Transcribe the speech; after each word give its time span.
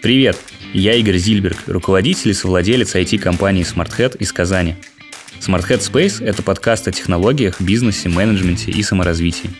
Привет, 0.00 0.38
я 0.72 0.94
Игорь 0.94 1.16
Зильберг, 1.16 1.64
руководитель 1.66 2.30
и 2.30 2.32
совладелец 2.32 2.94
IT-компании 2.94 3.64
SmartHead 3.64 4.16
из 4.18 4.32
Казани. 4.32 4.76
SmartHead 5.40 5.80
Space– 5.80 6.24
это 6.24 6.40
подкаст 6.44 6.86
о 6.86 6.92
технологиях, 6.92 7.60
бизнесе, 7.60 8.08
менеджменте 8.08 8.70
и 8.70 8.80
саморазвитии. 8.84 9.50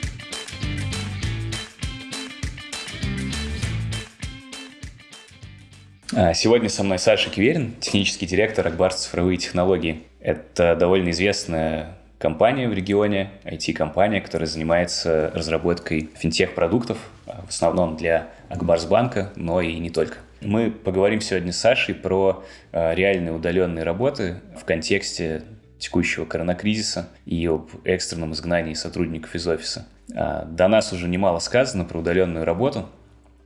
А, 6.15 6.33
сегодня 6.35 6.69
со 6.69 6.85
мной 6.85 7.01
Саша 7.01 7.31
Киверин, 7.31 7.75
технический 7.81 8.27
директор 8.27 8.65
Акбар 8.65 8.93
цифровые 8.93 9.39
технологии. 9.39 10.05
Это 10.21 10.77
довольно 10.77 11.11
известная 11.11 11.97
компания 12.21 12.69
в 12.69 12.73
регионе, 12.73 13.33
IT-компания, 13.43 14.21
которая 14.21 14.47
занимается 14.47 15.33
разработкой 15.35 16.11
финтех-продуктов, 16.17 16.99
а, 17.27 17.43
в 17.45 17.49
основном 17.49 17.97
для 17.97 18.29
Акбарсбанка, 18.49 19.33
но 19.35 19.61
и 19.61 19.77
не 19.81 19.91
только. 19.91 20.19
Мы 20.41 20.71
поговорим 20.71 21.21
сегодня 21.21 21.53
с 21.53 21.59
Сашей 21.59 21.97
про 21.97 22.45
э, 22.71 22.95
реальные 22.95 23.33
удаленные 23.33 23.83
работы 23.83 24.41
в 24.57 24.65
контексте 24.65 25.43
текущего 25.79 26.25
коронакризиса 26.27 27.09
и 27.27 27.45
об 27.47 27.71
экстренном 27.85 28.33
изгнании 28.33 28.75
сотрудников 28.75 29.35
из 29.35 29.47
офиса. 29.49 29.87
А, 30.15 30.45
до 30.45 30.69
нас 30.69 30.93
уже 30.93 31.09
немало 31.09 31.41
сказано 31.41 31.85
про 31.85 31.99
удаленную 31.99 32.45
работу. 32.45 32.89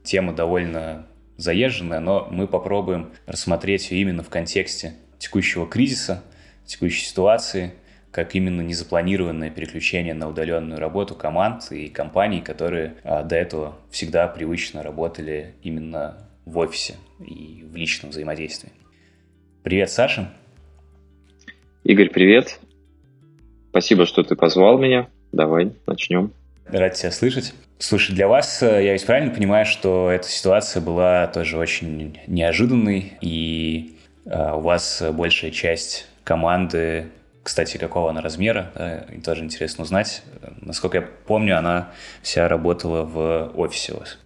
Тема 0.02 0.34
довольно 0.34 1.06
заезженная, 1.38 2.00
но 2.00 2.28
мы 2.30 2.46
попробуем 2.46 3.12
рассмотреть 3.26 3.90
ее 3.90 4.02
именно 4.02 4.22
в 4.22 4.28
контексте 4.28 4.94
текущего 5.18 5.66
кризиса, 5.66 6.22
текущей 6.66 7.06
ситуации, 7.06 7.72
как 8.10 8.34
именно 8.34 8.60
незапланированное 8.60 9.50
переключение 9.50 10.12
на 10.12 10.28
удаленную 10.28 10.78
работу 10.78 11.14
команд 11.14 11.72
и 11.72 11.88
компаний, 11.88 12.42
которые 12.42 12.96
а, 13.02 13.22
до 13.22 13.36
этого 13.36 13.76
всегда 13.90 14.28
привычно 14.28 14.82
работали 14.82 15.54
именно 15.62 16.21
в 16.44 16.58
офисе 16.58 16.96
и 17.20 17.64
в 17.64 17.76
личном 17.76 18.10
взаимодействии. 18.10 18.72
Привет, 19.62 19.90
Саша. 19.90 20.32
Игорь, 21.84 22.10
привет. 22.10 22.58
Спасибо, 23.70 24.06
что 24.06 24.22
ты 24.22 24.36
позвал 24.36 24.78
меня. 24.78 25.08
Давай, 25.32 25.72
начнем. 25.86 26.32
Рад 26.66 26.94
тебя 26.94 27.10
слышать. 27.10 27.54
Слушай, 27.78 28.14
для 28.14 28.28
вас, 28.28 28.62
э, 28.62 28.84
я 28.84 28.92
ведь 28.92 29.04
правильно 29.04 29.34
понимаю, 29.34 29.66
что 29.66 30.10
эта 30.10 30.28
ситуация 30.28 30.80
была 30.80 31.26
тоже 31.26 31.58
очень 31.58 32.18
неожиданной, 32.26 33.14
и 33.20 33.96
э, 34.24 34.52
у 34.52 34.60
вас 34.60 35.02
большая 35.12 35.50
часть 35.50 36.06
команды, 36.22 37.08
кстати, 37.42 37.78
какого 37.78 38.10
она 38.10 38.20
размера, 38.20 38.70
да, 38.74 39.06
тоже 39.24 39.42
интересно 39.42 39.82
узнать. 39.82 40.22
Насколько 40.60 40.98
я 40.98 41.08
помню, 41.26 41.58
она 41.58 41.90
вся 42.22 42.46
работала 42.46 43.02
в 43.02 43.52
офисе 43.56 43.94
у 43.94 43.98
вас. 43.98 44.18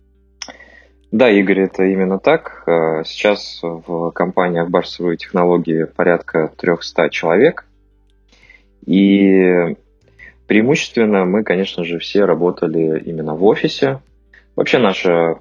Да, 1.12 1.30
Игорь, 1.30 1.60
это 1.60 1.84
именно 1.84 2.18
так. 2.18 2.64
Э, 2.66 3.04
сейчас 3.04 3.60
в 3.62 4.10
компании 4.10 4.60
Акбарсовые 4.60 5.16
технологии 5.16 5.84
порядка 5.84 6.52
300 6.56 7.10
человек. 7.10 7.64
И 8.84 9.76
преимущественно 10.46 11.24
мы, 11.24 11.44
конечно 11.44 11.84
же, 11.84 11.98
все 11.98 12.24
работали 12.24 13.00
именно 13.04 13.34
в 13.34 13.44
офисе. 13.44 14.00
Вообще 14.56 14.78
наша 14.78 15.38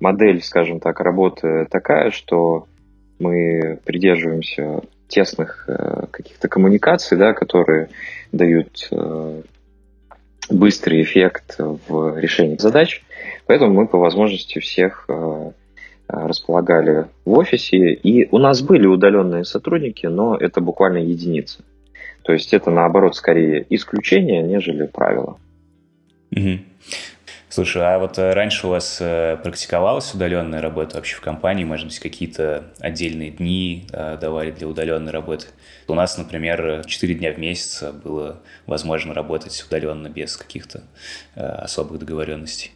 модель, 0.00 0.42
скажем 0.42 0.78
так, 0.80 1.00
работы 1.00 1.66
такая, 1.70 2.10
что 2.10 2.66
мы 3.18 3.80
придерживаемся 3.84 4.82
тесных 5.08 5.64
э, 5.68 6.06
каких-то 6.10 6.48
коммуникаций, 6.48 7.18
да, 7.18 7.32
которые 7.32 7.88
дают 8.30 8.88
э, 8.90 9.42
быстрый 10.50 11.02
эффект 11.02 11.56
в 11.58 12.18
решении 12.18 12.56
задач. 12.56 13.02
Поэтому 13.46 13.72
мы 13.72 13.86
по 13.86 13.98
возможности 13.98 14.58
всех 14.58 15.06
э, 15.08 15.50
располагали 16.08 17.06
в 17.24 17.32
офисе. 17.32 17.92
И 17.92 18.28
у 18.30 18.38
нас 18.38 18.62
были 18.62 18.86
удаленные 18.86 19.44
сотрудники, 19.44 20.06
но 20.06 20.36
это 20.36 20.60
буквально 20.60 20.98
единицы. 20.98 21.64
То 22.22 22.32
есть 22.32 22.52
это, 22.52 22.70
наоборот, 22.70 23.16
скорее 23.16 23.64
исключение, 23.70 24.42
нежели 24.42 24.86
правило. 24.86 25.38
Угу. 26.30 26.58
Слушай, 27.50 27.94
а 27.94 27.98
вот 27.98 28.18
э, 28.18 28.34
раньше 28.34 28.66
у 28.66 28.70
вас 28.70 28.98
э, 29.00 29.38
практиковалась 29.42 30.12
удаленная 30.12 30.60
работа 30.60 30.96
вообще 30.96 31.16
в 31.16 31.22
компании? 31.22 31.64
Может 31.64 31.86
быть, 31.86 31.98
какие-то 31.98 32.64
отдельные 32.78 33.30
дни 33.30 33.86
э, 33.90 34.18
давали 34.20 34.50
для 34.50 34.68
удаленной 34.68 35.10
работы? 35.10 35.46
У 35.86 35.94
нас, 35.94 36.18
например, 36.18 36.84
4 36.86 37.14
дня 37.14 37.32
в 37.32 37.38
месяц 37.38 37.82
было 38.04 38.42
возможно 38.66 39.14
работать 39.14 39.64
удаленно 39.66 40.08
без 40.08 40.36
каких-то 40.36 40.82
особых 41.34 41.98
договоренностей. 41.98 42.72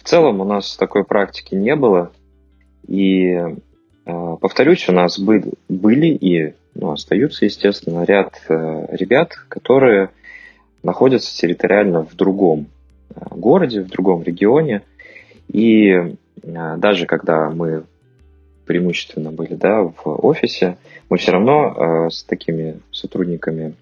В 0.00 0.08
целом 0.08 0.40
у 0.40 0.44
нас 0.44 0.76
такой 0.76 1.04
практики 1.04 1.54
не 1.54 1.76
было. 1.76 2.10
И, 2.88 3.38
повторюсь, 4.04 4.88
у 4.88 4.92
нас 4.92 5.18
были, 5.18 5.52
были 5.68 6.06
и 6.06 6.54
ну, 6.74 6.92
остаются, 6.92 7.44
естественно, 7.44 8.04
ряд 8.04 8.40
ребят, 8.48 9.34
которые 9.48 10.10
находятся 10.82 11.36
территориально 11.36 12.04
в 12.04 12.16
другом 12.16 12.66
городе, 13.30 13.82
в 13.82 13.88
другом 13.88 14.22
регионе. 14.22 14.82
И 15.48 15.92
а, 15.92 16.76
даже 16.76 17.06
когда 17.06 17.50
мы 17.50 17.84
преимущественно 18.66 19.32
были 19.32 19.54
да, 19.54 19.82
в 19.82 20.02
офисе, 20.04 20.78
мы 21.08 21.18
все 21.18 21.32
равно 21.32 21.52
а, 21.52 22.10
с 22.10 22.22
такими 22.22 22.80
сотрудниками 22.92 23.74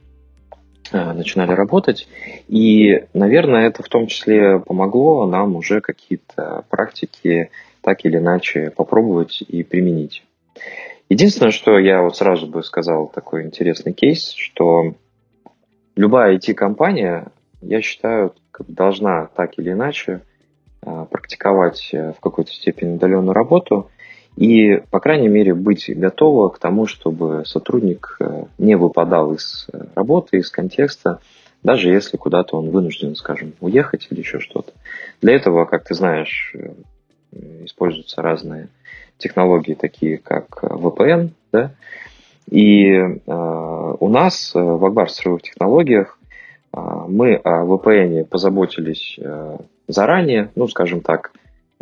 начинали 0.92 1.52
работать. 1.52 2.08
И, 2.48 3.04
наверное, 3.14 3.66
это 3.68 3.82
в 3.82 3.88
том 3.88 4.06
числе 4.06 4.58
помогло 4.58 5.26
нам 5.26 5.56
уже 5.56 5.80
какие-то 5.80 6.64
практики 6.68 7.50
так 7.80 8.04
или 8.04 8.18
иначе 8.18 8.70
попробовать 8.70 9.42
и 9.42 9.62
применить. 9.62 10.24
Единственное, 11.08 11.52
что 11.52 11.78
я 11.78 12.02
вот 12.02 12.16
сразу 12.16 12.46
бы 12.46 12.62
сказал, 12.62 13.08
такой 13.08 13.44
интересный 13.44 13.92
кейс, 13.92 14.32
что 14.32 14.94
любая 15.96 16.36
IT-компания, 16.36 17.28
я 17.62 17.80
считаю, 17.80 18.34
должна 18.66 19.26
так 19.26 19.58
или 19.58 19.72
иначе 19.72 20.20
а, 20.82 21.06
практиковать 21.06 21.90
э, 21.92 22.12
в 22.12 22.20
какой-то 22.20 22.52
степени 22.52 22.94
удаленную 22.94 23.32
работу 23.32 23.90
и, 24.38 24.80
по 24.90 25.00
крайней 25.00 25.26
мере, 25.26 25.52
быть 25.52 25.90
готова 25.98 26.48
к 26.50 26.60
тому, 26.60 26.86
чтобы 26.86 27.42
сотрудник 27.44 28.16
э, 28.20 28.44
не 28.58 28.76
выпадал 28.76 29.32
из 29.32 29.66
э, 29.72 29.86
работы, 29.96 30.38
из 30.38 30.48
контекста, 30.48 31.18
даже 31.64 31.90
если 31.90 32.16
куда-то 32.16 32.56
он 32.56 32.70
вынужден, 32.70 33.16
скажем, 33.16 33.54
уехать 33.60 34.06
или 34.10 34.20
еще 34.20 34.38
что-то. 34.38 34.72
Для 35.20 35.34
этого, 35.34 35.64
как 35.64 35.82
ты 35.82 35.94
знаешь, 35.94 36.54
используются 37.64 38.22
разные 38.22 38.68
технологии, 39.16 39.74
такие 39.74 40.18
как 40.18 40.62
VPN, 40.62 41.30
да, 41.50 41.72
и 42.48 42.92
э, 42.92 43.16
у 43.26 44.08
нас 44.08 44.52
в 44.54 44.84
Акбар 44.84 45.10
цифровых 45.10 45.42
технологиях 45.42 46.16
а, 46.72 47.06
мы 47.08 47.34
о 47.34 47.64
VPN 47.64 48.24
позаботились 48.24 49.18
э, 49.18 49.56
заранее, 49.88 50.50
ну, 50.54 50.68
скажем 50.68 51.00
так, 51.00 51.32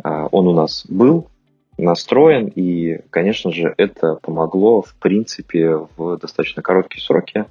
а, 0.03 0.27
он 0.31 0.47
у 0.47 0.53
нас 0.53 0.85
был 0.87 1.27
настроен, 1.77 2.47
и, 2.47 2.99
конечно 3.09 3.51
же, 3.51 3.73
это 3.77 4.15
помогло, 4.15 4.81
в 4.81 4.95
принципе, 4.95 5.79
в 5.95 6.17
достаточно 6.17 6.61
короткие 6.61 7.01
сроки, 7.01 7.45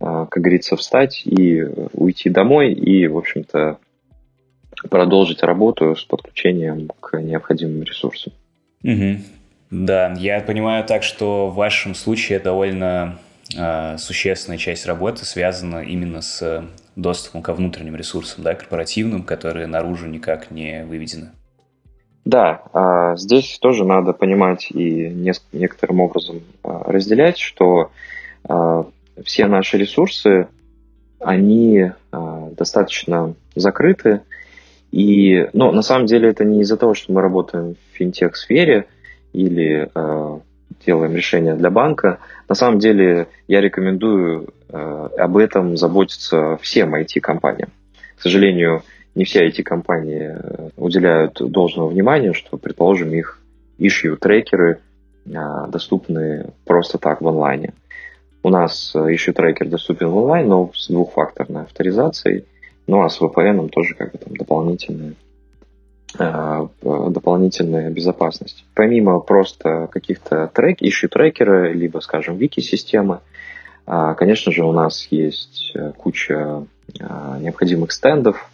а, 0.00 0.26
как 0.26 0.42
говорится, 0.42 0.76
встать 0.76 1.22
и 1.24 1.62
уйти 1.92 2.28
домой, 2.28 2.72
и, 2.72 3.06
в 3.06 3.16
общем-то, 3.16 3.78
продолжить 4.90 5.42
работу 5.42 5.94
с 5.94 6.04
подключением 6.04 6.90
к 7.00 7.20
необходимым 7.20 7.82
ресурсам. 7.82 8.32
Угу. 8.82 9.18
Да, 9.70 10.14
я 10.18 10.40
понимаю 10.40 10.84
так, 10.84 11.02
что 11.02 11.48
в 11.48 11.54
вашем 11.54 11.94
случае 11.94 12.40
довольно 12.40 13.18
э, 13.56 13.96
существенная 13.98 14.58
часть 14.58 14.86
работы 14.86 15.24
связана 15.24 15.82
именно 15.82 16.20
с 16.20 16.64
доступом 16.94 17.42
ко 17.42 17.54
внутренним 17.54 17.96
ресурсам, 17.96 18.44
да, 18.44 18.54
корпоративным, 18.54 19.22
которые 19.22 19.66
наружу 19.66 20.08
никак 20.08 20.50
не 20.50 20.84
выведены. 20.84 21.30
Да, 22.24 22.62
а, 22.72 23.16
здесь 23.16 23.58
тоже 23.60 23.84
надо 23.84 24.12
понимать 24.12 24.70
и 24.70 25.08
некоторым 25.52 26.00
образом 26.00 26.42
а, 26.62 26.84
разделять, 26.84 27.38
что 27.38 27.90
а, 28.48 28.86
все 29.24 29.46
наши 29.46 29.76
ресурсы, 29.76 30.48
они 31.20 31.92
достаточно 32.10 33.34
закрыты, 33.54 34.22
и, 34.90 35.48
ну, 35.52 35.70
на 35.70 35.82
самом 35.82 36.06
деле 36.06 36.28
это 36.30 36.44
не 36.44 36.62
из-за 36.62 36.76
того, 36.76 36.94
что 36.94 37.12
мы 37.12 37.20
работаем 37.20 37.74
в 37.74 37.96
финтех-сфере 37.96 38.86
или 39.32 39.88
делаем 40.84 41.14
решения 41.14 41.54
для 41.54 41.70
банка. 41.70 42.18
На 42.48 42.56
самом 42.56 42.80
деле 42.80 43.28
я 43.46 43.60
рекомендую 43.60 44.48
об 44.68 45.36
этом 45.36 45.76
заботиться 45.76 46.58
всем 46.60 46.94
IT-компаниям. 46.94 47.70
К 48.16 48.22
сожалению, 48.22 48.82
не 49.14 49.24
все 49.24 49.46
IT-компании 49.48 50.36
э, 50.36 50.68
уделяют 50.76 51.38
должного 51.40 51.88
внимания, 51.88 52.32
что, 52.32 52.56
предположим, 52.56 53.12
их 53.12 53.40
issue 53.78 54.16
трекеры 54.16 54.80
э, 55.26 55.30
доступны 55.68 56.46
просто 56.64 56.98
так 56.98 57.20
в 57.20 57.28
онлайне. 57.28 57.74
У 58.42 58.48
нас 58.48 58.92
issue 58.94 59.32
трекер 59.32 59.68
доступен 59.68 60.08
в 60.08 60.16
онлайн, 60.16 60.48
но 60.48 60.70
с 60.74 60.88
двухфакторной 60.88 61.62
авторизацией, 61.62 62.44
ну 62.86 63.02
а 63.02 63.08
с 63.08 63.20
VPN 63.20 63.68
тоже 63.68 63.94
как 63.94 64.12
бы 64.12 64.18
там 64.18 64.36
дополнительная 64.36 65.14
э, 66.18 66.66
дополнительная 66.82 67.90
безопасность. 67.90 68.64
Помимо 68.74 69.20
просто 69.20 69.88
каких-то 69.92 70.50
трек, 70.52 70.78
ищу 70.80 71.08
трекеры, 71.08 71.72
либо, 71.72 72.00
скажем, 72.00 72.36
вики-системы, 72.36 73.20
конечно 73.84 74.52
же, 74.52 74.64
у 74.64 74.72
нас 74.72 75.06
есть 75.10 75.72
э, 75.74 75.92
куча 75.96 76.64
необходимых 77.40 77.92
стендов 77.92 78.50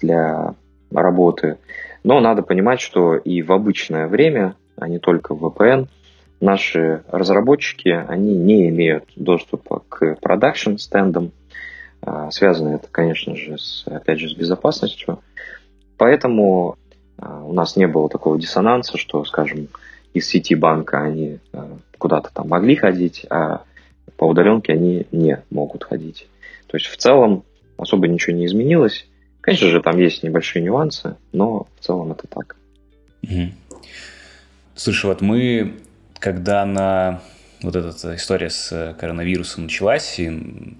для 0.00 0.54
работы, 0.90 1.58
но 2.04 2.20
надо 2.20 2.42
понимать, 2.42 2.80
что 2.80 3.16
и 3.16 3.42
в 3.42 3.52
обычное 3.52 4.06
время, 4.06 4.54
а 4.76 4.88
не 4.88 4.98
только 4.98 5.34
в 5.34 5.44
VPN, 5.44 5.88
наши 6.40 7.02
разработчики, 7.08 7.88
они 7.88 8.36
не 8.36 8.68
имеют 8.68 9.04
доступа 9.16 9.82
к 9.88 10.16
продакшн 10.20 10.76
стендам. 10.76 11.32
А, 12.00 12.30
связано 12.30 12.76
это, 12.76 12.86
конечно 12.90 13.34
же, 13.34 13.58
с, 13.58 13.84
опять 13.86 14.20
же, 14.20 14.28
с 14.28 14.34
безопасностью. 14.34 15.20
Поэтому 15.96 16.76
у 17.20 17.52
нас 17.52 17.74
не 17.74 17.88
было 17.88 18.08
такого 18.08 18.38
диссонанса, 18.38 18.96
что, 18.96 19.24
скажем, 19.24 19.68
из 20.14 20.28
сети 20.28 20.54
банка 20.54 21.02
они 21.02 21.40
куда-то 21.98 22.30
там 22.32 22.48
могли 22.48 22.76
ходить, 22.76 23.26
а 23.28 23.62
по 24.16 24.24
удаленке 24.24 24.72
они 24.72 25.06
не 25.10 25.42
могут 25.50 25.82
ходить. 25.84 26.28
То 26.68 26.76
есть 26.76 26.86
в 26.86 26.96
целом 26.96 27.42
особо 27.76 28.06
ничего 28.06 28.36
не 28.36 28.46
изменилось. 28.46 29.08
Конечно 29.40 29.68
же, 29.68 29.80
там 29.80 29.98
есть 29.98 30.22
небольшие 30.22 30.62
нюансы, 30.62 31.16
но 31.32 31.66
в 31.78 31.84
целом 31.84 32.12
это 32.12 32.26
так. 32.26 32.56
Угу. 33.22 33.52
Слушай, 34.74 35.06
вот 35.06 35.20
мы, 35.20 35.76
когда 36.18 36.64
на 36.64 37.22
вот 37.62 37.74
эта 37.74 38.14
история 38.14 38.50
с 38.50 38.96
коронавирусом 38.98 39.64
началась, 39.64 40.18
и 40.18 40.28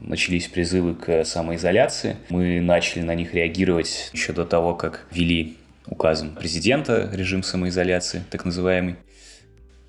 начались 0.00 0.46
призывы 0.46 0.94
к 0.94 1.25
самоизоляции, 1.25 2.16
мы 2.28 2.60
начали 2.60 3.02
на 3.02 3.14
них 3.14 3.34
реагировать 3.34 4.10
еще 4.12 4.32
до 4.32 4.44
того, 4.44 4.75
как 4.75 5.06
ввели 5.10 5.56
указом 5.87 6.34
президента 6.34 7.10
режим 7.12 7.43
самоизоляции, 7.43 8.22
так 8.31 8.44
называемый. 8.44 8.96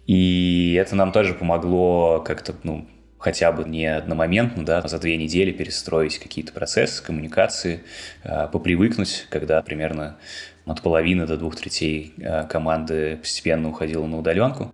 И 0.08 0.74
это 0.74 0.96
нам 0.96 1.12
тоже 1.12 1.36
помогло 1.36 2.22
как-то, 2.26 2.56
ну, 2.64 2.88
хотя 3.20 3.52
бы 3.52 3.66
не 3.66 3.86
одномоментно, 3.86 4.66
да, 4.66 4.82
за 4.82 4.98
две 4.98 5.18
недели 5.18 5.52
перестроить 5.52 6.18
какие-то 6.18 6.54
процессы, 6.54 7.04
коммуникации, 7.04 7.84
а, 8.24 8.48
попривыкнуть, 8.48 9.28
когда 9.30 9.62
примерно 9.62 10.18
от 10.66 10.82
половины 10.82 11.28
до 11.28 11.38
двух 11.38 11.56
третей 11.56 12.14
а, 12.24 12.46
команды 12.46 13.18
постепенно 13.18 13.70
уходила 13.70 14.08
на 14.08 14.18
удаленку. 14.18 14.74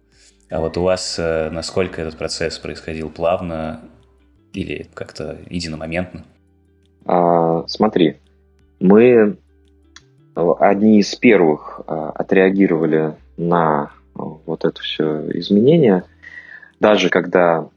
А 0.52 0.62
вот 0.62 0.78
у 0.78 0.84
вас 0.84 1.16
э, 1.18 1.50
насколько 1.50 2.00
этот 2.00 2.18
процесс 2.20 2.60
происходил 2.60 3.10
плавно 3.10 3.82
или 4.54 4.88
как-то 4.94 5.40
единомоментно? 5.50 6.24
А, 7.04 7.66
смотри, 7.66 8.18
мы 8.80 9.38
одни 10.36 11.00
из 11.00 11.16
первых 11.16 11.82
отреагировали 11.88 13.16
на 13.38 13.92
вот 14.14 14.66
это 14.66 14.80
все 14.82 15.32
изменение, 15.32 16.04
даже 16.80 17.10
когда 17.10 17.70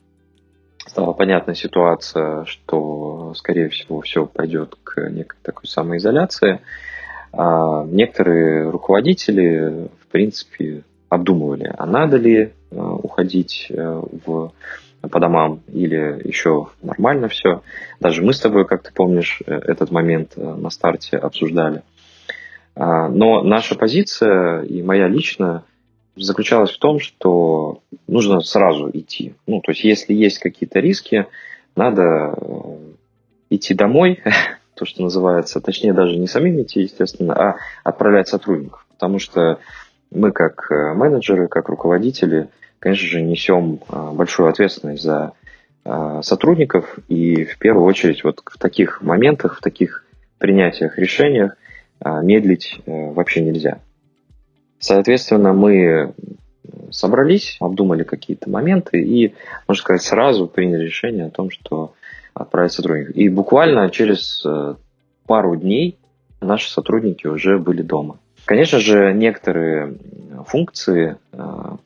стала 0.89 1.13
понятна 1.13 1.55
ситуация, 1.55 2.45
что, 2.45 3.33
скорее 3.37 3.69
всего, 3.69 4.01
все 4.01 4.27
пойдет 4.27 4.77
к 4.83 5.09
некой 5.11 5.39
такой 5.43 5.67
самоизоляции, 5.67 6.61
а 7.33 7.85
некоторые 7.85 8.71
руководители, 8.71 9.89
в 10.03 10.07
принципе, 10.11 10.83
обдумывали, 11.09 11.73
а 11.77 11.87
надо 11.87 12.17
ли 12.17 12.39
э, 12.39 12.51
уходить 12.79 13.67
э, 13.71 14.03
в, 14.27 14.53
по 15.01 15.21
домам 15.21 15.61
или 15.69 16.21
еще 16.25 16.69
нормально 16.83 17.29
все. 17.29 17.63
Даже 18.01 18.23
мы 18.23 18.33
с 18.33 18.41
тобой, 18.41 18.67
как 18.67 18.83
ты 18.83 18.93
помнишь, 18.93 19.41
э, 19.47 19.55
этот 19.55 19.91
момент 19.91 20.37
на 20.37 20.69
старте 20.71 21.17
обсуждали. 21.17 21.83
А, 22.75 23.09
но 23.09 23.43
наша 23.43 23.75
позиция 23.75 24.63
и 24.63 24.83
моя 24.83 25.09
личная– 25.09 25.65
заключалась 26.19 26.71
в 26.71 26.79
том, 26.79 27.01
что 27.01 27.81
нужно 28.07 28.41
сразу 28.41 28.91
идти. 28.93 29.35
Ну, 29.47 29.61
то 29.61 29.73
есть, 29.73 29.85
если 29.85 30.15
есть 30.15 30.39
какие-то 30.39 30.81
риски, 30.81 31.27
надо 31.77 32.35
э, 32.37 32.77
идти 33.51 33.75
домой, 33.75 34.23
то, 34.75 34.85
что 34.85 35.03
называется, 35.03 35.61
точнее, 35.61 35.93
даже 35.93 36.17
не 36.17 36.27
самим 36.27 36.61
идти, 36.61 36.83
естественно, 36.83 37.35
а 37.35 37.57
отправлять 37.85 38.29
сотрудников. 38.29 38.87
Потому 38.95 39.19
что 39.19 39.59
мы, 40.11 40.33
как 40.33 40.71
э, 40.71 40.95
менеджеры, 40.95 41.49
как 41.49 41.69
руководители, 41.69 42.49
конечно 42.79 43.07
же, 43.07 43.23
несем 43.23 43.81
э, 43.89 44.11
большую 44.13 44.49
ответственность 44.49 45.03
за 45.03 45.33
сотрудников, 46.21 46.99
и 47.09 47.45
в 47.47 47.57
первую 47.57 47.87
очередь 47.87 48.23
вот 48.23 48.43
в 48.45 48.59
таких 48.59 49.01
моментах, 49.01 49.57
в 49.57 49.63
таких 49.63 50.05
принятиях, 50.37 50.99
решениях 50.99 51.57
медлить 52.05 52.79
вообще 52.85 53.41
нельзя. 53.41 53.79
Соответственно, 54.79 55.53
мы 55.53 56.15
собрались, 56.91 57.57
обдумали 57.61 58.05
какие-то 58.05 58.49
моменты 58.51 59.03
и, 59.03 59.35
можно 59.67 59.81
сказать, 59.81 60.03
сразу 60.03 60.47
приняли 60.47 60.85
решение 60.85 61.27
о 61.27 61.31
том, 61.31 61.51
что 61.51 61.95
отправить 62.35 62.73
сотрудников. 62.73 63.17
И 63.17 63.29
буквально 63.29 63.91
через 63.91 64.43
э, 64.45 64.75
пару 65.27 65.57
дней 65.57 65.99
наши 66.41 66.71
сотрудники 66.71 67.27
уже 67.27 67.59
были 67.59 67.83
дома. 67.83 68.19
Конечно 68.45 68.79
же, 68.79 69.13
некоторые 69.13 69.99
функции 70.47 71.17
э, 71.33 71.77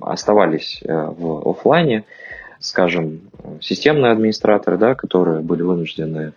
оставались 0.00 0.80
э, 0.82 0.92
в 0.92 1.48
офлайне, 1.48 2.04
скажем, 2.60 3.20
системные 3.60 4.12
администраторы, 4.12 4.78
да, 4.78 4.94
которые 4.94 5.40
были 5.40 5.62
вынуждены 5.62 6.32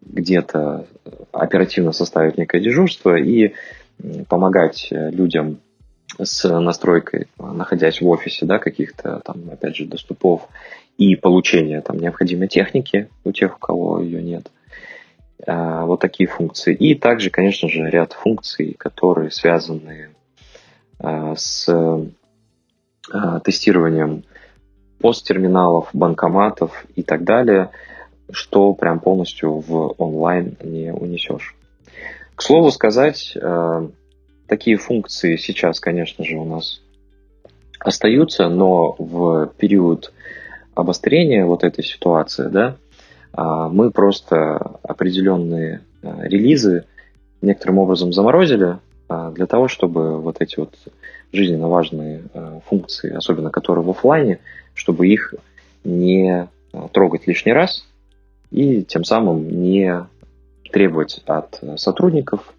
где-то 0.00 0.86
оперативно 1.32 1.92
составить 1.92 2.38
некое 2.38 2.60
дежурство 2.60 3.16
и 3.16 3.52
помогать 4.28 4.88
э, 4.90 5.10
людям 5.10 5.60
с 6.18 6.48
настройкой, 6.48 7.28
находясь 7.38 8.00
в 8.00 8.08
офисе, 8.08 8.46
да, 8.46 8.58
каких-то 8.58 9.20
там, 9.24 9.50
опять 9.50 9.76
же, 9.76 9.86
доступов 9.86 10.48
и 10.98 11.16
получения 11.16 11.80
там 11.80 11.98
необходимой 11.98 12.48
техники 12.48 13.08
у 13.24 13.32
тех, 13.32 13.56
у 13.56 13.58
кого 13.58 14.00
ее 14.00 14.22
нет. 14.22 14.50
А, 15.46 15.86
вот 15.86 16.00
такие 16.00 16.28
функции. 16.28 16.74
И 16.74 16.94
также, 16.94 17.30
конечно 17.30 17.68
же, 17.68 17.88
ряд 17.88 18.12
функций, 18.12 18.74
которые 18.78 19.30
связаны 19.30 20.10
а, 20.98 21.34
с 21.36 21.68
а, 21.68 23.40
тестированием 23.40 24.24
посттерминалов, 25.00 25.88
банкоматов 25.92 26.84
и 26.94 27.02
так 27.02 27.24
далее, 27.24 27.70
что 28.30 28.74
прям 28.74 29.00
полностью 29.00 29.54
в 29.58 29.94
онлайн 29.96 30.56
не 30.62 30.92
унесешь. 30.92 31.56
К 32.40 32.42
слову 32.42 32.70
сказать, 32.70 33.36
э, 33.36 33.88
такие 34.46 34.78
функции 34.78 35.36
сейчас, 35.36 35.78
конечно 35.78 36.24
же, 36.24 36.38
у 36.38 36.46
нас 36.46 36.80
остаются, 37.78 38.48
но 38.48 38.96
в 38.98 39.52
период 39.58 40.14
обострения 40.74 41.44
вот 41.44 41.64
этой 41.64 41.84
ситуации, 41.84 42.48
да, 42.48 42.76
а, 43.34 43.68
мы 43.68 43.90
просто 43.90 44.56
определенные 44.82 45.82
э, 46.02 46.28
релизы 46.28 46.86
некоторым 47.42 47.76
образом 47.76 48.14
заморозили 48.14 48.78
а, 49.10 49.32
для 49.32 49.44
того, 49.44 49.68
чтобы 49.68 50.18
вот 50.18 50.40
эти 50.40 50.60
вот 50.60 50.74
жизненно 51.32 51.68
важные 51.68 52.22
э, 52.32 52.60
функции, 52.64 53.14
особенно 53.14 53.50
которые 53.50 53.84
в 53.84 53.90
офлайне, 53.90 54.38
чтобы 54.72 55.08
их 55.08 55.34
не 55.84 56.48
трогать 56.94 57.26
лишний 57.26 57.52
раз 57.52 57.84
и 58.50 58.82
тем 58.82 59.04
самым 59.04 59.46
не 59.60 60.06
требовать 60.70 61.20
от 61.26 61.58
э, 61.62 61.76
сотрудников 61.76 62.52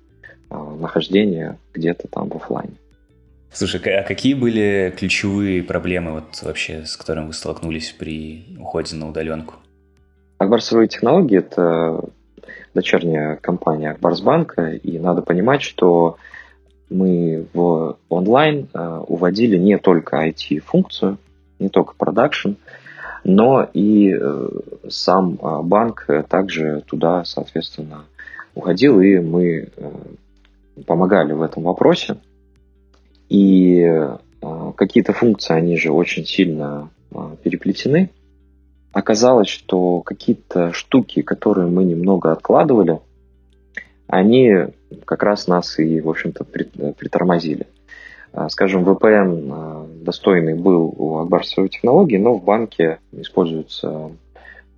э, 0.50 0.56
нахождения 0.80 1.58
где-то 1.74 2.08
там 2.08 2.30
в 2.30 2.36
офлайне. 2.36 2.76
Слушай, 3.54 3.82
а 3.82 4.04
какие 4.04 4.34
были 4.34 4.94
ключевые 4.98 5.62
проблемы 5.62 6.14
вот 6.14 6.42
вообще, 6.42 6.86
с 6.86 6.96
которыми 6.96 7.28
вы 7.28 7.34
столкнулись 7.34 7.92
при 7.92 8.46
уходе 8.58 8.96
на 8.96 9.10
удаленку? 9.10 9.56
Акбарсовые 10.38 10.88
технологии– 10.88 11.38
это 11.40 12.06
дочерняя 12.74 13.36
компания 13.36 13.92
Акбарсбанка, 13.92 14.72
и 14.72 14.98
надо 14.98 15.22
понимать, 15.22 15.62
что 15.62 16.18
мы 16.90 17.46
в 17.54 17.98
онлайн 18.10 18.68
э, 18.74 19.04
уводили 19.08 19.58
не 19.58 19.78
только 19.78 20.28
IT-функцию, 20.28 21.18
не 21.60 21.70
только 21.70 21.94
продакшн, 21.96 22.52
но 23.24 23.70
и 23.74 24.14
э, 24.14 24.50
сам 24.90 25.36
э, 25.42 25.62
банк 25.62 26.08
также 26.28 26.84
туда, 26.88 27.24
соответственно, 27.24 28.06
уходил, 28.56 29.00
и 29.00 29.20
мы 29.20 29.70
э, 29.76 29.92
помогали 30.86 31.34
в 31.34 31.42
этом 31.42 31.64
вопросе. 31.64 32.18
И 33.30 33.90
какие-то 34.76 35.14
функции, 35.14 35.54
они 35.54 35.78
же 35.78 35.92
очень 35.92 36.26
сильно 36.26 36.90
переплетены. 37.44 38.10
Оказалось, 38.92 39.48
что 39.48 40.02
какие-то 40.02 40.74
штуки, 40.74 41.22
которые 41.22 41.68
мы 41.68 41.86
немного 41.86 42.34
откладывали, 42.34 43.00
они 44.08 44.52
как 45.06 45.24
раз 45.24 45.48
нас 45.48 45.80
и, 45.80 46.02
в 46.02 46.10
общем-то, 46.10 46.44
притормозили. 46.44 47.68
А, 48.34 48.50
скажем, 48.50 48.84
VPN 48.84 49.50
а, 49.52 49.88
достойный 50.04 50.56
был 50.56 50.94
у 50.98 51.18
Акбарсовой 51.18 51.70
технологии, 51.70 52.18
но 52.18 52.36
в 52.36 52.44
банке 52.44 53.00
используется 53.12 54.12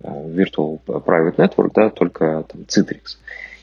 а, 0.02 0.26
Virtual 0.26 0.80
Private 0.86 1.36
Network, 1.36 1.70
да, 1.74 1.90
только 1.90 2.44
там, 2.48 2.62
Citrix. 2.62 3.18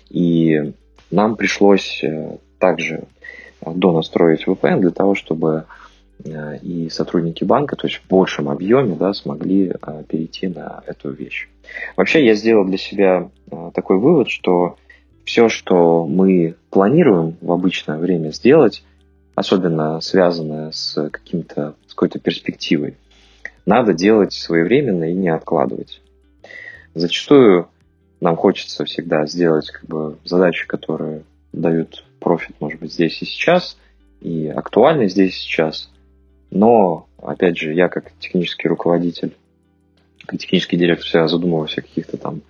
И 0.09 0.73
нам 1.09 1.35
пришлось 1.35 2.01
э, 2.03 2.37
также 2.57 3.03
донастроить 3.65 4.45
VPN 4.45 4.79
для 4.79 4.91
того, 4.91 5.15
чтобы 5.15 5.65
и 6.23 6.87
сотрудники 6.91 7.43
банка, 7.43 7.75
то 7.75 7.87
есть 7.87 7.99
в 7.99 8.07
большем 8.07 8.47
объеме, 8.47 8.95
да, 8.95 9.11
смогли 9.13 9.73
перейти 10.07 10.47
на 10.47 10.83
эту 10.85 11.09
вещь. 11.09 11.49
Вообще 11.97 12.23
я 12.23 12.35
сделал 12.35 12.63
для 12.63 12.77
себя 12.77 13.29
такой 13.73 13.97
вывод, 13.97 14.29
что 14.29 14.77
все, 15.25 15.49
что 15.49 16.05
мы 16.05 16.55
планируем 16.69 17.37
в 17.41 17.51
обычное 17.51 17.97
время 17.97 18.29
сделать, 18.29 18.83
особенно 19.41 19.99
связанное 20.01 20.71
с 20.71 21.09
каким-то 21.09 21.75
с 21.87 21.93
какой-то 21.93 22.19
перспективой, 22.19 22.95
надо 23.65 23.93
делать 23.93 24.33
своевременно 24.33 25.11
и 25.11 25.13
не 25.13 25.29
откладывать. 25.29 26.01
Зачастую 26.93 27.67
нам 28.19 28.35
хочется 28.35 28.85
всегда 28.85 29.25
сделать 29.25 29.69
как 29.71 29.85
бы, 29.85 30.17
задачи, 30.23 30.67
которые 30.67 31.23
дают 31.53 32.05
профит, 32.19 32.55
может 32.59 32.79
быть, 32.79 32.93
здесь 32.93 33.21
и 33.21 33.25
сейчас, 33.25 33.77
и 34.21 34.47
актуальны 34.47 35.09
здесь 35.09 35.35
и 35.35 35.39
сейчас. 35.39 35.89
Но, 36.51 37.07
опять 37.17 37.57
же, 37.57 37.73
я 37.73 37.89
как 37.89 38.11
технический 38.19 38.67
руководитель, 38.67 39.35
как 40.25 40.39
технический 40.39 40.77
директор 40.77 41.05
всегда 41.05 41.27
задумываюсь 41.27 41.77
о 41.77 41.81
каких-то 41.81 42.17
там 42.17 42.41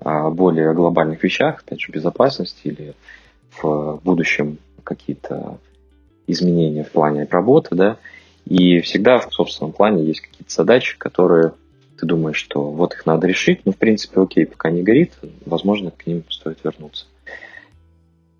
а, 0.00 0.30
более 0.30 0.74
глобальных 0.74 1.22
вещах, 1.22 1.62
опять 1.64 1.80
же, 1.80 1.92
безопасности 1.92 2.60
или 2.64 2.94
в 3.62 4.00
будущем 4.02 4.58
какие-то 4.82 5.58
изменения 6.26 6.84
в 6.84 6.90
плане 6.90 7.26
работы, 7.30 7.74
да, 7.74 7.96
и 8.46 8.80
всегда 8.80 9.18
в 9.18 9.32
собственном 9.32 9.72
плане 9.72 10.04
есть 10.04 10.20
какие-то 10.20 10.52
задачи, 10.52 10.96
которые 10.98 11.52
ты 11.98 12.06
думаешь, 12.06 12.36
что 12.36 12.70
вот 12.70 12.94
их 12.94 13.04
надо 13.06 13.26
решить, 13.26 13.60
но 13.64 13.72
в 13.72 13.76
принципе 13.76 14.20
окей, 14.20 14.46
пока 14.46 14.70
не 14.70 14.82
горит, 14.82 15.12
возможно, 15.44 15.90
к 15.90 16.06
ним 16.06 16.24
стоит 16.30 16.58
вернуться. 16.64 17.06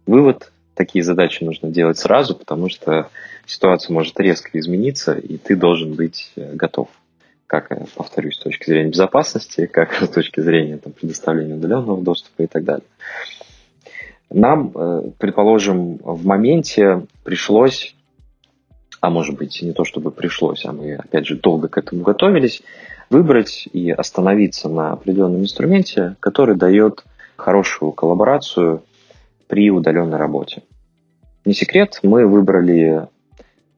Вывод, 0.07 0.51
такие 0.75 1.05
задачи 1.05 1.45
нужно 1.45 1.71
делать 1.71 1.99
сразу, 1.99 2.35
потому 2.35 2.71
что 2.71 3.11
ситуация 3.47 3.93
может 3.93 4.19
резко 4.19 4.59
измениться, 4.59 5.13
и 5.13 5.37
ты 5.37 5.57
должен 5.57 5.95
быть 5.95 6.33
э, 6.37 6.55
готов. 6.55 6.89
Как, 7.47 7.71
э, 7.71 7.85
повторюсь, 7.95 8.37
с 8.37 8.43
точки 8.43 8.71
зрения 8.71 8.91
безопасности, 8.91 9.67
как 9.67 9.93
с 10.03 10.09
точки 10.09 10.41
зрения 10.41 10.79
там, 10.79 10.93
предоставления 10.93 11.55
удаленного 11.55 12.03
доступа 12.03 12.43
и 12.43 12.47
так 12.47 12.65
далее. 12.65 12.87
Нам, 14.31 14.73
э, 14.75 15.11
предположим, 15.19 15.97
в 15.97 16.25
моменте 16.25 17.07
пришлось 17.25 17.95
а 19.01 19.11
может 19.11 19.37
быть 19.37 19.61
не 19.63 19.73
то 19.73 19.85
чтобы 19.85 20.11
пришлось, 20.11 20.65
а 20.65 20.73
мы 20.73 20.95
опять 20.95 21.27
же 21.27 21.37
долго 21.37 21.69
к 21.69 21.79
этому 21.79 22.03
готовились, 22.03 22.63
выбрать 23.09 23.69
и 23.73 23.91
остановиться 23.91 24.69
на 24.69 24.93
определенном 24.93 25.41
инструменте, 25.41 26.17
который 26.21 26.55
дает 26.55 27.05
хорошую 27.37 27.93
коллаборацию 27.93 28.83
при 29.49 29.71
удаленной 29.71 30.19
работе. 30.19 30.63
Не 31.45 31.55
секрет, 31.55 32.01
мы 32.03 32.27
выбрали 32.27 33.09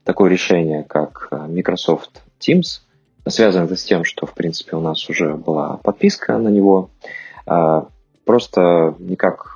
такое 0.04 0.28
решение, 0.28 0.82
как 0.82 1.28
Microsoft 1.30 2.22
Teams. 2.40 2.80
Связано 3.26 3.66
это 3.66 3.76
с 3.76 3.84
тем, 3.84 4.04
что, 4.04 4.26
в 4.26 4.34
принципе, 4.34 4.76
у 4.76 4.80
нас 4.80 5.08
уже 5.08 5.34
была 5.34 5.76
подписка 5.76 6.36
на 6.38 6.48
него. 6.48 6.90
А, 7.46 7.86
просто 8.24 8.96
никак 8.98 9.51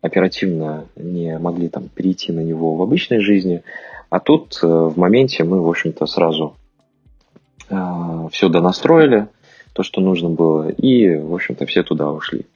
оперативно 0.00 0.86
не 0.96 1.38
могли 1.38 1.68
там 1.68 1.88
перейти 1.88 2.32
на 2.32 2.40
него 2.40 2.74
в 2.74 2.82
обычной 2.82 3.20
жизни. 3.20 3.62
А 4.08 4.18
тут 4.20 4.58
э, 4.62 4.66
в 4.66 4.96
моменте 4.96 5.44
мы, 5.44 5.62
в 5.62 5.68
общем-то, 5.68 6.06
сразу 6.06 6.56
э, 7.68 8.28
все 8.32 8.48
донастроили, 8.48 9.28
то, 9.72 9.82
что 9.82 10.00
нужно 10.00 10.30
было, 10.30 10.68
и, 10.68 11.16
в 11.16 11.34
общем-то, 11.34 11.66
все 11.66 11.82
туда 11.82 12.10
ушли. 12.10 12.46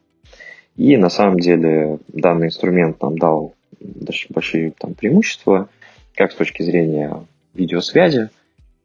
И 0.76 0.96
на 0.96 1.08
самом 1.08 1.38
деле 1.38 1.98
данный 2.08 2.48
инструмент 2.48 3.00
нам 3.00 3.16
дал 3.18 3.54
большие 4.30 4.72
там, 4.72 4.94
преимущества, 4.94 5.68
как 6.14 6.32
с 6.32 6.34
точки 6.34 6.62
зрения 6.62 7.24
видеосвязи, 7.54 8.30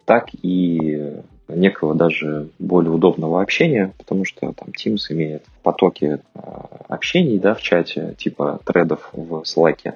так 0.06 0.30
и 0.44 1.14
некого 1.50 1.96
даже 1.96 2.50
более 2.60 2.92
удобного 2.92 3.42
общения, 3.42 3.94
потому 3.98 4.26
что 4.26 4.54
там 4.54 4.70
Teams 4.70 5.02
имеет 5.10 5.44
потоки 5.64 6.20
э, 6.34 6.40
общений 6.88 7.40
да, 7.40 7.54
в 7.54 7.62
чате, 7.62 8.16
типа 8.18 8.60
тредов 8.66 9.10
в 9.14 9.44
Slack, 9.44 9.96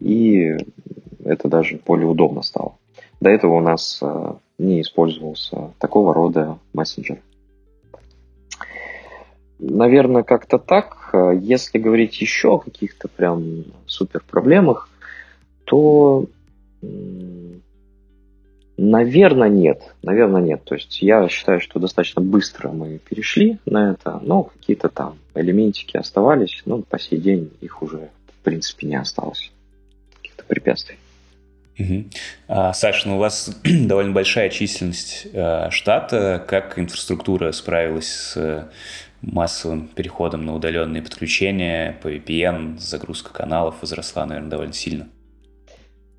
и 0.00 0.56
это 1.24 1.48
даже 1.48 1.80
более 1.84 2.06
удобно 2.06 2.42
стало. 2.42 2.74
До 3.20 3.30
этого 3.30 3.54
у 3.54 3.60
нас 3.60 3.98
э, 4.02 4.34
не 4.58 4.80
использовался 4.80 5.72
такого 5.78 6.14
рода 6.14 6.58
мессенджер. 6.72 7.20
Наверное, 9.58 10.22
как-то 10.22 10.58
так. 10.58 11.14
Если 11.38 11.78
говорить 11.78 12.18
еще 12.22 12.54
о 12.54 12.58
каких-то 12.58 13.08
прям 13.08 13.64
супер 13.84 14.22
проблемах, 14.26 14.88
то, 15.64 16.24
наверное, 18.88 19.48
нет. 19.48 19.94
Наверное, 20.02 20.40
нет. 20.40 20.64
То 20.64 20.74
есть 20.74 21.02
я 21.02 21.28
считаю, 21.28 21.60
что 21.60 21.78
достаточно 21.78 22.22
быстро 22.22 22.70
мы 22.70 22.98
перешли 22.98 23.58
на 23.66 23.92
это, 23.92 24.20
но 24.22 24.44
какие-то 24.44 24.88
там 24.88 25.18
элементики 25.34 25.96
оставались, 25.96 26.62
но 26.66 26.82
по 26.82 26.98
сей 26.98 27.18
день 27.18 27.50
их 27.60 27.82
уже, 27.82 28.10
в 28.40 28.44
принципе, 28.44 28.86
не 28.86 28.96
осталось 28.96 29.50
препятствий. 30.50 30.96
Угу. 31.78 32.04
А, 32.48 32.72
Саша, 32.74 33.08
ну 33.08 33.16
у 33.16 33.18
вас 33.18 33.58
довольно 33.64 34.12
большая 34.12 34.50
численность 34.50 35.28
а, 35.32 35.70
штата. 35.70 36.44
Как 36.46 36.78
инфраструктура 36.78 37.52
справилась 37.52 38.08
с 38.08 38.68
массовым 39.22 39.88
переходом 39.88 40.44
на 40.44 40.54
удаленные 40.54 41.02
подключения 41.02 41.96
по 42.02 42.08
VPN, 42.08 42.78
загрузка 42.78 43.32
каналов 43.32 43.76
возросла, 43.80 44.26
наверное, 44.26 44.50
довольно 44.50 44.72
сильно? 44.72 45.08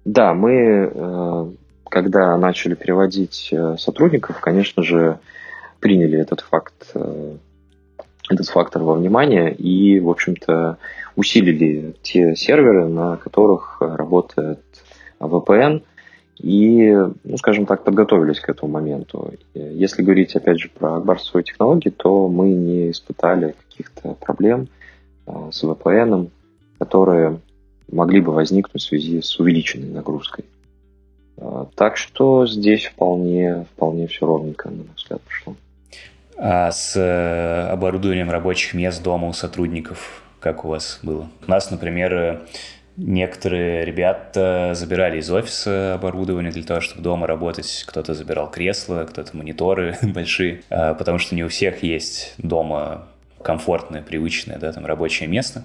Да, 0.05 0.33
мы, 0.33 0.51
э, 0.51 1.51
когда 1.91 2.37
начали 2.37 2.73
переводить 2.73 3.49
э, 3.51 3.75
сотрудников, 3.77 4.39
конечно 4.39 4.81
же, 4.81 5.19
приняли 5.81 6.17
этот 6.17 6.39
факт 6.39 6.91
э, 6.95 7.35
этот 8.29 8.47
фактор 8.47 8.81
во 8.81 8.93
внимание 8.93 9.53
и, 9.53 9.99
в 9.99 10.09
общем-то, 10.09 10.77
усилили 11.17 11.93
те 12.01 12.35
серверы, 12.37 12.87
на 12.87 13.17
которых 13.17 13.81
работает 13.81 14.61
VPN, 15.19 15.83
и, 16.37 16.91
ну, 17.23 17.37
скажем 17.37 17.65
так, 17.65 17.83
подготовились 17.83 18.39
к 18.39 18.49
этому 18.49 18.71
моменту. 18.71 19.33
Если 19.53 20.01
говорить, 20.01 20.33
опять 20.35 20.59
же, 20.59 20.69
про 20.69 21.01
барсовые 21.01 21.43
технологии, 21.43 21.89
то 21.89 22.29
мы 22.29 22.49
не 22.49 22.91
испытали 22.91 23.53
каких-то 23.67 24.13
проблем 24.13 24.69
а, 25.27 25.49
с 25.51 25.61
VPN, 25.63 26.29
которые 26.79 27.39
могли 27.91 28.21
бы 28.21 28.31
возникнуть 28.31 28.81
в 28.81 28.87
связи 28.87 29.21
с 29.21 29.39
увеличенной 29.39 29.89
нагрузкой. 29.89 30.45
А, 31.41 31.67
так 31.75 31.97
что 31.97 32.45
здесь 32.45 32.85
вполне, 32.85 33.65
вполне 33.73 34.07
все 34.07 34.25
ровненько, 34.25 34.69
на 34.69 34.77
мой 34.77 34.87
взгляд, 34.95 35.21
прошло. 35.21 35.55
А 36.37 36.71
с 36.71 36.95
э, 36.95 37.69
оборудованием 37.71 38.31
рабочих 38.31 38.73
мест 38.73 39.03
дома 39.03 39.27
у 39.27 39.33
сотрудников 39.33 40.23
как 40.39 40.65
у 40.65 40.69
вас 40.69 40.99
было? 41.03 41.29
У 41.47 41.51
нас, 41.51 41.69
например, 41.69 42.41
некоторые 42.97 43.85
ребята 43.85 44.71
забирали 44.73 45.19
из 45.19 45.29
офиса 45.29 45.93
оборудование 45.93 46.51
для 46.51 46.63
того, 46.63 46.81
чтобы 46.81 47.03
дома 47.03 47.27
работать. 47.27 47.83
Кто-то 47.87 48.13
забирал 48.13 48.49
кресла, 48.49 49.05
кто-то 49.09 49.37
мониторы 49.37 49.97
большие, 50.01 50.63
а, 50.69 50.95
потому 50.95 51.19
что 51.19 51.35
не 51.35 51.43
у 51.43 51.47
всех 51.47 51.83
есть 51.83 52.33
дома 52.37 53.07
комфортное, 53.41 54.01
привычное, 54.01 54.57
да, 54.57 54.71
там 54.71 54.85
рабочее 54.85 55.29
место. 55.29 55.63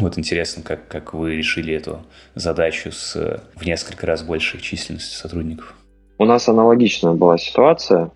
Вот 0.00 0.18
интересно, 0.18 0.62
как, 0.62 0.88
как 0.88 1.14
вы 1.14 1.36
решили 1.36 1.74
эту 1.74 2.00
задачу 2.34 2.90
с 2.90 3.42
в 3.54 3.66
несколько 3.66 4.06
раз 4.06 4.22
большей 4.22 4.60
численностью 4.60 5.18
сотрудников? 5.18 5.74
У 6.18 6.24
нас 6.24 6.48
аналогичная 6.48 7.12
была 7.12 7.38
ситуация. 7.38 8.10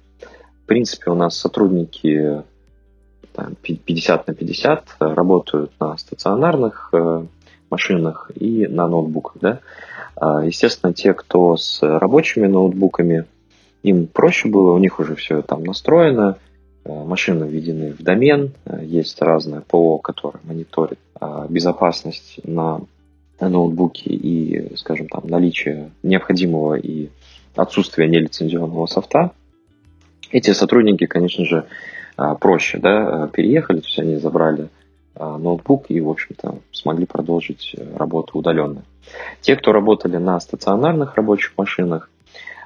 В 0.62 0.66
принципе, 0.66 1.10
у 1.10 1.14
нас 1.14 1.36
сотрудники 1.36 2.42
там, 3.34 3.54
50 3.60 4.26
на 4.26 4.34
50 4.34 4.84
работают 5.00 5.72
на 5.80 5.96
стационарных 5.96 6.90
э, 6.92 7.24
машинах 7.70 8.30
и 8.34 8.66
на 8.66 8.88
ноутбуках. 8.88 9.36
Да? 9.40 9.60
А, 10.16 10.44
естественно, 10.44 10.94
те, 10.94 11.12
кто 11.12 11.56
с 11.56 11.82
рабочими 11.82 12.46
ноутбуками, 12.46 13.24
им 13.82 14.06
проще 14.06 14.48
было, 14.48 14.72
у 14.72 14.78
них 14.78 15.00
уже 15.00 15.16
все 15.16 15.42
там 15.42 15.64
настроено, 15.64 16.38
э, 16.38 16.53
машины 16.84 17.44
введены 17.44 17.92
в 17.92 18.02
домен, 18.02 18.52
э, 18.64 18.84
есть 18.84 19.20
разное 19.20 19.60
ПО, 19.60 19.98
которое 19.98 20.40
мониторит 20.44 20.98
а, 21.20 21.46
безопасность 21.48 22.40
на 22.44 22.80
ноутбуке 23.40 24.10
и, 24.10 24.76
скажем, 24.76 25.08
там, 25.08 25.22
наличие 25.26 25.90
необходимого 26.02 26.74
и 26.74 27.08
отсутствие 27.56 28.08
нелицензионного 28.08 28.86
софта. 28.86 29.32
Эти 30.30 30.52
сотрудники, 30.52 31.06
конечно 31.06 31.44
же, 31.44 31.66
проще 32.40 32.78
да, 32.78 33.28
переехали, 33.28 33.80
то 33.80 33.86
есть 33.86 33.98
они 33.98 34.16
забрали 34.16 34.68
ноутбук 35.16 35.86
и, 35.88 36.00
в 36.00 36.08
общем-то, 36.08 36.58
смогли 36.72 37.06
продолжить 37.06 37.74
э, 37.76 37.96
работу 37.96 38.38
удаленно. 38.38 38.82
Те, 39.40 39.56
кто 39.56 39.72
работали 39.72 40.16
на 40.16 40.40
стационарных 40.40 41.14
рабочих 41.14 41.52
машинах, 41.56 42.10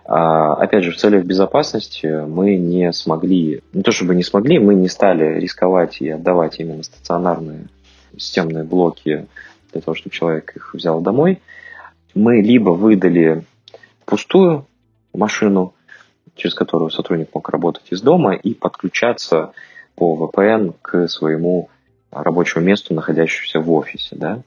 опять 0.09 0.85
же, 0.85 0.91
в 0.91 0.97
целях 0.97 1.25
безопасности 1.25 2.25
мы 2.27 2.57
не 2.57 2.93
смогли, 2.93 3.63
не 3.73 3.83
то 3.83 3.93
чтобы 3.93 4.15
не 4.15 4.23
смогли, 4.23 4.59
мы 4.59 4.75
не 4.75 4.89
стали 4.89 5.39
рисковать 5.39 6.01
и 6.01 6.09
отдавать 6.09 6.61
именно 6.61 6.83
стационарные 6.83 7.67
системные 8.17 8.65
блоки 8.65 9.27
для 9.73 9.83
того, 9.83 9.95
чтобы 9.95 10.15
человек 10.15 10.57
их 10.57 10.75
взял 10.75 11.01
домой. 11.01 11.41
мы 12.15 12.41
либо 12.41 12.71
выдали 12.71 13.45
пустую 14.07 14.67
машину, 15.13 15.75
через 16.35 16.55
которую 16.55 16.91
сотрудник 16.91 17.29
мог 17.35 17.49
работать 17.51 17.85
из 17.91 18.01
дома 18.01 18.35
и 18.35 18.55
подключаться 18.55 19.53
по 19.95 20.17
VPN 20.17 20.75
к 20.81 21.09
своему 21.09 21.69
рабочему 22.11 22.65
месту, 22.65 22.95
находящемуся 22.95 23.61
в 23.61 23.71
офисе. 23.73 24.17
Да? 24.17 24.43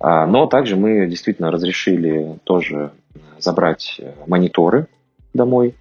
А, 0.00 0.26
но 0.26 0.46
также 0.46 0.76
мы 0.76 1.06
действительно 1.06 1.50
разрешили 1.50 2.38
тоже 2.44 2.90
забрать 3.38 4.00
мониторы 4.26 4.86
домой, 5.34 5.74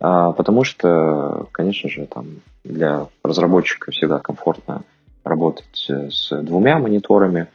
а, 0.00 0.32
потому 0.32 0.64
что, 0.64 1.46
конечно 1.52 1.88
же, 1.88 2.06
там 2.06 2.40
для 2.64 3.06
разработчика 3.22 3.90
всегда 3.90 4.18
комфортно 4.18 4.82
работать 5.24 5.88
с 5.88 6.30
двумя 6.42 6.78
мониторами. 6.78 7.48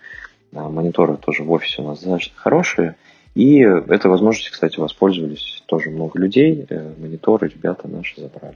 А, 0.54 0.70
мониторы 0.70 1.18
тоже 1.18 1.44
в 1.44 1.52
офисе 1.52 1.82
у 1.82 1.88
нас 1.88 2.00
достаточно 2.00 2.38
хорошие. 2.38 2.96
И 3.36 3.60
этой 3.60 4.12
возможностью, 4.12 4.54
кстати, 4.54 4.80
воспользовались 4.80 5.64
тоже 5.66 5.90
много 5.90 6.20
людей. 6.20 6.68
Э, 6.70 6.94
мониторы 7.00 7.48
ребята 7.48 7.88
наши 7.88 8.22
забрали. 8.22 8.56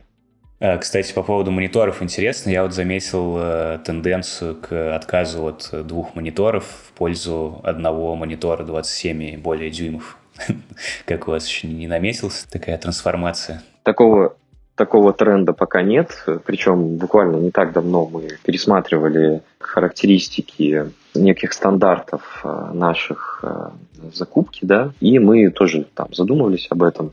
Кстати, 0.79 1.13
по 1.13 1.23
поводу 1.23 1.51
мониторов 1.51 2.01
интересно, 2.03 2.49
я 2.49 2.63
вот 2.63 2.73
заметил 2.73 3.37
э, 3.37 3.79
тенденцию 3.83 4.55
к 4.55 4.95
отказу 4.95 5.47
от 5.47 5.69
двух 5.85 6.15
мониторов 6.15 6.65
в 6.65 6.91
пользу 6.93 7.59
одного 7.63 8.15
монитора 8.15 8.63
27 8.63 9.23
и 9.23 9.37
более 9.37 9.71
дюймов. 9.71 10.17
Как 11.05 11.27
у 11.27 11.31
вас 11.31 11.47
еще 11.47 11.67
не 11.67 11.87
наметилась 11.87 12.45
такая 12.49 12.77
трансформация? 12.77 13.63
Такого 13.83 14.35
такого 14.77 15.11
тренда 15.11 15.53
пока 15.53 15.81
нет. 15.81 16.23
Причем 16.45 16.97
буквально 16.97 17.37
не 17.37 17.51
так 17.51 17.73
давно 17.73 18.05
мы 18.05 18.29
пересматривали 18.45 19.41
характеристики 19.59 20.91
неких 21.15 21.51
стандартов 21.53 22.41
э, 22.43 22.71
наших 22.73 23.39
э, 23.41 23.69
закупки, 24.13 24.59
да, 24.63 24.91
и 24.99 25.17
мы 25.17 25.49
тоже 25.49 25.87
там 25.95 26.13
задумывались 26.13 26.67
об 26.69 26.83
этом. 26.83 27.11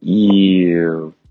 И 0.00 0.82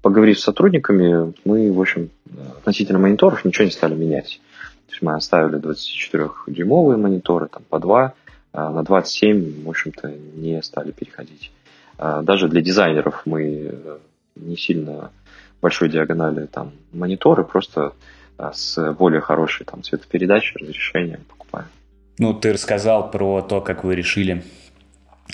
поговорив 0.03 0.39
с 0.39 0.43
сотрудниками, 0.43 1.33
мы, 1.43 1.71
в 1.73 1.81
общем, 1.81 2.11
относительно 2.59 2.99
мониторов 2.99 3.43
ничего 3.43 3.65
не 3.65 3.71
стали 3.71 3.95
менять. 3.95 4.39
То 4.87 4.91
есть 4.93 5.01
мы 5.01 5.15
оставили 5.15 5.59
24-дюймовые 5.59 6.97
мониторы, 6.97 7.47
там 7.47 7.63
по 7.67 7.79
два, 7.79 8.03
а 8.03 8.26
на 8.57 8.83
27, 8.83 9.63
в 9.63 9.69
общем-то, 9.69 10.11
не 10.35 10.61
стали 10.61 10.91
переходить. 10.91 11.51
А 11.97 12.21
даже 12.21 12.47
для 12.47 12.61
дизайнеров 12.61 13.21
мы 13.25 13.99
не 14.35 14.57
сильно 14.57 15.11
большой 15.61 15.89
диагонали 15.89 16.45
там 16.45 16.71
мониторы, 16.91 17.43
просто 17.43 17.93
а, 18.37 18.53
с 18.53 18.93
более 18.93 19.21
хорошей 19.21 19.65
там 19.65 19.83
цветопередачей, 19.83 20.55
разрешением 20.59 21.21
покупаем. 21.27 21.67
Ну, 22.19 22.33
ты 22.33 22.53
рассказал 22.53 23.09
про 23.11 23.41
то, 23.41 23.61
как 23.61 23.83
вы 23.83 23.95
решили 23.95 24.43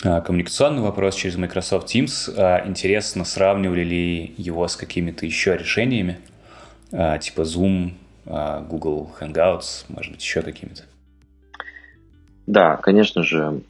а, 0.04 0.22
коммуникационный 0.22 0.82
вопрос 0.82 1.16
через 1.16 1.36
Microsoft 1.36 1.94
Teams. 1.94 2.34
А, 2.38 2.66
интересно, 2.66 3.26
сравнивали 3.26 3.84
ли 3.84 4.36
его 4.38 4.68
с 4.68 4.76
какими-то 4.76 5.26
еще 5.26 5.58
решениями, 5.58 6.20
типа 6.92 7.42
Zoom, 7.42 7.94
Google 8.26 9.12
Hangouts, 9.20 9.86
может 9.88 10.12
быть, 10.12 10.22
еще 10.22 10.44
какими-то? 10.44 10.84
Да, 12.46 12.78
конечно 12.78 13.24
же. 13.24 13.62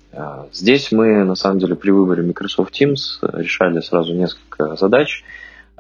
Здесь 0.52 0.92
мы, 0.92 1.24
на 1.24 1.36
самом 1.36 1.60
деле, 1.60 1.76
при 1.76 1.92
выборе 1.92 2.24
Microsoft 2.24 2.80
Teams 2.80 3.20
решали 3.22 3.80
сразу 3.82 4.14
несколько 4.16 4.76
задач. 4.76 5.24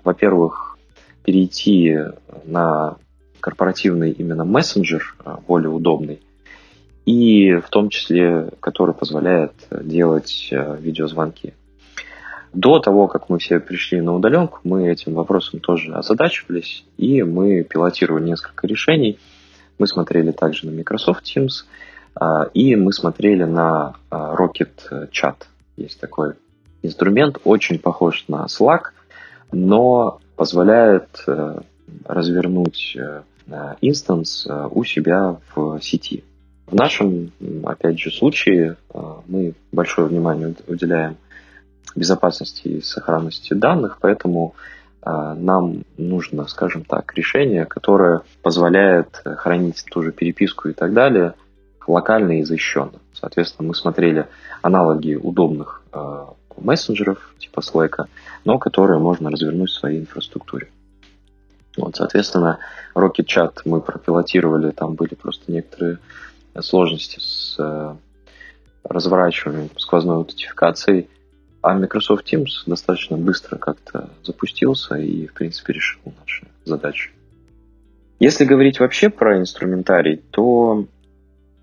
Во-первых, 0.03 0.77
перейти 1.23 1.97
на 2.45 2.97
корпоративный 3.39 4.11
именно 4.11 4.45
мессенджер, 4.45 5.15
а, 5.25 5.39
более 5.47 5.69
удобный, 5.69 6.21
и 7.05 7.55
в 7.55 7.69
том 7.69 7.89
числе, 7.89 8.51
который 8.59 8.93
позволяет 8.93 9.53
делать 9.69 10.49
видеозвонки. 10.51 11.53
До 12.53 12.79
того, 12.79 13.07
как 13.07 13.29
мы 13.29 13.39
все 13.39 13.59
пришли 13.59 13.99
на 13.99 14.13
удаленку, 14.15 14.59
мы 14.63 14.87
этим 14.87 15.15
вопросом 15.15 15.59
тоже 15.59 15.93
озадачивались, 15.93 16.85
и 16.97 17.23
мы 17.23 17.63
пилотировали 17.63 18.23
несколько 18.23 18.67
решений. 18.67 19.19
Мы 19.79 19.87
смотрели 19.87 20.31
также 20.31 20.67
на 20.67 20.71
Microsoft 20.71 21.23
Teams, 21.25 21.65
и 22.53 22.75
мы 22.75 22.93
смотрели 22.93 23.43
на 23.43 23.95
Rocket 24.11 25.09
Chat. 25.11 25.35
Есть 25.77 25.99
такой 25.99 26.33
инструмент, 26.81 27.39
очень 27.43 27.79
похож 27.79 28.25
на 28.27 28.45
Slack– 28.45 28.81
но 29.53 30.19
позволяет 30.35 31.23
э, 31.27 31.59
развернуть 32.05 32.97
э, 32.97 33.21
инстанс 33.81 34.45
э, 34.47 34.67
у 34.69 34.83
себя 34.83 35.37
в 35.55 35.79
сети. 35.79 36.23
В 36.65 36.75
нашем, 36.75 37.31
опять 37.65 37.99
же, 37.99 38.09
случае 38.09 38.77
мы 39.27 39.53
большое 39.71 40.07
внимание 40.07 40.55
уделяем 40.65 41.17
безопасности 41.93 42.67
и 42.67 42.81
сохранности 42.81 43.53
данных, 43.53 43.99
поэтому 44.01 44.55
нам 45.05 45.83
нужно, 45.97 46.47
скажем 46.47 46.85
так, 46.85 47.13
решение, 47.15 47.65
которое 47.65 48.21
позволяет 48.41 49.21
хранить 49.23 49.83
ту 49.91 50.01
же 50.01 50.13
переписку 50.13 50.69
и 50.69 50.73
так 50.73 50.93
далее 50.93 51.33
локально 51.87 52.39
и 52.39 52.43
защищенно. 52.43 52.99
Соответственно, 53.13 53.69
мы 53.69 53.75
смотрели 53.75 54.27
аналоги 54.61 55.15
удобных 55.15 55.83
мессенджеров 56.57 57.33
типа 57.39 57.59
Slack, 57.61 58.05
но 58.45 58.59
которые 58.59 58.99
можно 58.99 59.29
развернуть 59.29 59.69
в 59.69 59.73
своей 59.73 59.99
инфраструктуре. 59.99 60.69
Вот, 61.77 61.95
соответственно, 61.95 62.59
Rocket 62.95 63.25
Chat 63.25 63.61
мы 63.65 63.81
пропилотировали, 63.81 64.71
там 64.71 64.93
были 64.93 65.15
просто 65.15 65.51
некоторые 65.51 65.97
сложности 66.59 67.19
с 67.19 67.55
э, 67.57 67.95
разворачиванием 68.83 69.69
сквозной 69.77 70.17
аутентификацией, 70.17 71.09
а 71.61 71.73
Microsoft 71.73 72.31
Teams 72.31 72.51
достаточно 72.67 73.17
быстро 73.17 73.57
как-то 73.57 74.09
запустился 74.23 74.95
и, 74.95 75.25
в 75.25 75.33
принципе, 75.33 75.73
решил 75.73 76.01
наши 76.19 76.45
задачи. 76.63 77.11
Если 78.19 78.45
говорить 78.45 78.79
вообще 78.79 79.09
про 79.09 79.39
инструментарий, 79.39 80.17
то 80.29 80.85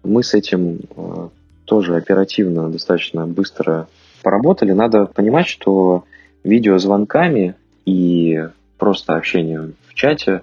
мы 0.02 0.22
с 0.22 0.34
этим 0.34 0.80
э, 0.96 1.28
тоже 1.64 1.96
оперативно, 1.96 2.70
достаточно 2.70 3.26
быстро 3.26 3.88
поработали. 4.22 4.72
Надо 4.72 5.06
понимать, 5.06 5.46
что 5.46 6.04
видеозвонками 6.44 7.54
и 7.84 8.46
просто 8.78 9.16
общением 9.16 9.74
в 9.86 9.94
чате 9.94 10.42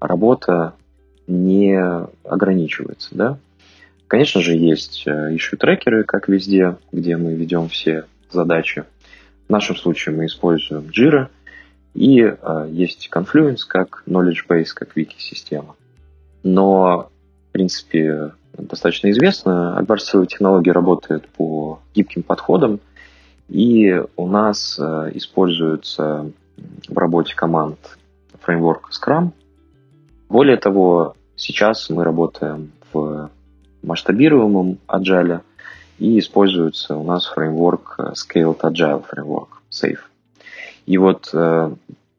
работа 0.00 0.74
не 1.26 1.78
ограничивается. 2.24 3.14
Да? 3.14 3.38
Конечно 4.08 4.40
же, 4.40 4.56
есть 4.56 5.06
issue-трекеры, 5.06 6.04
как 6.04 6.28
везде, 6.28 6.76
где 6.92 7.16
мы 7.16 7.34
ведем 7.34 7.68
все 7.68 8.04
задачи. 8.30 8.84
В 9.48 9.50
нашем 9.50 9.76
случае 9.76 10.14
мы 10.16 10.26
используем 10.26 10.90
Jira, 10.90 11.28
и 11.94 12.20
э, 12.20 12.68
есть 12.70 13.08
Confluence 13.12 13.60
как 13.66 14.02
knowledge 14.06 14.46
base, 14.48 14.68
как 14.74 14.94
вики-система. 14.94 15.76
Но, 16.42 17.10
принципе, 17.56 18.32
достаточно 18.56 19.10
известно, 19.10 19.76
Акбарсовая 19.78 20.26
технология 20.26 20.72
работает 20.72 21.28
по 21.28 21.80
гибким 21.94 22.22
подходам– 22.22 22.80
и 23.48 24.02
у 24.16 24.26
нас 24.26 24.78
э, 24.78 25.10
используется 25.14 26.30
в 26.88 26.98
работе 26.98 27.34
команд 27.34 27.78
фреймворк 28.40 28.90
Scrum. 28.90 29.30
Более 30.28 30.56
того, 30.56 31.14
сейчас 31.36 31.88
мы 31.90 32.02
работаем 32.02 32.72
в 32.92 33.30
масштабируемом 33.82 34.78
Agile, 34.88 35.42
и 35.98 36.18
используется 36.18 36.96
у 36.96 37.04
нас 37.04 37.26
фреймворк 37.26 37.98
Scaled 38.14 38.60
Agile 38.60 39.04
Framework, 39.08 39.48
SAFe. 39.70 39.98
И 40.86 40.98
вот 40.98 41.30
э, 41.32 41.70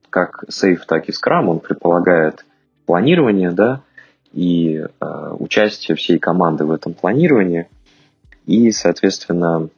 как 0.09 0.45
SAFe, 0.49 0.81
так 0.87 1.09
и 1.09 1.11
Scrum, 1.11 1.47
он 1.47 1.59
предполагает 1.59 2.45
планирование, 2.85 3.51
да, 3.51 3.81
и 4.33 4.85
участие 5.39 5.95
всей 5.95 6.19
команды 6.19 6.65
в 6.65 6.71
этом 6.71 6.93
планировании, 6.93 7.67
и, 8.45 8.71
соответственно, 8.71 9.69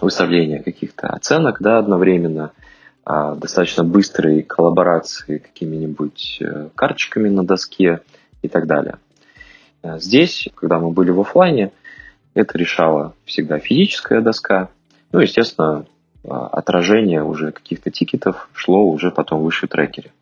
выставления 0.00 0.62
каких-то 0.62 1.08
оценок 1.08 1.58
да, 1.60 1.78
одновременно, 1.78 2.52
а, 3.04 3.34
достаточно 3.34 3.84
быстрой 3.84 4.42
коллаборации 4.42 5.38
какими-нибудь 5.38 6.38
э, 6.40 6.68
карточками 6.74 7.28
на 7.28 7.44
доске 7.44 8.00
и 8.42 8.48
так 8.48 8.66
далее. 8.66 8.98
А, 9.82 9.98
здесь, 9.98 10.48
когда 10.54 10.78
мы 10.78 10.90
были 10.90 11.10
в 11.10 11.20
офлайне, 11.20 11.72
это 12.34 12.56
решала 12.58 13.14
всегда 13.24 13.58
физическая 13.58 14.20
доска. 14.20 14.68
Ну, 15.10 15.20
естественно, 15.20 15.86
а, 16.24 16.46
отражение 16.48 17.24
уже 17.24 17.50
каких-то 17.50 17.90
тикетов 17.90 18.48
шло 18.54 18.84
уже 18.86 19.10
потом 19.10 19.42
выше 19.42 19.66
трекере. 19.66 20.12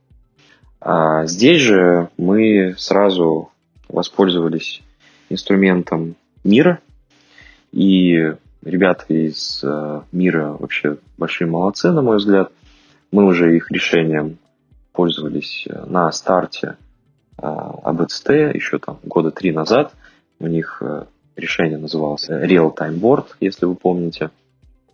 А 0.80 1.26
здесь 1.26 1.61
же 1.61 2.09
мы 2.16 2.74
сразу 2.78 3.50
воспользовались 3.92 4.83
инструментом 5.29 6.16
мира 6.44 6.81
и 7.72 8.33
Ребята 8.62 9.07
из 9.09 9.64
э, 9.64 10.03
мира 10.12 10.55
вообще 10.59 10.98
большие 11.16 11.48
молодцы, 11.48 11.92
на 11.92 12.03
мой 12.03 12.18
взгляд. 12.18 12.53
Мы 13.11 13.24
уже 13.24 13.57
их 13.57 13.70
решением 13.70 14.37
пользовались 14.92 15.66
э, 15.66 15.87
на 15.87 16.12
старте 16.12 16.76
э, 17.38 17.46
АБЦТ 17.46 18.29
еще 18.55 18.79
там 18.79 18.98
года 19.03 19.31
три 19.31 19.53
назад. 19.53 19.94
У 20.40 20.46
них 20.46 20.83
решение 21.37 21.79
называлось 21.79 22.29
Real 22.29 22.74
Time 22.74 23.00
Board, 23.00 23.26
если 23.40 23.64
вы 23.64 23.74
помните. 23.74 24.31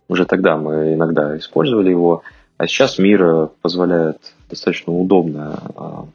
Уже 0.07 0.25
тогда 0.25 0.55
мы 0.55 0.93
иногда 0.93 1.37
использовали 1.37 1.89
его, 1.89 2.23
а 2.57 2.67
сейчас 2.67 2.97
мир 2.97 3.49
позволяет 3.61 4.33
достаточно 4.49 4.93
удобно 4.93 6.07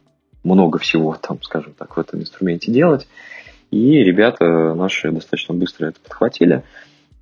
много 0.45 0.79
всего, 0.79 1.17
там, 1.21 1.43
скажем 1.43 1.75
так, 1.75 1.97
в 1.97 2.01
этом 2.01 2.21
инструменте 2.21 2.73
делать. 2.73 3.07
И 3.71 4.03
ребята 4.03 4.75
наши 4.75 5.11
достаточно 5.11 5.55
быстро 5.55 5.87
это 5.87 6.01
подхватили. 6.01 6.63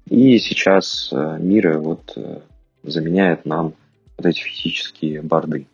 И 0.06 0.38
сейчас 0.38 1.10
а, 1.12 1.38
мира 1.38 1.78
вот 1.78 2.12
э, 2.16 2.40
заменяет 2.82 3.46
нам 3.46 3.74
вот 4.16 4.26
эти 4.26 4.40
физические 4.40 5.22
борды. 5.22 5.66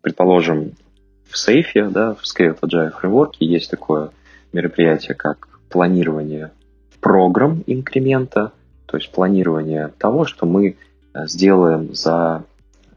Предположим, 0.00 0.72
в 1.28 1.38
сейфе, 1.38 1.84
да, 1.84 2.14
в 2.14 2.22
Scale 2.22 2.58
Agile 2.58 2.92
Framework 3.00 3.34
есть 3.38 3.70
такое 3.70 4.10
мероприятие, 4.52 5.14
как 5.14 5.48
планирование 5.68 6.50
программ 7.00 7.62
инкремента, 7.66 8.52
то 8.86 8.96
есть 8.96 9.12
планирование 9.12 9.92
того, 9.98 10.24
что 10.24 10.46
мы 10.46 10.76
э, 11.14 11.26
сделаем 11.28 11.94
за 11.94 12.44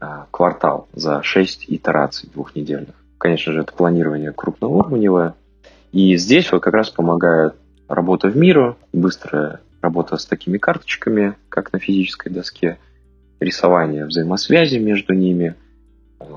э, 0.00 0.06
квартал, 0.32 0.88
за 0.92 1.22
6 1.22 1.66
итераций 1.68 2.28
двухнедельных. 2.32 2.96
Конечно 3.24 3.54
же, 3.54 3.60
это 3.62 3.72
планирование 3.72 4.32
крупноуровневое. 4.32 5.34
И 5.92 6.14
здесь 6.18 6.52
вот 6.52 6.62
как 6.62 6.74
раз 6.74 6.90
помогает 6.90 7.54
работа 7.88 8.28
в 8.28 8.36
миру, 8.36 8.76
быстрая 8.92 9.60
работа 9.80 10.18
с 10.18 10.26
такими 10.26 10.58
карточками, 10.58 11.32
как 11.48 11.72
на 11.72 11.78
физической 11.78 12.28
доске, 12.28 12.76
рисование 13.40 14.04
взаимосвязи 14.04 14.76
между 14.76 15.14
ними, 15.14 15.54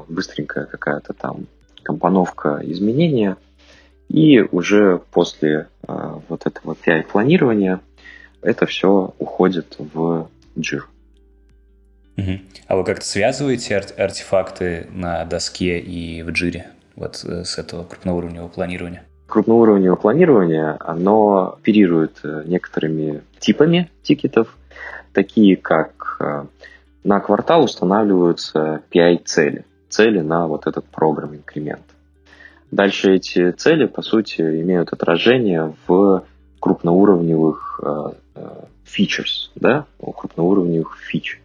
быстренькая 0.08 0.64
какая-то 0.64 1.12
там 1.12 1.48
компоновка 1.84 2.62
изменения, 2.64 3.36
и 4.08 4.40
уже 4.40 5.02
после 5.12 5.68
э, 5.86 6.20
вот 6.30 6.46
этого 6.46 6.74
PI-планирования 6.74 7.82
это 8.42 8.66
все 8.66 9.14
уходит 9.20 9.76
в. 9.78 10.30
Угу. 12.16 12.40
А 12.68 12.76
вы 12.78 12.86
как-то 12.86 13.06
связываете 13.06 13.76
ар- 13.76 13.94
артефакты 13.98 14.88
на 14.94 15.26
доске 15.26 15.80
и 15.80 16.24
в 16.24 16.30
Jira 16.30 16.77
вот 16.98 17.24
э, 17.24 17.44
с 17.46 17.58
этого 17.58 17.84
крупноуровневого 17.86 18.50
планирования? 18.50 19.06
Крупноуровневое 19.28 19.96
планирование, 19.96 20.76
оно 20.80 21.56
оперирует 21.60 22.20
э, 22.24 22.44
некоторыми 22.46 23.22
типами 23.40 23.90
тикетов, 24.02 24.58
такие 25.14 25.56
как 25.56 26.18
э, 26.20 26.46
на 27.04 27.20
квартал 27.20 27.64
устанавливаются 27.64 28.82
PI-цели, 28.92 29.66
цели 29.90 30.20
на 30.20 30.48
вот 30.48 30.68
этот 30.68 30.86
программ 30.86 31.36
инкремент. 31.36 31.84
Дальше 32.72 33.16
эти 33.16 33.52
цели, 33.52 33.86
по 33.86 34.02
сути, 34.02 34.42
имеют 34.42 34.92
отражение 34.92 35.74
в 35.88 36.26
крупноуровневых 36.60 37.80
features, 38.84 39.52
да, 39.56 39.86
крупноуровневых 40.00 40.98
фич. 40.98 41.40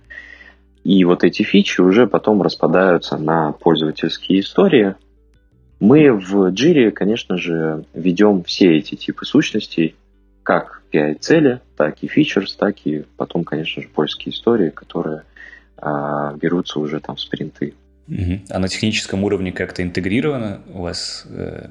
И 0.83 1.05
вот 1.05 1.23
эти 1.23 1.45
фичи 1.45 1.81
уже 1.81 2.09
потом 2.09 2.43
распадаются 2.43 3.17
на 3.19 3.53
пользовательские 3.53 4.41
истории. 4.41 4.97
Мы 5.83 6.13
в 6.13 6.53
Jira, 6.53 6.93
конечно 6.93 7.37
же, 7.37 7.85
ведем 7.93 8.45
все 8.45 8.79
эти 8.79 8.95
типы 8.95 9.25
сущностей, 9.25 9.97
как 10.45 10.81
PI-цели, 10.93 11.59
так 11.77 11.97
и 12.05 12.07
features, 12.07 12.55
так 12.57 12.77
и 12.85 13.05
потом, 13.17 13.43
конечно 13.43 13.83
же, 13.83 13.89
польские 13.89 14.33
истории, 14.33 14.71
которые 14.71 15.25
а, 15.77 16.35
берутся 16.35 16.79
уже 16.79 17.01
там 17.01 17.17
в 17.17 17.21
спринты. 17.21 17.75
Угу. 18.07 18.43
А 18.51 18.61
на 18.61 18.69
техническом 18.69 19.25
уровне 19.25 19.51
как-то 19.51 19.83
интегрировано 19.83 20.61
у 20.73 20.83
вас 20.83 21.27
э, 21.29 21.67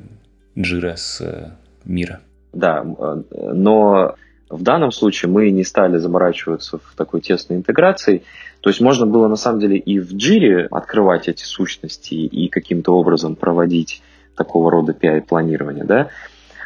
Jira 0.57 0.97
с 0.97 1.21
э, 1.21 1.51
мира? 1.85 2.19
Да, 2.51 2.83
э, 2.83 3.23
но 3.53 4.15
в 4.51 4.63
данном 4.63 4.91
случае 4.91 5.31
мы 5.31 5.49
не 5.51 5.63
стали 5.63 5.97
заморачиваться 5.97 6.77
в 6.77 6.95
такой 6.95 7.21
тесной 7.21 7.57
интеграции. 7.57 8.23
То 8.59 8.69
есть 8.69 8.81
можно 8.81 9.05
было 9.05 9.27
на 9.27 9.37
самом 9.37 9.59
деле 9.59 9.77
и 9.77 9.99
в 9.99 10.13
Jira 10.13 10.67
открывать 10.69 11.27
эти 11.27 11.43
сущности 11.43 12.13
и 12.13 12.47
каким-то 12.49 12.93
образом 12.95 13.35
проводить 13.35 14.01
такого 14.35 14.71
рода 14.71 14.93
PI-планирование, 14.93 15.83
да, 15.83 16.09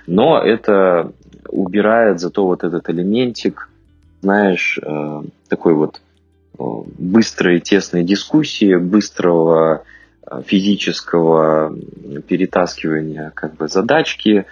но 0.07 0.39
это 0.39 1.11
убирает 1.47 2.19
зато 2.19 2.45
вот 2.45 2.63
этот 2.63 2.89
элементик, 2.89 3.69
знаешь, 4.21 4.79
э, 4.81 5.21
такой 5.49 5.73
вот 5.73 6.01
быстрой 6.57 7.59
тесной 7.59 8.03
дискуссии, 8.03 8.75
быстрого 8.75 9.83
э, 10.25 10.41
физического 10.45 11.75
перетаскивания 12.27 13.31
как 13.33 13.55
бы 13.55 13.67
задачки. 13.67 14.45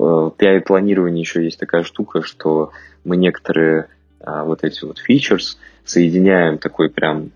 В 0.00 0.34
э, 0.38 0.44
PI-планировании 0.44 1.20
еще 1.20 1.44
есть 1.44 1.60
такая 1.60 1.82
штука, 1.82 2.22
что 2.22 2.72
мы 3.04 3.18
некоторые 3.18 3.88
э, 4.20 4.42
вот 4.44 4.64
эти 4.64 4.84
вот 4.84 4.96
features 5.06 5.58
соединяем 5.84 6.56
такой 6.58 6.88
прям 6.88 7.32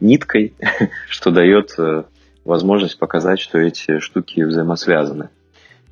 ниткой, 0.00 0.54
что 1.08 1.30
дает 1.30 1.76
возможность 2.44 2.98
показать, 2.98 3.40
что 3.40 3.58
эти 3.58 3.98
штуки 3.98 4.40
взаимосвязаны. 4.42 5.28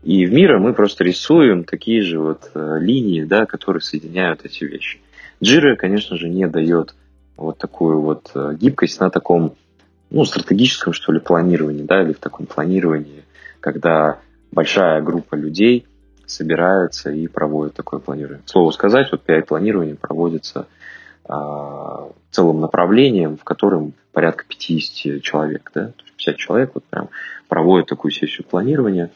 И 0.04 0.24
в 0.24 0.32
мире 0.32 0.58
мы 0.58 0.72
просто 0.72 1.04
рисуем 1.04 1.64
такие 1.64 2.00
же 2.00 2.20
вот 2.20 2.50
линии, 2.54 3.24
да, 3.24 3.44
которые 3.44 3.82
соединяют 3.82 4.44
эти 4.44 4.64
вещи. 4.64 5.00
Jira, 5.42 5.76
конечно 5.76 6.16
же, 6.16 6.28
не 6.28 6.46
дает 6.46 6.94
вот 7.36 7.58
такую 7.58 8.00
вот 8.00 8.30
э, 8.34 8.54
гибкость 8.58 9.00
на 9.00 9.10
таком, 9.10 9.54
ну, 10.10 10.24
стратегическом, 10.24 10.94
что 10.94 11.12
ли, 11.12 11.20
планировании, 11.20 11.82
да, 11.82 12.02
или 12.02 12.14
в 12.14 12.18
таком 12.20 12.46
планировании, 12.46 13.24
когда 13.60 14.18
большая 14.50 15.02
группа 15.02 15.34
людей 15.34 15.86
собирается 16.26 17.10
и 17.10 17.26
проводит 17.26 17.74
такое 17.74 18.00
планирование. 18.00 18.42
Слово 18.46 18.70
сказать, 18.70 19.08
вот 19.10 19.22
PI-планирование 19.26 19.96
проводится 19.96 20.66
а, 21.24 22.08
целым 22.30 22.60
направлением, 22.60 23.36
в 23.36 23.44
котором 23.44 23.94
порядка 24.12 24.44
50 24.48 25.22
человек, 25.22 25.70
да, 25.74 25.92
50 26.18 26.36
человек 26.36 26.70
вот 26.74 26.84
прям 26.84 27.08
проводят 27.48 27.88
такую 27.88 28.10
сессию 28.12 28.46
планирования. 28.46 29.10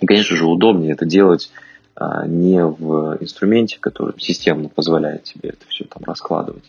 И, 0.00 0.06
конечно 0.06 0.36
же, 0.36 0.46
удобнее 0.46 0.92
это 0.92 1.04
делать 1.04 1.50
а, 1.96 2.26
не 2.26 2.64
в 2.64 3.18
инструменте, 3.20 3.78
который 3.80 4.18
системно 4.18 4.68
позволяет 4.68 5.24
тебе 5.24 5.50
это 5.50 5.66
все 5.68 5.84
там 5.84 6.02
раскладывать, 6.04 6.64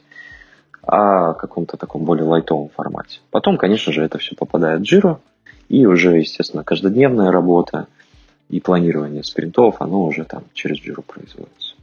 а 0.84 1.34
в 1.34 1.38
каком-то 1.38 1.78
таком 1.78 2.06
более 2.06 2.26
лайтовом 2.26 2.70
формате. 2.70 3.20
Потом, 3.32 3.58
конечно 3.58 3.92
же, 3.92 4.04
это 4.04 4.18
все 4.20 4.36
попадает 4.36 4.82
в 4.82 4.84
Jira, 4.84 5.18
и 5.68 5.86
уже, 5.86 6.18
естественно, 6.18 6.64
каждодневная 6.64 7.32
работа 7.32 7.88
и 8.50 8.60
планирование 8.60 9.24
спринтов, 9.24 9.82
оно 9.82 10.06
уже 10.06 10.24
там 10.24 10.44
через 10.54 10.78
Jira 10.78 11.02
производится. 11.02 11.76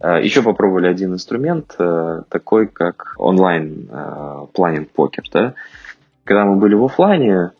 А, 0.00 0.20
Еще 0.20 0.42
попробовали 0.42 0.86
один 0.86 1.14
инструмент, 1.14 1.74
э, 1.78 2.22
такой 2.28 2.66
как 2.68 3.14
онлайн 3.18 3.88
э, 3.90 4.46
планинг 4.52 4.90
покер. 4.90 5.24
Да? 5.32 5.54
Когда 6.24 6.44
мы 6.44 6.56
были 6.56 6.74
в 6.74 6.84
офлайне, 6.84 7.50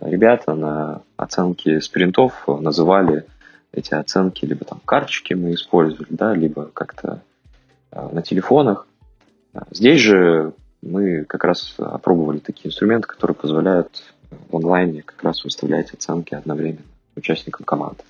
ребята 0.00 0.54
на 0.54 1.02
оценке 1.16 1.80
спринтов 1.80 2.46
называли 2.46 3.26
эти 3.72 3.94
оценки, 3.94 4.44
либо 4.44 4.64
там 4.64 4.80
карточки 4.84 5.34
мы 5.34 5.54
использовали, 5.54 6.08
да, 6.10 6.34
либо 6.34 6.70
как-то 6.72 7.20
э, 7.90 8.08
на 8.12 8.22
телефонах. 8.22 8.86
Здесь 9.70 10.00
же 10.00 10.52
мы 10.82 11.24
как 11.24 11.44
раз 11.44 11.76
опробовали 11.78 12.38
такие 12.38 12.68
инструменты, 12.68 13.06
которые 13.06 13.36
позволяют 13.36 14.02
в 14.50 14.56
онлайне 14.56 15.02
как 15.02 15.22
раз 15.22 15.44
выставлять 15.44 15.92
оценки 15.92 16.34
одновременно 16.34 16.82
участникам 17.16 17.64
команды. 17.64 18.02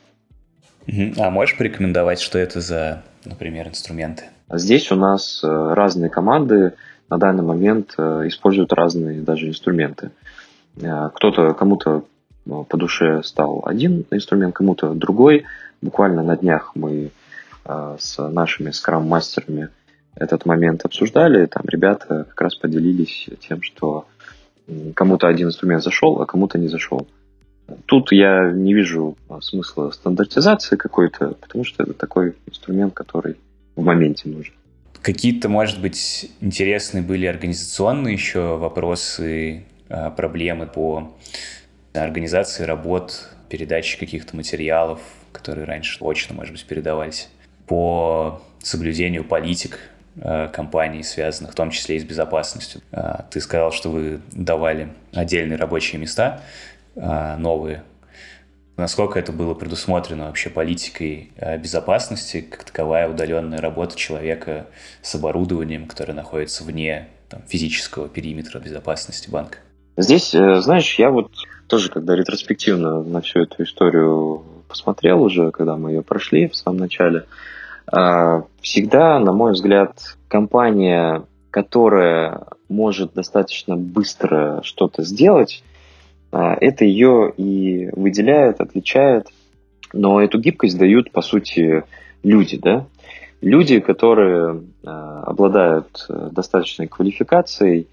А 1.19 1.31
можешь 1.31 1.57
порекомендовать, 1.57 2.21
что 2.21 2.39
это 2.39 2.61
за, 2.61 3.03
например, 3.25 3.69
инструменты? 3.69 4.25
Здесь 4.53 4.93
у 4.93 4.97
нас 4.97 5.43
э, 5.43 5.47
разные 5.49 6.11
команды 6.11 6.75
на 7.09 7.19
данный 7.19 7.43
момент 7.43 7.95
э, 7.97 8.25
используют 8.27 8.73
разные 8.73 9.21
даже 9.23 9.49
инструменты. 9.49 10.11
Кто-то, 10.77 11.55
кому-то 11.55 12.05
по 12.45 12.77
душе 12.77 13.23
стал 13.23 13.63
один 13.65 14.05
инструмент, 14.11 14.55
кому-то 14.55 14.93
другой. 14.93 15.45
Буквально 15.81 16.23
на 16.23 16.37
днях 16.37 16.73
мы 16.75 17.11
э, 17.65 17.97
с 17.99 18.19
нашими 18.29 18.71
скрам-мастерами 18.71 19.69
этот 20.17 20.45
момент 20.45 20.85
обсуждали. 20.85 21.47
Там 21.47 21.63
ребята 21.67 22.27
как 22.29 22.41
раз 22.41 22.55
поделились 22.57 23.29
тем, 23.41 23.63
что 23.63 24.07
кому-то 24.95 25.29
один 25.29 25.49
инструмент 25.49 25.83
зашел, 25.83 26.21
а 26.21 26.27
кому-то 26.27 26.59
не 26.59 26.69
зашел. 26.69 27.07
Тут 27.87 28.13
я 28.13 28.53
не 28.53 28.75
вижу 28.75 29.17
смысла 29.41 29.91
стандартизации 29.91 30.77
какой-то, 30.77 31.35
потому 31.41 31.65
что 31.65 31.83
это 31.83 31.95
такой 31.95 32.35
инструмент, 32.47 32.95
который 32.95 33.37
в 33.77 33.83
моменте 33.83 34.29
нужен. 34.29 34.53
Какие-то, 35.01 35.49
может 35.49 35.81
быть, 35.81 36.31
интересные 36.41 37.03
были 37.03 37.27
организационные 37.27 38.15
еще 38.15 38.57
вопросы, 38.57 39.65
а, 39.89 40.11
проблемы 40.11 40.67
по 40.67 41.15
организации 41.93 42.65
работ, 42.65 43.29
передачи 43.49 43.99
каких-то 43.99 44.35
материалов, 44.35 45.01
которые 45.33 45.67
раньше 45.67 45.99
очно, 46.03 46.35
может 46.35 46.53
быть, 46.53 46.65
передавались, 46.65 47.29
по 47.67 48.43
соблюдению 48.61 49.25
политик 49.25 49.79
э, 50.17 50.49
компаний, 50.53 51.03
связанных 51.03 51.53
в 51.53 51.55
том 51.55 51.71
числе 51.71 51.97
и 51.97 52.01
с 52.01 52.05
безопасностью. 52.05 52.81
Ты 53.31 53.41
сказал, 53.41 53.73
что 53.73 53.91
вы 53.91 54.21
давали 54.33 54.89
отдельные 55.13 55.57
рабочие 55.57 56.01
места, 56.01 56.43
новые. 56.95 57.83
Насколько 58.77 59.21
это 59.21 59.33
было 59.33 59.55
предусмотрено 59.55 60.27
вообще 60.27 60.51
политикой 60.51 61.31
э, 61.37 61.57
безопасности, 61.59 62.41
как 62.41 62.65
таковая 62.65 63.09
удаленная 63.09 63.61
работа 63.61 63.97
человека 63.97 64.67
с 65.01 65.15
оборудованием, 65.15 65.87
которое 65.87 66.13
находится 66.13 66.65
вне 66.65 67.09
там, 67.29 67.43
физического 67.47 68.09
периметра 68.09 68.59
безопасности 68.59 69.31
банка? 69.31 69.59
Здесь, 69.97 70.35
э, 70.35 70.61
знаешь, 70.61 70.99
я 70.99 71.11
вот 71.11 71.31
тоже, 71.69 71.89
когда 71.89 72.17
ретроспективно 72.17 73.05
на 73.05 73.21
всю 73.21 73.43
эту 73.43 73.63
историю 73.63 74.43
посмотрел 74.69 75.23
уже, 75.23 75.53
когда 75.53 75.77
мы 75.77 75.93
ее 75.93 76.03
прошли 76.03 76.49
в 76.49 76.57
самом 76.57 76.79
начале, 76.79 77.27
а, 77.87 78.43
всегда, 78.61 79.21
на 79.21 79.33
мой 79.33 79.53
взгляд, 79.53 80.17
компания, 80.27 81.23
которая 81.53 82.41
может 82.69 83.15
достаточно 83.15 83.77
быстро 83.77 84.63
что-то 84.65 85.05
сделать, 85.05 85.63
а, 85.63 85.74
это 86.35 86.85
ее 86.85 87.33
и 87.37 87.89
выделяет, 87.93 88.61
отличает, 88.61 89.29
но 89.93 90.21
эту 90.21 90.41
гибкость 90.41 90.79
дают, 90.79 91.13
по 91.13 91.23
сути, 91.23 91.85
люди, 92.23 92.59
да, 92.59 92.87
люди, 93.41 93.79
которые 93.81 94.63
а, 94.85 95.23
обладают 95.27 96.07
э, 96.09 96.29
достаточной 96.33 96.89
квалификацией 96.89 97.89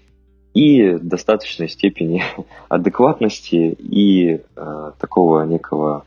и 0.54 0.94
достаточной 0.94 1.68
степени 1.68 2.22
адекватности 2.68 3.76
и 3.78 4.40
э, 4.56 4.92
такого 4.98 5.44
некого 5.44 6.04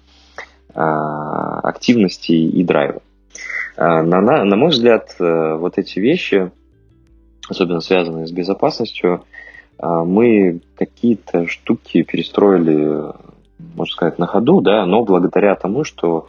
э, 0.74 0.80
активности 0.80 2.34
и 2.34 2.64
драйва. 2.64 3.02
На, 3.78 4.04
на, 4.04 4.46
на 4.46 4.56
мой 4.56 4.70
взгляд, 4.70 5.14
вот 5.20 5.78
эти 5.78 6.00
вещи, 6.00 6.50
особенно 7.50 7.82
связанные 7.82 8.26
с 8.26 8.32
безопасностью, 8.32 9.16
а, 9.16 9.24
мы 9.80 10.62
какие-то 10.78 11.48
штуки 11.48 12.04
перестроили, 12.04 13.14
можно 13.76 13.92
сказать, 13.92 14.20
на 14.20 14.28
ходу, 14.28 14.62
да, 14.62 14.86
но 14.86 15.04
благодаря 15.04 15.56
тому, 15.56 15.84
что 15.84 16.28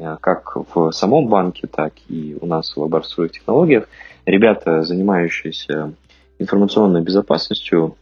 а, 0.00 0.16
как 0.16 0.56
в 0.74 0.90
самом 0.92 1.28
банке, 1.28 1.66
так 1.66 1.92
и 2.08 2.36
у 2.40 2.46
нас 2.46 2.72
в 2.74 2.80
лабораторных 2.80 3.32
технологиях 3.32 3.88
ребята, 4.26 4.82
занимающиеся 4.82 5.94
информационной 6.38 7.02
безопасностью, 7.02 7.96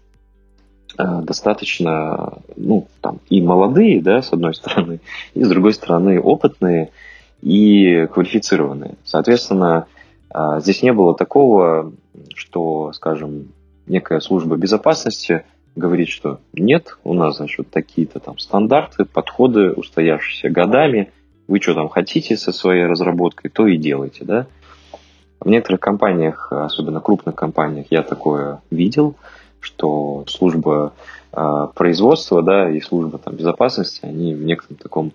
а, 0.96 1.22
достаточно, 1.22 2.38
ну, 2.56 2.86
там, 3.00 3.20
и 3.28 3.42
молодые, 3.42 4.00
да, 4.00 4.22
с 4.22 4.32
одной 4.32 4.54
стороны, 4.54 5.00
и 5.34 5.42
с 5.42 5.48
другой 5.48 5.74
стороны 5.74 6.20
опытные 6.20 6.90
и 7.42 8.06
квалифицированные. 8.06 8.94
Соответственно, 9.04 9.86
здесь 10.58 10.82
не 10.82 10.92
было 10.92 11.14
такого, 11.14 11.92
что, 12.34 12.92
скажем, 12.92 13.48
некая 13.86 14.20
служба 14.20 14.56
безопасности 14.56 15.44
говорит, 15.74 16.08
что 16.08 16.40
нет, 16.52 16.98
у 17.04 17.14
нас, 17.14 17.36
значит, 17.36 17.70
такие-то 17.70 18.20
там 18.20 18.38
стандарты, 18.38 19.04
подходы, 19.04 19.72
устоявшиеся 19.72 20.50
годами, 20.50 21.10
вы 21.48 21.60
что 21.60 21.74
там 21.74 21.88
хотите 21.88 22.36
со 22.36 22.52
своей 22.52 22.84
разработкой, 22.84 23.50
то 23.50 23.66
и 23.66 23.76
делайте, 23.76 24.24
да. 24.24 24.46
В 25.40 25.48
некоторых 25.48 25.80
компаниях, 25.80 26.52
особенно 26.52 27.00
крупных 27.00 27.34
компаниях, 27.34 27.86
я 27.90 28.02
такое 28.02 28.62
видел, 28.70 29.16
что 29.60 30.24
служба 30.28 30.92
э, 31.32 31.66
производства, 31.74 32.42
да, 32.42 32.70
и 32.70 32.80
служба 32.80 33.18
там, 33.18 33.34
безопасности, 33.34 34.00
они 34.04 34.34
в 34.34 34.44
некотором 34.44 34.76
таком 34.76 35.12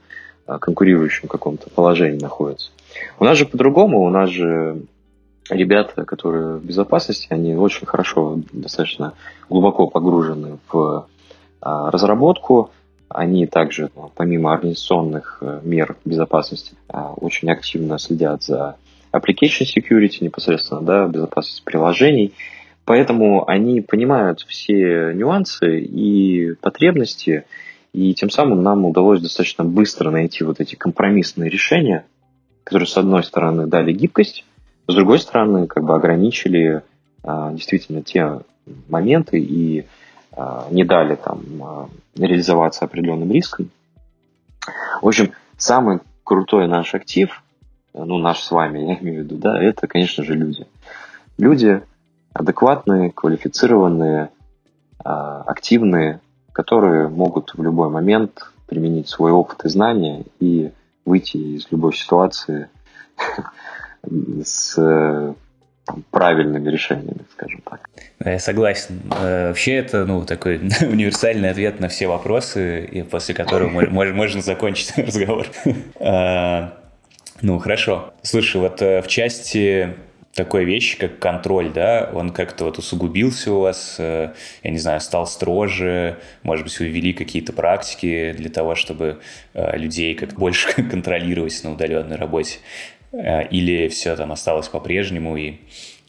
э, 0.48 0.58
конкурирующем 0.60 1.28
каком-то 1.28 1.70
положении 1.70 2.20
находятся. 2.20 2.72
У 3.20 3.24
нас 3.24 3.38
же 3.38 3.46
по-другому, 3.46 4.02
у 4.02 4.10
нас 4.10 4.30
же 4.30 4.82
ребята, 5.50 6.06
которые 6.06 6.58
в 6.58 6.66
безопасности, 6.66 7.28
они 7.30 7.56
очень 7.56 7.86
хорошо, 7.86 8.40
достаточно 8.52 9.14
глубоко 9.50 9.88
погружены 9.88 10.58
в 10.72 11.08
а, 11.62 11.92
разработку. 11.92 12.72
Они 13.10 13.48
также, 13.48 13.90
ну, 13.96 14.12
помимо 14.14 14.54
организационных 14.54 15.38
э, 15.40 15.62
мер 15.64 15.96
безопасности, 16.04 16.76
а, 16.90 17.14
очень 17.14 17.50
активно 17.50 17.98
следят 18.00 18.44
за 18.44 18.76
application 19.14 19.66
security 19.66 20.18
непосредственно, 20.20 20.82
да, 20.82 21.08
безопасность 21.08 21.64
приложений. 21.64 22.34
Поэтому 22.84 23.48
они 23.50 23.82
понимают 23.82 24.42
все 24.42 25.14
нюансы 25.14 25.80
и 25.80 26.54
потребности, 26.56 27.46
и 27.94 28.14
тем 28.14 28.30
самым 28.30 28.62
нам 28.62 28.86
удалось 28.86 29.22
достаточно 29.22 29.64
быстро 29.64 30.12
найти 30.12 30.44
вот 30.44 30.60
эти 30.60 30.76
компромиссные 30.76 31.50
решения, 31.50 32.06
которые, 32.64 32.88
с 32.88 32.98
одной 32.98 33.24
стороны, 33.24 33.68
дали 33.68 33.94
гибкость, 33.94 34.46
с 34.88 34.96
другой 34.96 35.20
стороны, 35.20 35.68
как 35.68 35.84
бы 35.84 35.96
ограничили 35.96 36.82
а, 37.24 37.52
действительно 37.52 38.02
те 38.02 38.40
моменты 38.88 39.40
и 39.40 39.86
а, 40.32 40.68
не 40.72 40.86
дали 40.86 41.16
там 41.16 41.42
а, 41.62 41.90
реализоваться 42.16 42.86
определенным 42.86 43.32
риском. 43.32 43.70
В 45.02 45.08
общем, 45.08 45.34
самый 45.58 46.00
крутой 46.24 46.68
наш 46.68 46.96
актив, 46.96 47.44
ну, 47.94 48.18
наш 48.18 48.40
с 48.40 48.52
вами, 48.52 48.80
я 48.88 48.98
имею 49.00 49.24
в 49.24 49.26
виду, 49.26 49.38
да, 49.38 49.62
это, 49.62 49.88
конечно 49.88 50.24
же, 50.24 50.34
люди. 50.34 50.66
Люди 51.38 51.82
адекватные, 52.34 53.12
квалифицированные, 53.12 54.30
активные, 55.04 56.20
которые 56.52 57.08
могут 57.08 57.54
в 57.56 57.62
любой 57.62 57.90
момент 57.90 58.52
применить 58.68 59.08
свой 59.10 59.32
опыт 59.32 59.66
и 59.66 59.70
знания 59.70 60.26
и 60.40 60.72
выйти 61.06 61.38
из 61.38 61.72
любой 61.72 61.94
ситуации 61.94 62.70
с 64.44 64.76
там, 65.88 66.04
правильными 66.12 66.70
решениями, 66.70 67.26
скажем 67.32 67.62
так. 67.62 67.90
Я 68.24 68.40
согласен. 68.40 69.02
Э, 69.12 69.48
вообще 69.48 69.76
это 69.76 70.06
ну, 70.06 70.26
такой 70.26 70.58
универсальный 70.82 71.50
ответ 71.50 71.80
на 71.80 71.88
все 71.88 72.08
вопросы, 72.08 72.86
и 72.86 73.02
после 73.04 73.34
которого 73.34 73.70
можно 73.90 74.42
закончить 74.42 74.94
разговор. 74.98 75.48
А, 76.00 76.78
ну, 77.42 77.58
хорошо. 77.60 78.14
Слушай, 78.22 78.62
вот 78.62 78.82
э, 78.82 79.02
в 79.02 79.08
части 79.08 79.96
такой 80.34 80.66
вещи, 80.66 81.00
как 81.00 81.18
контроль, 81.18 81.72
да, 81.74 82.12
он 82.14 82.30
как-то 82.30 82.66
вот 82.66 82.78
усугубился 82.78 83.52
у 83.54 83.62
вас, 83.62 83.96
э, 83.98 84.34
я 84.64 84.72
не 84.72 84.78
знаю, 84.78 85.00
стал 85.00 85.26
строже, 85.26 86.18
может 86.44 86.66
быть, 86.66 86.78
вы 86.80 86.88
ввели 86.88 87.14
какие-то 87.14 87.54
практики 87.54 88.36
для 88.38 88.50
того, 88.50 88.76
чтобы 88.76 89.20
людей 89.54 90.14
как 90.16 90.34
больше 90.34 90.74
контролировать 90.92 91.60
на 91.64 91.72
удаленной 91.72 92.18
работе. 92.18 92.58
Э, 93.18 93.48
или 93.48 93.88
все 93.88 94.16
там 94.16 94.32
осталось 94.32 94.68
по-прежнему 94.68 95.36
и 95.38 95.58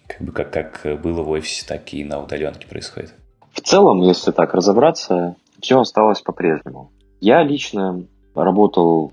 как 0.06 0.22
бы 0.22 0.32
как, 0.32 0.50
как 0.50 1.00
было 1.00 1.22
в 1.22 1.30
офисе, 1.30 1.64
так 1.66 1.92
и 1.92 2.04
на 2.04 2.22
удаленке 2.22 2.66
происходит? 2.66 3.14
В 3.52 3.60
целом, 3.60 4.02
если 4.02 4.30
так 4.30 4.54
разобраться, 4.54 5.36
все 5.60 5.80
осталось 5.80 6.20
по-прежнему. 6.20 6.90
Я 7.20 7.42
лично 7.42 8.04
работал 8.34 9.12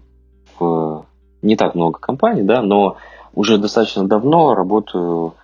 в 0.57 1.05
не 1.41 1.55
так 1.55 1.75
много 1.75 1.99
компаний, 1.99 2.43
да, 2.43 2.61
но 2.61 2.97
уже 3.33 3.57
достаточно 3.57 4.07
давно 4.07 4.55
работаю 4.55 5.35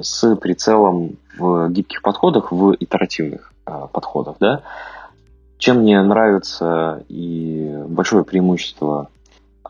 с 0.00 0.34
прицелом 0.36 1.16
в 1.38 1.68
гибких 1.70 2.02
подходах, 2.02 2.52
в 2.52 2.74
итеративных 2.78 3.52
э, 3.66 3.86
подходах, 3.92 4.36
да. 4.40 4.62
Чем 5.58 5.78
мне 5.78 6.02
нравится 6.02 7.04
и 7.08 7.84
большое 7.88 8.24
преимущество 8.24 9.08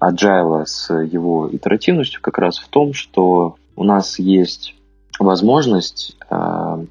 agile 0.00 0.64
с 0.66 0.92
его 0.92 1.48
итеративностью 1.50 2.20
как 2.20 2.38
раз 2.38 2.58
в 2.58 2.68
том, 2.68 2.92
что 2.92 3.56
у 3.76 3.84
нас 3.84 4.18
есть 4.18 4.74
возможность 5.18 6.16
э, 6.30 6.84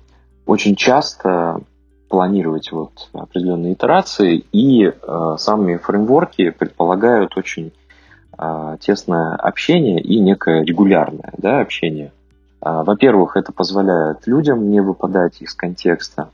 очень 0.45 0.75
часто 0.75 1.61
планировать 2.09 2.71
вот 2.71 3.09
определенные 3.13 3.73
итерации, 3.73 4.45
и 4.51 4.85
э, 4.85 5.35
сами 5.37 5.77
фреймворки 5.77 6.51
предполагают 6.51 7.35
очень 7.35 7.73
э, 8.37 8.77
тесное 8.79 9.35
общение 9.35 9.99
и 9.99 10.19
некое 10.19 10.63
регулярное 10.63 11.33
да, 11.37 11.59
общение. 11.59 12.11
Э, 12.61 12.83
во-первых, 12.83 13.37
это 13.37 13.51
позволяет 13.51 14.27
людям 14.27 14.69
не 14.69 14.81
выпадать 14.81 15.41
из 15.41 15.53
контекста. 15.53 16.29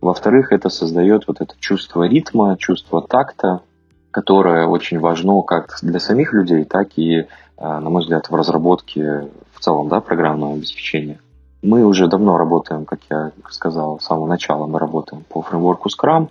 Во-вторых, 0.00 0.52
это 0.52 0.68
создает 0.68 1.26
вот 1.26 1.40
это 1.40 1.54
чувство 1.58 2.04
ритма, 2.04 2.56
чувство 2.56 3.02
такта, 3.02 3.60
которое 4.10 4.66
очень 4.66 4.98
важно 4.98 5.42
как 5.42 5.78
для 5.82 6.00
самих 6.00 6.32
людей, 6.32 6.64
так 6.64 6.88
и, 6.96 7.20
э, 7.20 7.26
на 7.56 7.90
мой 7.90 8.02
взгляд, 8.02 8.28
в 8.28 8.34
разработке 8.34 9.28
в 9.52 9.60
целом 9.60 9.88
да, 9.88 10.00
программного 10.00 10.54
обеспечения. 10.54 11.18
Мы 11.62 11.84
уже 11.84 12.06
давно 12.06 12.38
работаем, 12.38 12.84
как 12.84 13.00
я 13.10 13.32
сказал, 13.50 13.98
с 13.98 14.04
самого 14.04 14.26
начала 14.26 14.66
мы 14.66 14.78
работаем 14.78 15.24
по 15.28 15.42
фреймворку 15.42 15.88
Scrum, 15.88 16.28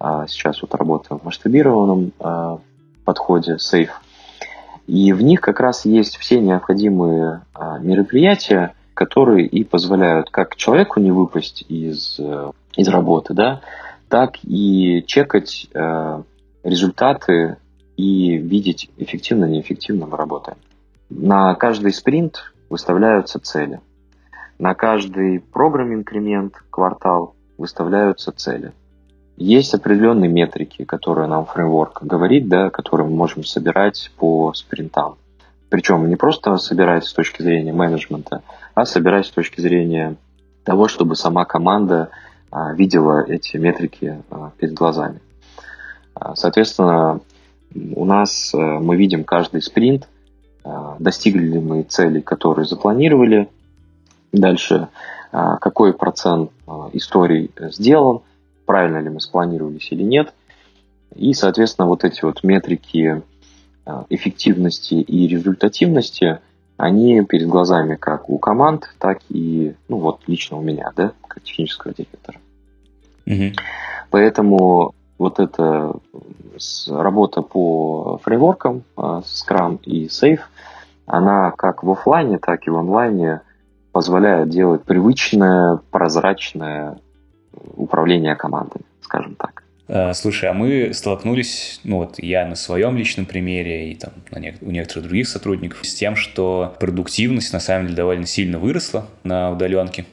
а 0.00 0.26
сейчас 0.26 0.60
вот 0.62 0.74
работаем 0.74 1.20
в 1.20 1.24
масштабированном 1.24 2.12
э, 2.18 2.56
подходе 3.04 3.54
Safe. 3.54 3.90
И 4.86 5.12
в 5.12 5.22
них 5.22 5.40
как 5.40 5.60
раз 5.60 5.86
есть 5.86 6.16
все 6.18 6.40
необходимые 6.40 7.42
э, 7.54 7.78
мероприятия, 7.80 8.74
которые 8.92 9.46
и 9.46 9.64
позволяют 9.64 10.30
как 10.30 10.56
человеку 10.56 11.00
не 11.00 11.10
выпасть 11.10 11.64
из, 11.68 12.20
из 12.76 12.88
работы, 12.88 13.34
да, 13.34 13.60
так 14.08 14.36
и 14.44 15.02
чекать 15.06 15.66
результаты 16.64 17.58
и 17.96 18.36
видеть, 18.36 18.90
эффективно, 18.96 19.44
неэффективно 19.44 20.06
мы 20.06 20.16
работаем. 20.16 20.58
На 21.10 21.54
каждый 21.54 21.92
спринт 21.92 22.52
выставляются 22.68 23.38
цели. 23.38 23.80
На 24.58 24.74
каждый 24.74 25.40
программ 25.40 25.94
инкремент, 25.94 26.54
квартал 26.70 27.34
выставляются 27.58 28.32
цели. 28.32 28.72
есть 29.36 29.74
определенные 29.74 30.30
метрики, 30.30 30.84
которые 30.84 31.28
нам 31.28 31.44
фреймворк 31.44 32.02
говорит, 32.02 32.48
да, 32.48 32.70
которые 32.70 33.08
мы 33.08 33.16
можем 33.16 33.44
собирать 33.44 34.10
по 34.16 34.52
спринтам. 34.54 35.16
Причем 35.68 36.08
не 36.08 36.16
просто 36.16 36.56
собирать 36.56 37.04
с 37.04 37.12
точки 37.12 37.42
зрения 37.42 37.72
менеджмента, 37.72 38.42
а 38.74 38.84
собирать 38.86 39.26
с 39.26 39.30
точки 39.30 39.60
зрения 39.60 40.16
того, 40.62 40.88
чтобы 40.88 41.16
сама 41.16 41.44
команда 41.44 42.10
а, 42.50 42.72
видела 42.74 43.24
эти 43.26 43.56
метрики 43.56 44.22
а, 44.30 44.52
перед 44.56 44.74
глазами. 44.74 45.20
Соответственно, 46.34 47.20
у 47.74 48.04
нас 48.04 48.52
мы 48.54 48.96
видим 48.96 49.24
каждый 49.24 49.62
спринт, 49.62 50.08
достигли 50.98 51.46
ли 51.46 51.58
мы 51.58 51.82
цели, 51.82 52.20
которые 52.20 52.66
запланировали, 52.66 53.48
дальше 54.32 54.88
какой 55.30 55.92
процент 55.92 56.50
историй 56.92 57.50
сделан, 57.70 58.20
правильно 58.64 58.98
ли 58.98 59.10
мы 59.10 59.20
спланировались 59.20 59.88
или 59.90 60.02
нет, 60.02 60.32
и, 61.14 61.34
соответственно, 61.34 61.88
вот 61.88 62.04
эти 62.04 62.24
вот 62.24 62.42
метрики 62.44 63.22
эффективности 64.08 64.94
и 64.94 65.26
результативности, 65.26 66.38
они 66.76 67.22
перед 67.24 67.46
глазами 67.46 67.96
как 67.96 68.30
у 68.30 68.38
команд, 68.38 68.88
так 68.98 69.20
и, 69.28 69.74
ну 69.88 69.98
вот, 69.98 70.20
лично 70.26 70.56
у 70.56 70.62
меня, 70.62 70.90
да, 70.96 71.12
как 71.28 71.42
технического 71.42 71.92
директора. 71.92 72.38
Угу. 73.26 73.52
Поэтому 74.10 74.94
вот 75.18 75.38
эта 75.40 75.92
работа 76.88 77.42
по 77.42 78.18
фреймворкам 78.22 78.82
а, 78.96 79.20
Scrum 79.20 79.80
и 79.82 80.06
Safe, 80.06 80.40
она 81.06 81.50
как 81.52 81.82
в 81.82 81.90
офлайне, 81.90 82.38
так 82.38 82.66
и 82.66 82.70
в 82.70 82.76
онлайне 82.76 83.40
позволяет 83.92 84.48
делать 84.48 84.82
привычное, 84.84 85.78
прозрачное 85.90 86.98
управление 87.76 88.34
командами, 88.34 88.84
скажем 89.00 89.36
так. 89.36 89.62
Слушай, 90.14 90.48
а 90.48 90.54
мы 90.54 90.94
столкнулись, 90.94 91.80
ну 91.84 91.98
вот 91.98 92.14
я 92.18 92.46
на 92.46 92.54
своем 92.54 92.96
личном 92.96 93.26
примере 93.26 93.92
и 93.92 93.94
там 93.94 94.14
на 94.30 94.38
не- 94.38 94.56
у 94.62 94.70
некоторых 94.70 95.04
других 95.04 95.28
сотрудников 95.28 95.84
с 95.84 95.94
тем, 95.94 96.16
что 96.16 96.74
продуктивность 96.80 97.52
на 97.52 97.60
самом 97.60 97.84
деле 97.86 97.96
довольно 97.96 98.24
сильно 98.24 98.58
выросла 98.58 99.06
на 99.24 99.50
удаленке. 99.52 100.06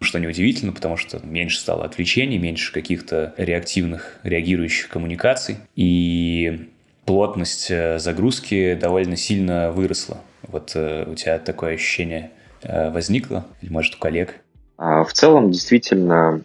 Что 0.00 0.18
неудивительно, 0.18 0.72
потому 0.72 0.96
что 0.96 1.20
меньше 1.24 1.58
стало 1.58 1.84
отвлечений, 1.84 2.38
меньше 2.38 2.72
каких-то 2.72 3.34
реактивных, 3.36 4.18
реагирующих 4.22 4.88
коммуникаций. 4.88 5.56
И 5.74 6.68
плотность 7.04 7.70
э, 7.70 7.98
загрузки 7.98 8.74
довольно 8.74 9.16
сильно 9.16 9.72
выросла. 9.72 10.18
Вот 10.42 10.72
э, 10.74 11.04
у 11.10 11.14
тебя 11.14 11.38
такое 11.38 11.74
ощущение 11.74 12.30
э, 12.62 12.90
возникло? 12.90 13.44
Или, 13.60 13.72
может, 13.72 13.96
у 13.96 13.98
коллег? 13.98 14.36
А, 14.76 15.02
в 15.02 15.12
целом, 15.12 15.50
действительно, 15.50 16.42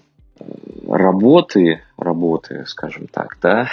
работы, 0.87 1.81
работы, 1.97 2.63
скажем 2.65 3.07
так, 3.07 3.37
да, 3.41 3.69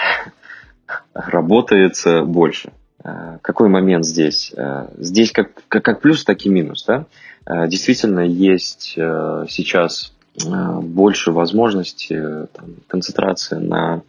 работается 1.14 2.22
больше. 2.22 2.72
Какой 3.02 3.68
момент 3.68 4.04
здесь? 4.04 4.52
Здесь 4.98 5.32
как, 5.32 5.52
как, 5.68 5.84
как 5.84 6.00
плюс, 6.00 6.24
так 6.24 6.44
и 6.44 6.48
минус. 6.48 6.84
Да? 6.84 7.06
Э, 7.46 7.66
действительно 7.68 8.20
есть 8.20 8.94
э, 8.96 9.44
сейчас 9.48 10.12
э, 10.44 10.80
больше 10.80 11.32
возможностей 11.32 12.46
там, 12.52 12.76
концентрации 12.86 13.56
на 13.56 14.02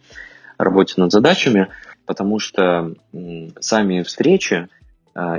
работе 0.58 0.94
над 0.96 1.10
задачами, 1.10 1.68
потому 2.06 2.38
что 2.38 2.94
сами 3.58 4.02
встречи, 4.02 4.68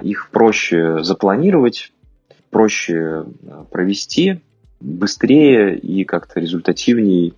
их 0.01 0.29
проще 0.31 1.01
запланировать, 1.03 1.93
проще 2.49 3.25
провести, 3.71 4.41
быстрее 4.81 5.77
и 5.77 6.03
как-то 6.03 6.41
результативнее 6.41 7.33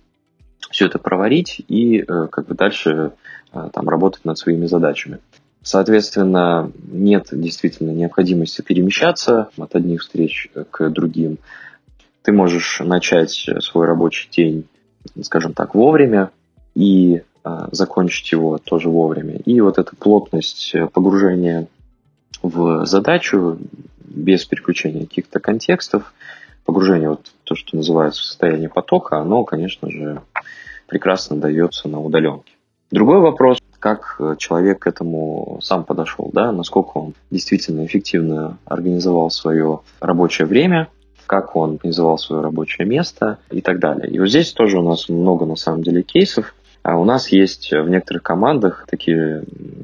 все 0.70 0.86
это 0.86 0.98
проварить 0.98 1.60
и 1.68 2.02
как 2.02 2.46
бы 2.46 2.54
дальше 2.54 3.12
там 3.52 3.88
работать 3.88 4.24
над 4.24 4.36
своими 4.36 4.66
задачами. 4.66 5.18
Соответственно, 5.66 6.70
нет 6.92 7.26
действительно 7.32 7.90
необходимости 7.90 8.62
перемещаться 8.62 9.48
от 9.58 9.74
одних 9.74 10.02
встреч 10.02 10.48
к 10.70 10.90
другим. 10.90 11.38
Ты 12.22 12.30
можешь 12.30 12.78
начать 12.78 13.32
свой 13.32 13.86
рабочий 13.86 14.28
день, 14.30 14.68
скажем 15.22 15.54
так, 15.54 15.74
вовремя 15.74 16.30
и 16.76 17.22
а, 17.42 17.68
закончить 17.72 18.30
его 18.30 18.58
тоже 18.58 18.88
вовремя. 18.90 19.38
И 19.44 19.60
вот 19.60 19.78
эта 19.78 19.96
плотность 19.96 20.72
погружения 20.92 21.66
в 22.42 22.86
задачу 22.86 23.58
без 23.98 24.44
переключения 24.44 25.04
каких-то 25.04 25.40
контекстов, 25.40 26.14
погружение 26.64 27.08
вот 27.08 27.32
то, 27.42 27.56
что 27.56 27.76
называется 27.76 28.22
состояние 28.22 28.68
потока, 28.68 29.18
оно, 29.18 29.42
конечно 29.42 29.90
же, 29.90 30.22
прекрасно 30.86 31.38
дается 31.38 31.88
на 31.88 32.00
удаленке. 32.00 32.52
Другой 32.92 33.18
вопрос, 33.18 33.58
как 33.78 34.16
э, 34.18 34.36
человек 34.38 34.80
к 34.80 34.86
этому 34.86 35.60
сам 35.62 35.84
подошел, 35.84 36.30
да, 36.32 36.52
насколько 36.52 36.98
он 36.98 37.14
действительно 37.30 37.84
эффективно 37.84 38.58
организовал 38.64 39.30
свое 39.30 39.80
рабочее 40.00 40.46
время, 40.46 40.88
как 41.26 41.56
он 41.56 41.74
организовал 41.74 42.18
свое 42.18 42.42
рабочее 42.42 42.86
место 42.86 43.38
и 43.50 43.60
так 43.60 43.78
далее. 43.78 44.08
И 44.10 44.18
вот 44.18 44.28
здесь 44.28 44.52
тоже 44.52 44.78
у 44.78 44.88
нас 44.88 45.08
много 45.08 45.44
на 45.44 45.56
самом 45.56 45.82
деле 45.82 46.02
кейсов. 46.02 46.54
А 46.82 46.96
у 46.96 47.04
нас 47.04 47.30
есть 47.30 47.72
в 47.72 47.88
некоторых 47.88 48.22
командах 48.22 48.86
такие, 48.88 49.42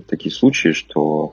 такие 0.08 0.32
случаи, 0.32 0.70
что 0.70 1.32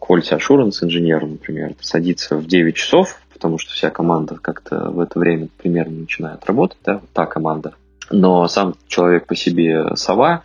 quality 0.00 0.38
assurance 0.38 0.82
инженер, 0.82 1.26
например, 1.26 1.74
садится 1.80 2.36
в 2.36 2.46
9 2.46 2.74
часов, 2.74 3.20
потому 3.32 3.58
что 3.58 3.72
вся 3.72 3.90
команда 3.90 4.38
как-то 4.40 4.90
в 4.90 4.98
это 4.98 5.18
время 5.18 5.48
примерно 5.58 6.00
начинает 6.00 6.44
работать, 6.46 6.78
да, 6.84 7.02
та 7.12 7.26
команда. 7.26 7.74
Но 8.10 8.48
сам 8.48 8.74
человек 8.88 9.26
по 9.26 9.36
себе 9.36 9.94
сова, 9.94 10.42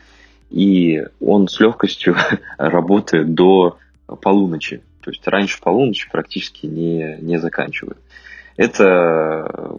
и 0.50 1.04
он 1.20 1.48
с 1.48 1.60
легкостью 1.60 2.16
работает 2.58 3.34
до 3.34 3.78
полуночи. 4.22 4.82
То 5.02 5.12
есть 5.12 5.28
раньше 5.28 5.62
полуночи 5.62 6.10
практически 6.12 6.66
не, 6.66 7.18
не 7.22 7.38
заканчивает. 7.38 7.98
Это 8.58 9.78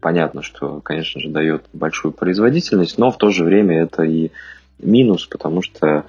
понятно, 0.00 0.42
что, 0.42 0.80
конечно 0.80 1.20
же, 1.20 1.30
дает 1.30 1.64
большую 1.72 2.12
производительность, 2.12 2.98
но 2.98 3.10
в 3.10 3.18
то 3.18 3.30
же 3.30 3.44
время 3.44 3.82
это 3.82 4.02
и 4.02 4.30
минус, 4.78 5.26
потому 5.26 5.62
что 5.62 6.04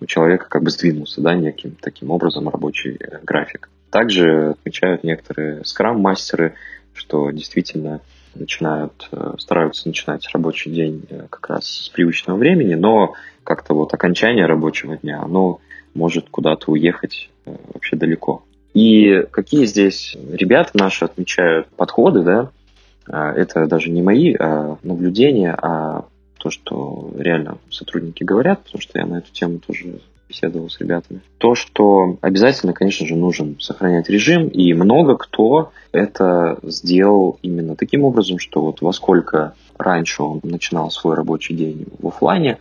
у 0.00 0.06
человека 0.06 0.46
как 0.48 0.62
бы 0.62 0.70
сдвинулся 0.70 1.20
да, 1.20 1.34
неким 1.34 1.76
таким 1.80 2.10
образом 2.10 2.48
рабочий 2.48 2.96
э, 2.96 3.18
график. 3.22 3.68
Также 3.90 4.50
отмечают 4.50 5.04
некоторые 5.04 5.64
скрам-мастеры, 5.64 6.54
что 6.94 7.30
действительно 7.30 8.00
начинают, 8.34 9.08
э, 9.12 9.34
стараются 9.38 9.88
начинать 9.88 10.28
рабочий 10.32 10.70
день 10.70 11.04
э, 11.08 11.26
как 11.30 11.48
раз 11.48 11.66
с 11.66 11.88
привычного 11.88 12.36
времени, 12.36 12.74
но 12.74 13.14
как-то 13.44 13.74
вот 13.74 13.92
окончание 13.94 14.46
рабочего 14.46 14.96
дня, 14.96 15.20
оно 15.22 15.60
может 15.94 16.28
куда-то 16.30 16.70
уехать 16.70 17.30
э, 17.46 17.56
вообще 17.72 17.96
далеко. 17.96 18.42
И 18.74 19.24
какие 19.30 19.64
здесь 19.66 20.16
ребята 20.32 20.70
наши 20.74 21.04
отмечают 21.04 21.66
подходы, 21.68 22.22
да, 22.22 22.50
это 23.06 23.66
даже 23.66 23.90
не 23.90 24.02
мои 24.02 24.34
а 24.38 24.76
наблюдения, 24.84 25.52
а 25.60 26.04
то, 26.38 26.50
что 26.50 27.12
реально 27.18 27.58
сотрудники 27.70 28.22
говорят, 28.22 28.62
потому 28.62 28.80
что 28.80 28.98
я 28.98 29.06
на 29.06 29.18
эту 29.18 29.32
тему 29.32 29.58
тоже 29.58 29.98
беседовал 30.30 30.70
с 30.70 30.78
ребятами. 30.78 31.20
То, 31.38 31.54
что 31.54 32.16
обязательно, 32.20 32.72
конечно 32.72 33.06
же, 33.06 33.16
нужен 33.16 33.56
сохранять 33.60 34.08
режим, 34.08 34.48
и 34.48 34.72
много 34.72 35.16
кто 35.16 35.72
это 35.92 36.58
сделал 36.62 37.38
именно 37.42 37.74
таким 37.76 38.04
образом, 38.04 38.38
что 38.38 38.62
вот 38.62 38.80
во 38.80 38.92
сколько 38.92 39.54
раньше 39.76 40.22
он 40.22 40.40
начинал 40.42 40.90
свой 40.90 41.16
рабочий 41.16 41.54
день 41.54 41.86
в 41.98 42.06
офлайне, 42.06 42.58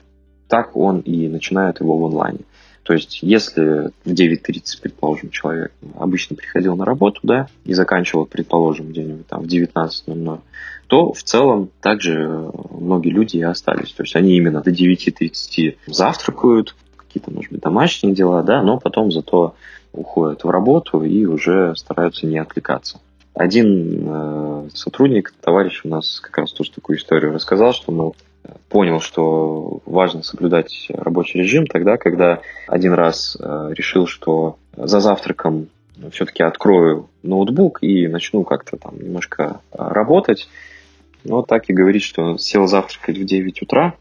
так 0.48 0.76
он 0.76 1.00
и 1.02 1.28
начинает 1.28 1.80
его 1.80 1.98
в 1.98 2.06
онлайне. 2.06 2.40
То 2.84 2.94
есть, 2.94 3.20
если 3.22 3.92
в 4.04 4.12
9.30, 4.12 4.82
предположим, 4.82 5.30
человек 5.30 5.72
обычно 6.00 6.36
приходил 6.36 6.76
на 6.76 6.86
работу, 6.86 7.20
да, 7.22 7.48
и 7.64 7.76
заканчивал, 7.76 8.26
предположим, 8.26 8.88
где-нибудь 8.88 9.28
там 9.28 9.44
в 9.44 9.46
19.00, 9.46 10.40
то 10.88 11.14
в 11.14 11.22
целом 11.22 11.70
также 11.82 12.52
многие 12.72 13.10
люди 13.10 13.38
и 13.38 13.44
остались. 13.44 13.92
То 13.92 14.02
есть, 14.02 14.16
они 14.16 14.36
именно 14.36 14.62
до 14.62 14.72
9.30 14.72 15.78
завтракают, 15.86 16.76
какие-то, 17.10 17.32
может 17.32 17.52
быть, 17.52 17.62
домашние 17.62 18.14
дела, 18.14 18.44
да, 18.44 18.62
но 18.62 18.80
потом 18.80 19.12
зато 19.12 19.56
уходят 19.92 20.44
в 20.44 20.50
работу 20.50 21.04
и 21.04 21.26
уже 21.26 21.76
стараются 21.76 22.28
не 22.28 22.38
отвлекаться. 22.38 23.00
Один 23.34 24.06
э, 24.06 24.70
сотрудник, 24.74 25.34
товарищ 25.42 25.82
у 25.84 25.90
нас 25.90 26.20
как 26.20 26.38
раз 26.38 26.52
тоже 26.52 26.72
такую 26.72 26.98
историю 26.98 27.34
рассказал, 27.34 27.74
что 27.74 27.92
мы 27.92 28.12
понял, 28.70 29.00
что 29.00 29.82
важно 29.86 30.24
соблюдать 30.24 30.88
рабочий 30.90 31.40
режим 31.40 31.66
тогда, 31.68 31.98
когда 31.98 32.42
один 32.68 32.94
раз 32.94 33.38
э, 33.40 33.70
решил, 33.72 34.08
что 34.08 34.58
за 34.76 35.00
завтраком 35.00 35.68
все-таки 36.12 36.44
открою 36.44 37.10
ноутбук 37.24 37.80
и 37.82 38.08
начну 38.08 38.44
как-то 38.44 38.78
там 38.78 38.98
немножко 38.98 39.60
э, 39.72 39.78
работать. 39.78 40.48
Но 41.24 41.42
так 41.42 41.70
и 41.70 41.74
говорит, 41.74 42.02
что 42.02 42.38
сел 42.38 42.68
завтракать 42.68 43.18
в 43.18 43.26
9 43.26 43.62
утра, 43.62 43.96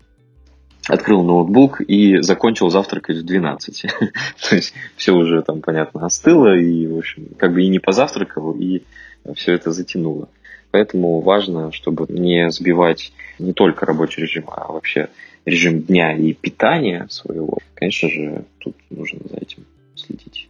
открыл 0.89 1.22
ноутбук 1.22 1.80
и 1.80 2.20
закончил 2.22 2.70
завтракать 2.70 3.18
в 3.18 3.24
12. 3.24 3.82
То 4.49 4.57
есть 4.57 4.74
все 4.97 5.12
уже 5.12 5.43
там, 5.43 5.61
понятно, 5.61 6.05
остыло, 6.05 6.57
и, 6.57 6.86
в 6.86 6.99
общем, 6.99 7.28
как 7.39 7.53
бы 7.53 7.62
и 7.62 7.68
не 7.68 7.78
позавтракал, 7.78 8.53
и 8.53 8.82
все 9.34 9.53
это 9.53 9.70
затянуло. 9.70 10.28
Поэтому 10.70 11.20
важно, 11.20 11.72
чтобы 11.72 12.07
не 12.09 12.51
сбивать 12.51 13.12
не 13.39 13.53
только 13.53 13.86
рабочий 13.86 14.22
режим, 14.22 14.45
а 14.49 14.72
вообще 14.72 15.09
режим 15.45 15.82
дня 15.82 16.14
и 16.14 16.32
питания 16.32 17.07
своего. 17.11 17.59
Конечно 17.74 18.09
же, 18.09 18.45
тут 18.59 18.76
нужно 18.91 19.20
за 19.30 19.36
этим 19.36 19.64
следить. 19.95 20.49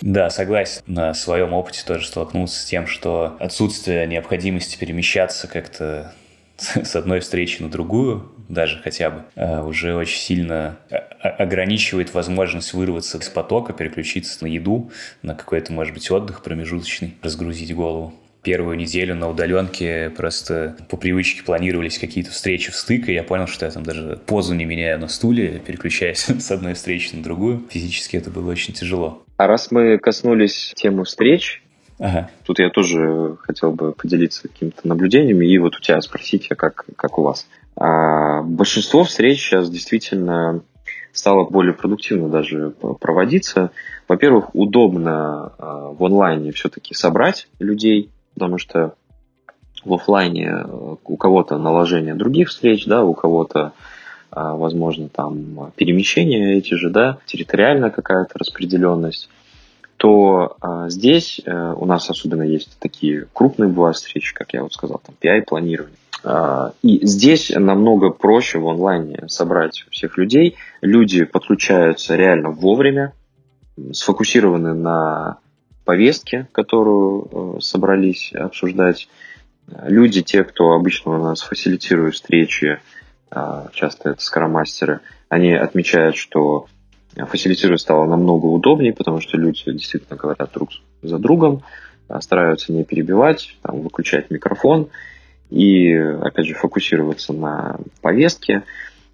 Да, 0.00 0.30
согласен. 0.30 0.82
На 0.86 1.12
своем 1.12 1.52
опыте 1.52 1.82
тоже 1.84 2.06
столкнулся 2.06 2.60
с 2.60 2.64
тем, 2.66 2.86
что 2.86 3.36
отсутствие 3.40 4.06
необходимости 4.06 4.78
перемещаться 4.78 5.48
как-то 5.48 6.14
с 6.84 6.96
одной 6.96 7.20
встречи 7.20 7.62
на 7.62 7.70
другую, 7.70 8.30
даже 8.48 8.80
хотя 8.82 9.10
бы, 9.10 9.24
а, 9.36 9.64
уже 9.64 9.94
очень 9.94 10.18
сильно 10.18 10.78
ограничивает 11.20 12.14
возможность 12.14 12.74
вырваться 12.74 13.18
из 13.18 13.28
потока, 13.28 13.72
переключиться 13.72 14.44
на 14.44 14.48
еду, 14.48 14.90
на 15.22 15.34
какой-то, 15.34 15.72
может 15.72 15.94
быть, 15.94 16.10
отдых 16.10 16.42
промежуточный, 16.42 17.14
разгрузить 17.22 17.74
голову 17.74 18.14
первую 18.42 18.78
неделю 18.78 19.14
на 19.14 19.28
удаленке 19.28 20.10
просто 20.16 20.76
по 20.88 20.96
привычке 20.96 21.42
планировались 21.42 21.98
какие-то 21.98 22.30
встречи 22.30 22.70
в 22.70 22.76
стык, 22.76 23.08
и 23.08 23.12
я 23.12 23.22
понял, 23.22 23.46
что 23.46 23.66
я 23.66 23.72
там 23.72 23.82
даже 23.82 24.18
позу 24.24 24.54
не 24.54 24.64
меняю 24.64 24.98
на 24.98 25.08
стуле, 25.08 25.60
переключаясь 25.66 26.20
с 26.38 26.50
одной 26.50 26.74
встречи 26.74 27.14
на 27.14 27.22
другую. 27.22 27.66
Физически 27.68 28.16
это 28.16 28.30
было 28.30 28.50
очень 28.50 28.72
тяжело. 28.72 29.22
А 29.36 29.46
раз 29.46 29.70
мы 29.70 29.98
коснулись 29.98 30.72
темы 30.76 31.04
встреч, 31.04 31.62
Ага. 31.98 32.30
Тут 32.44 32.58
я 32.60 32.70
тоже 32.70 33.36
хотел 33.42 33.72
бы 33.72 33.92
поделиться 33.92 34.48
какими-то 34.48 34.86
наблюдениями 34.86 35.46
и 35.46 35.58
вот 35.58 35.76
у 35.76 35.80
тебя 35.80 36.00
спросить, 36.00 36.46
а 36.50 36.54
как, 36.54 36.86
как 36.96 37.18
у 37.18 37.22
вас. 37.22 37.46
А, 37.76 38.42
большинство 38.42 39.04
встреч 39.04 39.40
сейчас 39.40 39.70
действительно 39.70 40.62
стало 41.12 41.44
более 41.48 41.74
продуктивно 41.74 42.28
даже 42.28 42.70
проводиться. 43.00 43.72
Во-первых, 44.06 44.54
удобно 44.54 45.52
а, 45.58 45.90
в 45.90 46.04
онлайне 46.04 46.52
все-таки 46.52 46.94
собрать 46.94 47.48
людей, 47.58 48.10
потому 48.34 48.58
что 48.58 48.94
в 49.84 49.94
офлайне 49.94 50.46
э, 50.46 50.96
у 51.04 51.16
кого-то 51.16 51.56
наложение 51.56 52.14
других 52.14 52.48
встреч, 52.48 52.86
да, 52.86 53.04
у 53.04 53.14
кого-то 53.14 53.72
а, 54.30 54.54
возможно, 54.54 55.08
там 55.08 55.72
перемещения 55.76 56.56
эти 56.56 56.74
же, 56.74 56.90
да, 56.90 57.18
территориальная 57.26 57.90
какая-то 57.90 58.38
распределенность, 58.38 59.28
то 59.98 60.56
а, 60.60 60.88
здесь 60.88 61.40
а, 61.44 61.74
у 61.74 61.84
нас 61.84 62.08
особенно 62.08 62.42
есть 62.42 62.78
такие 62.78 63.26
крупные 63.32 63.68
бывают 63.68 63.96
встречи, 63.96 64.32
как 64.32 64.54
я 64.54 64.62
вот 64.62 64.72
сказал, 64.72 65.02
там 65.04 65.14
PI-планирование. 65.20 65.96
А, 66.24 66.72
и 66.82 67.04
здесь 67.04 67.50
намного 67.50 68.10
проще 68.10 68.58
в 68.58 68.68
онлайне 68.68 69.24
собрать 69.26 69.84
всех 69.90 70.16
людей. 70.16 70.56
Люди 70.80 71.24
подключаются 71.24 72.16
реально 72.16 72.50
вовремя, 72.50 73.12
сфокусированы 73.92 74.74
на 74.74 75.38
повестке, 75.84 76.48
которую 76.52 77.56
э, 77.56 77.60
собрались 77.60 78.32
обсуждать. 78.34 79.08
Люди, 79.84 80.22
те, 80.22 80.44
кто 80.44 80.72
обычно 80.72 81.18
у 81.18 81.22
нас 81.22 81.40
фасилитирует 81.40 82.14
встречи, 82.14 82.80
а, 83.30 83.68
часто 83.72 84.10
это 84.10 84.22
скромастеры, 84.22 85.00
они 85.28 85.52
отмечают, 85.52 86.16
что 86.16 86.66
фасилитировать 87.26 87.80
стало 87.80 88.06
намного 88.06 88.46
удобнее, 88.46 88.92
потому 88.92 89.20
что 89.20 89.36
люди 89.36 89.62
действительно 89.66 90.16
говорят 90.16 90.50
друг 90.52 90.70
за 91.02 91.18
другом, 91.18 91.62
а, 92.08 92.20
стараются 92.20 92.72
не 92.72 92.84
перебивать, 92.84 93.56
там, 93.62 93.80
выключать 93.80 94.30
микрофон 94.30 94.88
и, 95.50 95.92
опять 95.94 96.46
же, 96.46 96.54
фокусироваться 96.54 97.32
на 97.32 97.78
повестке. 98.00 98.62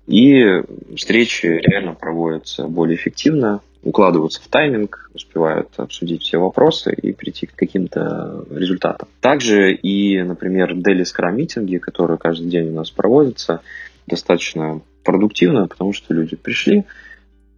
И 0.07 0.63
встречи 0.97 1.47
реально 1.47 1.95
проводятся 1.95 2.69
более 2.69 2.97
эффективно, 2.97 3.61
укладываются 3.83 4.43
в 4.43 4.49
тайминг, 4.49 5.11
успевают 5.15 5.69
обсудить 5.77 6.23
все 6.23 6.39
вопросы 6.39 6.93
и 6.93 7.13
прийти 7.13 7.47
к 7.47 7.55
каким-то 7.55 8.45
результатам. 8.51 9.09
Также 9.21 9.75
и, 9.75 10.23
например, 10.23 10.75
daily 10.75 11.05
scrum 11.05 11.33
митинги, 11.33 11.79
которые 11.79 12.19
каждый 12.19 12.49
день 12.49 12.69
у 12.69 12.75
нас 12.75 12.91
проводятся, 12.91 13.61
достаточно 14.07 14.81
продуктивно, 15.05 15.69
потому 15.69 15.93
что 15.93 16.15
люди 16.15 16.35
пришли, 16.37 16.85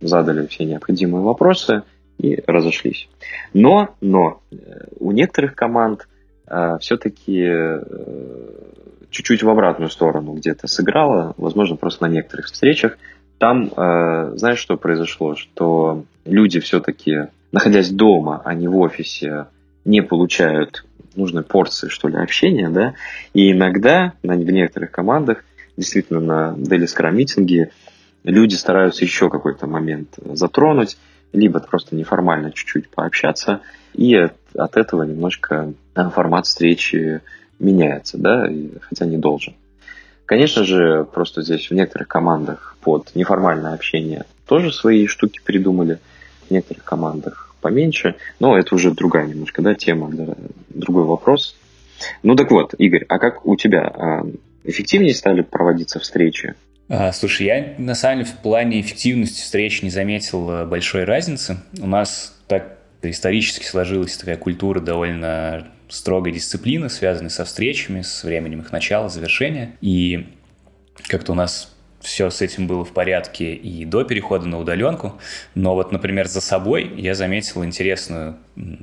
задали 0.07 0.47
все 0.47 0.65
необходимые 0.65 1.23
вопросы 1.23 1.83
и 2.19 2.43
разошлись. 2.47 3.09
Но, 3.53 3.95
но 4.01 4.41
э, 4.51 4.57
у 4.99 5.13
некоторых 5.13 5.55
команд 5.55 6.09
э, 6.47 6.79
все-таки 6.81 7.43
э, 7.43 7.83
чуть-чуть 9.11 9.43
в 9.43 9.49
обратную 9.49 9.91
сторону 9.91 10.33
где-то 10.33 10.67
сыграло, 10.67 11.35
возможно, 11.37 11.77
просто 11.77 12.07
на 12.07 12.13
некоторых 12.13 12.47
встречах. 12.47 12.99
Там, 13.39 13.67
э, 13.67 14.33
знаешь, 14.37 14.59
что 14.59 14.77
произошло? 14.77 15.35
Что 15.35 16.05
люди 16.25 16.61
все-таки, 16.61 17.29
находясь 17.53 17.91
дома, 17.91 18.41
а 18.45 18.55
не 18.55 18.69
в 18.69 18.77
офисе, 18.77 19.47
не 19.85 20.03
получают 20.03 20.85
нужной 21.15 21.43
порции, 21.43 21.89
что 21.89 22.09
ли, 22.09 22.17
общения, 22.17 22.69
да, 22.69 22.95
и 23.33 23.53
иногда 23.53 24.13
на, 24.23 24.35
в 24.35 24.51
некоторых 24.51 24.91
командах, 24.91 25.45
действительно, 25.77 26.21
на 26.21 26.55
Daily 26.59 26.85
Scrum 26.85 27.13
митинге 27.13 27.71
люди 28.27 28.55
стараются 28.55 29.05
еще 29.05 29.31
какой-то 29.31 29.67
момент 29.67 30.17
затронуть, 30.25 30.99
либо 31.33 31.61
просто 31.61 31.95
неформально 31.97 32.53
чуть-чуть 32.53 32.89
пообщаться, 32.91 33.61
и 33.95 34.15
от, 34.15 34.35
от 34.55 34.77
этого 34.77 35.05
немножко 35.05 35.73
формат 35.95 36.47
встречи 36.47 37.23
меняется, 37.59 38.19
да, 38.19 38.49
хотя 38.83 39.07
не 39.07 39.17
должен. 39.17 39.55
Конечно 40.27 40.65
же, 40.65 41.05
просто 41.05 41.43
здесь 41.43 41.71
в 41.71 41.75
некоторых 41.75 42.09
командах 42.09 42.77
под 42.81 43.15
неформальное 43.15 43.75
общение 43.75 44.25
тоже 44.47 44.73
свои 44.73 45.07
штуки 45.07 45.41
придумали, 45.45 45.99
в 46.49 46.51
некоторых 46.51 46.85
командах 46.85 47.55
поменьше, 47.61 48.17
но 48.39 48.57
это 48.57 48.75
уже 48.75 48.93
другая 48.93 49.27
немножко, 49.27 49.63
да, 49.63 49.75
тема, 49.75 50.11
да, 50.13 50.35
другой 50.69 51.05
вопрос. 51.05 51.57
Ну 52.23 52.35
так 52.37 52.51
вот, 52.51 52.75
Игорь, 52.79 53.05
а 53.09 53.19
как 53.19 53.47
у 53.47 53.57
тебя 53.57 53.83
а, 53.83 54.27
эффективнее 54.65 55.15
стали 55.15 55.43
проводиться 55.43 55.99
встречи? 55.99 56.55
А, 56.89 57.13
слушай, 57.13 57.47
я 57.47 57.75
на 57.79 57.95
самом 57.95 58.25
деле 58.25 58.31
в 58.31 58.43
плане 58.43 58.81
эффективности 58.81 59.41
встреч 59.41 59.83
не 59.83 59.91
заметил 59.91 60.51
э, 60.51 60.67
большой 60.67 61.05
разницы. 61.05 61.59
У 61.81 61.87
нас 61.87 62.37
так 62.47 62.79
исторически 63.03 63.65
сложилась 63.65 64.17
такая 64.17 64.37
культура 64.37 64.81
довольно 64.81 65.67
строгой 65.89 66.33
дисциплины, 66.33 66.89
связанной 66.89 67.31
со 67.31 67.45
встречами, 67.45 68.03
с 68.03 68.23
временем 68.25 68.61
их 68.61 68.73
начала, 68.73 69.09
завершения. 69.09 69.73
И 69.81 70.29
как-то 71.09 71.33
у 71.33 71.35
нас 71.35 71.76
все 72.07 72.31
с 72.31 72.41
этим 72.41 72.67
было 72.67 72.85
в 72.85 72.93
порядке 72.93 73.53
и 73.53 73.85
до 73.85 74.05
перехода 74.05 74.47
на 74.47 74.59
удаленку. 74.61 75.19
Но 75.55 75.75
вот, 75.75 75.91
например, 75.91 76.29
за 76.29 76.41
собой 76.41 76.91
я 76.97 77.15
заметил 77.15 77.65
интересную 77.65 78.37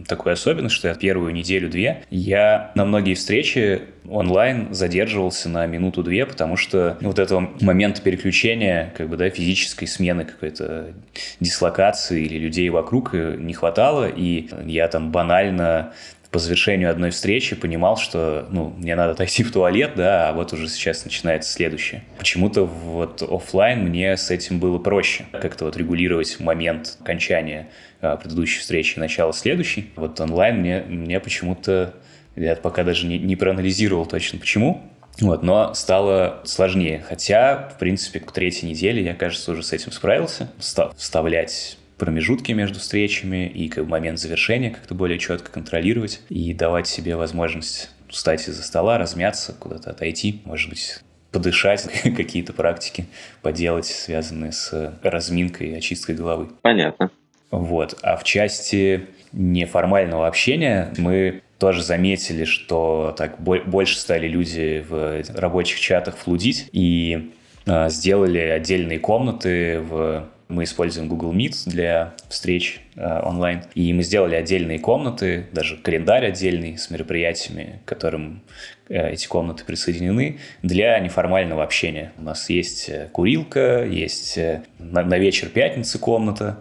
такую 0.08 0.34
особенность, 0.34 0.76
что 0.76 0.90
я 0.90 0.94
первую 0.94 1.34
неделю-две 1.34 2.04
я 2.12 2.72
на 2.76 2.86
многие 2.86 3.16
встречи 3.16 3.82
онлайн 4.08 4.74
задерживался 4.74 5.50
на 5.50 5.66
минуту-две, 5.66 6.26
потому 6.26 6.58
что 6.58 6.98
вот 7.02 7.18
этого 7.18 7.50
момента 7.62 8.02
переключения, 8.02 8.94
как 8.98 9.08
бы, 9.08 9.16
да, 9.18 9.30
физической 9.30 9.86
смены 9.86 10.26
какой-то 10.26 10.94
дислокации 11.40 12.24
или 12.24 12.38
людей 12.38 12.70
вокруг 12.70 13.16
э, 13.16 13.38
не 13.40 13.54
хватало, 13.54 14.08
и 14.08 14.50
я 14.66 14.88
там 14.90 15.12
банально 15.12 15.94
по 16.34 16.40
завершению 16.40 16.90
одной 16.90 17.12
встречи 17.12 17.56
понимал, 17.56 17.96
что, 17.96 18.48
ну, 18.50 18.74
мне 18.76 18.96
надо 18.96 19.12
отойти 19.12 19.44
в 19.44 19.52
туалет, 19.52 19.92
да, 19.96 20.30
а 20.30 20.34
вот 20.34 20.52
уже 20.52 20.68
сейчас 20.68 21.06
начинается 21.06 21.54
следующее. 21.54 22.04
Почему-то 22.18 22.66
вот 22.66 23.22
офлайн 23.22 23.82
мне 23.82 24.18
с 24.18 24.32
этим 24.32 24.60
было 24.60 24.80
проще, 24.80 25.26
как-то 25.32 25.66
вот 25.66 25.78
регулировать 25.78 26.40
момент 26.40 26.98
окончания 27.00 27.70
а, 28.02 28.18
предыдущей 28.18 28.62
встречи 28.62 28.98
и 28.98 29.00
начала 29.00 29.32
следующей. 29.32 29.92
Вот 29.96 30.20
онлайн 30.20 30.58
мне, 30.58 30.84
мне 30.88 31.20
почему-то, 31.20 31.94
я 32.36 32.56
пока 32.56 32.84
даже 32.84 33.06
не, 33.06 33.20
не 33.20 33.36
проанализировал 33.36 34.08
точно 34.08 34.40
почему, 34.40 34.82
вот, 35.20 35.44
но 35.44 35.76
стало 35.76 36.42
сложнее. 36.46 37.06
Хотя, 37.08 37.70
в 37.76 37.78
принципе, 37.78 38.20
к 38.20 38.32
третьей 38.32 38.70
неделе 38.70 39.04
я, 39.04 39.14
кажется, 39.14 39.52
уже 39.52 39.62
с 39.62 39.72
этим 39.72 39.92
справился. 39.92 40.50
Вставлять 40.98 41.78
промежутки 41.98 42.52
между 42.52 42.80
встречами 42.80 43.48
и 43.48 43.70
как 43.70 43.88
момент 43.88 44.20
завершения 44.20 44.72
как-то 44.72 44.96
более 44.96 45.20
четко 45.20 45.52
контролировать 45.52 46.22
и 46.30 46.54
давать 46.54 46.88
себе 46.88 47.16
возможность 47.16 47.90
встать 48.10 48.48
из-за 48.48 48.64
стола, 48.64 48.98
размяться, 48.98 49.54
куда-то 49.54 49.90
отойти, 49.90 50.42
может 50.46 50.70
быть, 50.70 51.00
подышать, 51.32 51.90
какие-то 52.16 52.54
практики 52.54 53.06
поделать, 53.42 53.88
связанные 53.88 54.52
с 54.52 54.98
разминкой 55.02 55.70
и 55.72 55.74
очисткой 55.76 56.16
головы. 56.16 56.50
Понятно. 56.62 57.12
Вот. 57.52 57.98
А 58.02 58.18
в 58.18 58.24
части 58.24 59.08
неформального 59.32 60.28
общения 60.28 60.94
мы 60.98 61.42
тоже 61.60 61.84
заметили, 61.84 62.46
что 62.46 63.16
так 63.18 63.40
больше 63.40 63.98
стали 63.98 64.28
люди 64.28 64.86
в 64.88 65.24
рабочих 65.36 65.80
чатах 65.80 66.18
флудить 66.18 66.70
и 66.72 67.32
э, 67.66 67.90
сделали 67.90 68.40
отдельные 68.40 69.00
комнаты 69.00 69.80
в 69.80 70.28
мы 70.54 70.64
используем 70.64 71.08
Google 71.08 71.34
Meet 71.34 71.70
для 71.70 72.14
встреч 72.30 72.82
э, 72.96 73.22
онлайн. 73.22 73.64
И 73.76 73.92
мы 73.94 74.04
сделали 74.04 74.36
отдельные 74.36 74.80
комнаты, 74.80 75.48
даже 75.52 75.78
календарь 75.78 76.26
отдельный 76.26 76.78
с 76.78 76.90
мероприятиями, 76.90 77.80
к 77.86 77.90
которым 77.90 78.42
э, 78.88 79.12
эти 79.12 79.28
комнаты 79.28 79.66
присоединены 79.66 80.40
для 80.62 80.98
неформального 81.00 81.64
общения. 81.64 82.14
У 82.18 82.22
нас 82.22 82.50
есть 82.50 82.90
э, 82.90 83.10
курилка, 83.12 83.84
есть 83.84 84.38
э, 84.38 84.64
на, 84.78 85.04
на 85.04 85.18
вечер 85.18 85.50
пятницы 85.50 85.98
комната, 86.00 86.60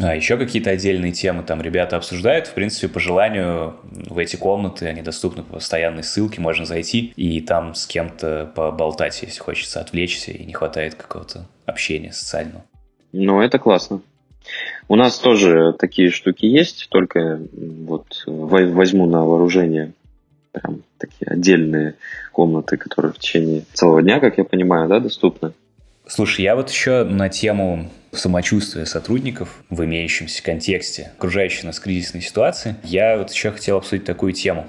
А 0.00 0.14
еще 0.14 0.36
какие-то 0.36 0.70
отдельные 0.70 1.12
темы 1.12 1.42
там 1.42 1.62
ребята 1.62 1.96
обсуждают. 1.96 2.46
В 2.46 2.54
принципе, 2.54 2.88
по 2.88 3.00
желанию 3.00 3.76
в 3.82 4.18
эти 4.18 4.36
комнаты, 4.36 4.86
они 4.86 5.02
доступны 5.02 5.42
по 5.42 5.54
постоянной 5.54 6.02
ссылке, 6.02 6.40
можно 6.40 6.66
зайти 6.66 7.12
и 7.16 7.40
там 7.40 7.74
с 7.74 7.86
кем-то 7.86 8.52
поболтать, 8.54 9.22
если 9.22 9.38
хочется 9.38 9.80
отвлечься 9.80 10.32
и 10.32 10.44
не 10.44 10.52
хватает 10.52 10.94
какого-то 10.94 11.46
общения 11.66 12.12
социального. 12.12 12.64
Ну, 13.12 13.40
это 13.40 13.58
классно. 13.58 14.00
У 14.88 14.96
нас 14.96 15.18
тоже 15.18 15.74
такие 15.78 16.10
штуки 16.10 16.46
есть, 16.46 16.88
только 16.90 17.40
вот 17.54 18.22
возьму 18.26 19.06
на 19.06 19.24
вооружение 19.24 19.92
прям 20.52 20.82
такие 20.96 21.26
отдельные 21.26 21.94
комнаты, 22.32 22.76
которые 22.76 23.12
в 23.12 23.18
течение 23.18 23.64
целого 23.74 24.02
дня, 24.02 24.20
как 24.20 24.38
я 24.38 24.44
понимаю, 24.44 24.88
да, 24.88 25.00
доступны. 25.00 25.52
Слушай, 26.06 26.42
я 26.42 26.56
вот 26.56 26.70
еще 26.70 27.04
на 27.04 27.28
тему 27.28 27.90
самочувствия 28.12 28.86
сотрудников 28.86 29.62
в 29.68 29.84
имеющемся 29.84 30.42
контексте 30.42 31.12
окружающей 31.18 31.66
нас 31.66 31.78
кризисной 31.78 32.22
ситуации, 32.22 32.76
я 32.82 33.18
вот 33.18 33.30
еще 33.30 33.50
хотел 33.50 33.76
обсудить 33.76 34.06
такую 34.06 34.32
тему. 34.32 34.66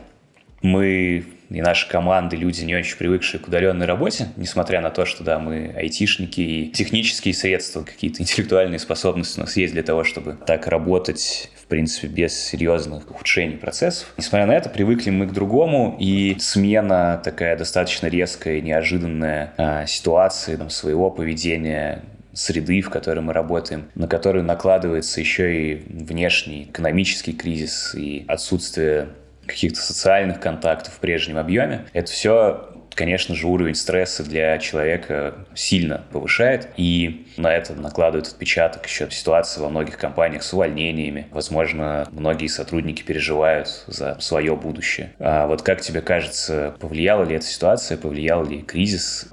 Мы 0.62 1.24
и 1.50 1.62
наши 1.62 1.90
команды, 1.90 2.36
люди, 2.36 2.64
не 2.64 2.76
очень 2.76 2.98
привыкшие 2.98 3.42
к 3.42 3.48
удаленной 3.48 3.86
работе, 3.86 4.28
несмотря 4.36 4.82
на 4.82 4.92
то, 4.92 5.06
что, 5.06 5.24
да, 5.24 5.40
мы 5.40 5.74
айтишники 5.76 6.42
и 6.42 6.68
технические 6.70 7.34
средства, 7.34 7.84
какие-то 7.84 8.22
интеллектуальные 8.22 8.80
способности 8.80 9.40
у 9.40 9.44
нас 9.44 9.58
есть 9.58 9.74
для 9.74 9.84
того, 9.84 10.04
чтобы 10.04 10.38
так 10.46 10.68
работать 10.68 11.50
в 11.56 11.66
принципе, 11.70 12.08
без 12.08 12.34
серьезных 12.34 13.12
ухудшений 13.12 13.56
процессов. 13.56 14.12
Несмотря 14.18 14.48
на 14.48 14.54
это, 14.54 14.70
привыкли 14.70 15.12
мы 15.12 15.28
к 15.28 15.34
другому, 15.34 15.96
и 16.00 16.36
смена 16.40 17.22
такая 17.24 17.56
достаточно 17.56 18.08
резкая 18.08 18.58
и 18.58 18.62
неожиданная 18.62 19.54
э, 19.56 19.86
ситуации 19.86 20.56
там, 20.56 20.72
своего 20.72 21.12
поведения, 21.12 22.02
среды, 22.34 22.82
в 22.82 22.90
которой 22.90 23.20
мы 23.20 23.34
работаем, 23.34 23.90
на 23.96 24.08
которую 24.08 24.46
накладывается 24.46 25.20
еще 25.20 25.74
и 25.74 25.76
внешний 25.90 26.64
экономический 26.64 27.34
кризис 27.34 27.94
и 27.96 28.26
отсутствие 28.28 29.10
каких-то 29.50 29.82
социальных 29.82 30.40
контактов 30.40 30.94
в 30.94 31.00
прежнем 31.00 31.38
объеме. 31.38 31.86
Это 31.94 32.12
все 32.12 32.70
конечно 33.00 33.34
же, 33.34 33.48
уровень 33.48 33.76
стресса 33.76 34.24
для 34.24 34.58
человека 34.58 35.36
сильно 35.56 36.04
повышает, 36.12 36.68
и 36.76 37.28
на 37.38 37.54
это 37.54 37.74
накладывает 37.74 38.28
отпечаток 38.28 38.86
еще 38.86 39.10
ситуация 39.10 39.62
во 39.62 39.70
многих 39.70 39.98
компаниях 39.98 40.44
с 40.44 40.54
увольнениями. 40.54 41.28
Возможно, 41.32 42.06
многие 42.12 42.48
сотрудники 42.48 43.02
переживают 43.04 43.86
за 43.88 44.20
свое 44.20 44.54
будущее. 44.58 45.14
А 45.18 45.48
вот 45.48 45.62
как 45.62 45.80
тебе 45.80 46.02
кажется, 46.02 46.76
повлияла 46.78 47.24
ли 47.24 47.38
эта 47.38 47.46
ситуация, 47.46 47.98
повлиял 47.98 48.46
ли 48.46 48.62
кризис 48.62 49.28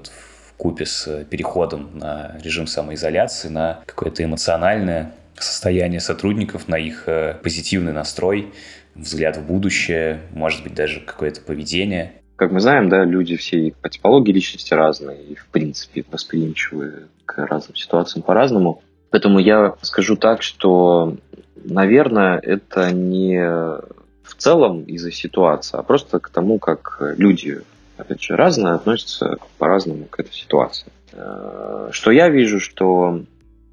в 0.49 0.53
купе 0.53 0.85
с 0.85 1.25
переходом 1.25 1.91
на 1.97 2.37
режим 2.41 2.67
самоизоляции, 2.67 3.49
на 3.49 3.81
какое-то 3.85 4.23
эмоциональное 4.23 5.11
состояние 5.39 5.99
сотрудников, 5.99 6.67
на 6.67 6.77
их 6.77 7.03
э, 7.07 7.35
позитивный 7.43 7.93
настрой, 7.93 8.53
взгляд 8.97 9.37
в 9.37 9.45
будущее, 9.45 10.21
может 10.33 10.63
быть, 10.63 10.73
даже 10.73 10.99
какое-то 10.99 11.41
поведение. 11.41 12.13
Как 12.35 12.51
мы 12.51 12.59
знаем, 12.59 12.89
да, 12.89 13.03
люди 13.03 13.35
все 13.35 13.73
по 13.81 13.89
типологии 13.89 14.31
личности 14.31 14.73
разные 14.73 15.21
и, 15.23 15.35
в 15.35 15.47
принципе, 15.47 16.03
восприимчивы 16.11 17.07
к 17.25 17.37
разным 17.37 17.75
ситуациям 17.75 18.23
по-разному. 18.23 18.81
Поэтому 19.09 19.39
я 19.39 19.75
скажу 19.81 20.15
так, 20.17 20.41
что, 20.41 21.17
наверное, 21.55 22.37
это 22.39 22.91
не 22.91 23.39
в 23.39 24.35
целом 24.37 24.83
из-за 24.83 25.11
ситуации, 25.11 25.77
а 25.77 25.83
просто 25.83 26.19
к 26.19 26.29
тому, 26.29 26.59
как 26.59 26.97
люди, 27.17 27.61
опять 27.97 28.21
же, 28.21 28.35
разные 28.35 28.73
относятся 28.73 29.37
по-разному 29.57 30.05
к 30.05 30.19
этой 30.19 30.33
ситуации. 30.33 30.91
Э, 31.13 31.89
что 31.91 32.11
я 32.11 32.29
вижу, 32.29 32.59
что 32.59 33.21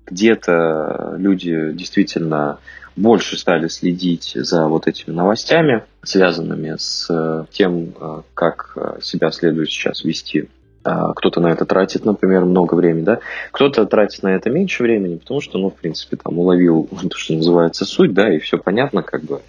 где-то 0.06 1.16
люди 1.18 1.72
действительно 1.72 2.58
больше 2.96 3.36
стали 3.36 3.68
следить 3.68 4.32
за 4.34 4.68
вот 4.68 4.86
этими 4.86 5.14
новостями, 5.14 5.84
связанными 6.02 6.76
с 6.78 7.08
э, 7.10 7.44
тем, 7.50 7.94
э, 7.98 8.22
как 8.34 8.72
э, 8.76 9.00
себя 9.02 9.30
следует 9.30 9.68
сейчас 9.68 10.04
вести. 10.04 10.48
А, 10.84 11.14
кто-то 11.14 11.40
на 11.40 11.48
это 11.48 11.64
тратит, 11.64 12.04
например, 12.04 12.44
много 12.44 12.74
времени, 12.74 13.04
да, 13.04 13.20
кто-то 13.52 13.86
тратит 13.86 14.22
на 14.22 14.34
это 14.34 14.50
меньше 14.50 14.82
времени, 14.82 15.16
потому 15.16 15.40
что, 15.40 15.58
ну, 15.58 15.70
в 15.70 15.74
принципе, 15.74 16.16
там 16.16 16.38
уловил 16.38 16.88
то, 17.10 17.16
что 17.16 17.34
называется 17.34 17.84
суть, 17.84 18.12
да, 18.12 18.32
и 18.32 18.38
все 18.38 18.58
понятно, 18.58 19.02
как 19.02 19.22
бы 19.22 19.40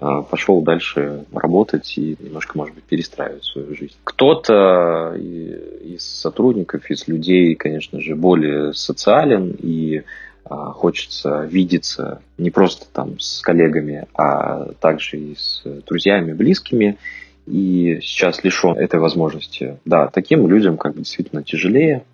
а, 0.00 0.22
пошел 0.22 0.62
дальше 0.62 1.24
работать 1.32 1.98
и 1.98 2.16
немножко, 2.20 2.56
может 2.56 2.74
быть, 2.74 2.84
перестраивать 2.84 3.44
свою 3.44 3.74
жизнь. 3.74 3.96
Кто-то 4.04 5.14
из 5.16 6.04
сотрудников, 6.04 6.88
из 6.90 7.08
людей, 7.08 7.54
конечно 7.54 8.00
же, 8.00 8.14
более 8.14 8.72
социален 8.72 9.56
и 9.60 10.04
хочется 10.46 11.44
видеться 11.44 12.20
не 12.36 12.50
просто 12.50 12.86
там 12.92 13.18
с 13.18 13.40
коллегами, 13.40 14.06
а 14.14 14.72
также 14.80 15.18
и 15.18 15.36
с 15.36 15.62
друзьями, 15.86 16.32
близкими, 16.32 16.98
и 17.46 18.00
сейчас 18.02 18.44
лишен 18.44 18.76
этой 18.76 19.00
возможности. 19.00 19.78
Да, 19.84 20.08
таким 20.08 20.46
людям 20.46 20.76
как 20.76 20.92
бы 20.92 20.98
действительно 20.98 21.42
тяжелее, 21.42 22.04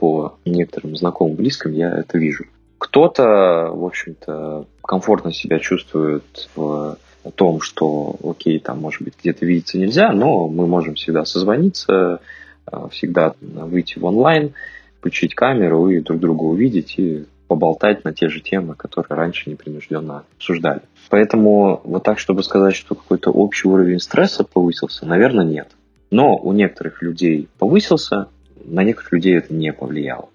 по 0.00 0.38
некоторым 0.46 0.96
знакомым, 0.96 1.36
близким 1.36 1.72
я 1.72 1.90
это 1.90 2.16
вижу. 2.16 2.46
Кто-то, 2.78 3.70
в 3.70 3.84
общем-то, 3.84 4.66
комфортно 4.82 5.32
себя 5.32 5.58
чувствует 5.58 6.48
в 6.56 6.96
том, 7.34 7.60
что, 7.60 8.16
окей, 8.24 8.58
там, 8.58 8.80
может 8.80 9.02
быть, 9.02 9.12
где-то 9.20 9.44
видеться 9.44 9.78
нельзя, 9.78 10.10
но 10.12 10.48
мы 10.48 10.66
можем 10.66 10.94
всегда 10.94 11.26
созвониться, 11.26 12.20
а, 12.64 12.88
всегда 12.88 13.34
выйти 13.42 13.98
в 13.98 14.04
онлайн, 14.06 14.54
включить 14.98 15.34
камеру 15.34 15.90
и 15.90 16.00
друг 16.00 16.18
друга 16.18 16.44
увидеть 16.44 16.94
и 16.98 17.26
поболтать 17.50 18.04
на 18.04 18.14
те 18.14 18.28
же 18.28 18.38
темы, 18.38 18.76
которые 18.76 19.18
раньше 19.18 19.50
непринужденно 19.50 20.22
обсуждали. 20.36 20.82
Поэтому 21.08 21.80
вот 21.82 22.04
так, 22.04 22.20
чтобы 22.20 22.44
сказать, 22.44 22.76
что 22.76 22.94
какой-то 22.94 23.32
общий 23.32 23.66
уровень 23.66 23.98
стресса 23.98 24.44
повысился, 24.44 25.04
наверное, 25.04 25.44
нет. 25.44 25.66
Но 26.12 26.36
у 26.36 26.52
некоторых 26.52 27.02
людей 27.02 27.48
повысился, 27.58 28.28
на 28.64 28.84
некоторых 28.84 29.10
людей 29.14 29.36
это 29.36 29.52
не 29.52 29.72
повлияло. 29.72 30.28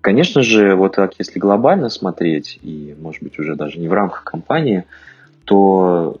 Конечно 0.00 0.42
же, 0.42 0.74
вот 0.74 0.96
так, 0.96 1.12
если 1.18 1.38
глобально 1.38 1.90
смотреть, 1.90 2.58
и, 2.62 2.96
может 2.98 3.22
быть, 3.22 3.38
уже 3.38 3.54
даже 3.54 3.78
не 3.78 3.88
в 3.88 3.92
рамках 3.92 4.24
компании, 4.24 4.84
то 5.44 6.16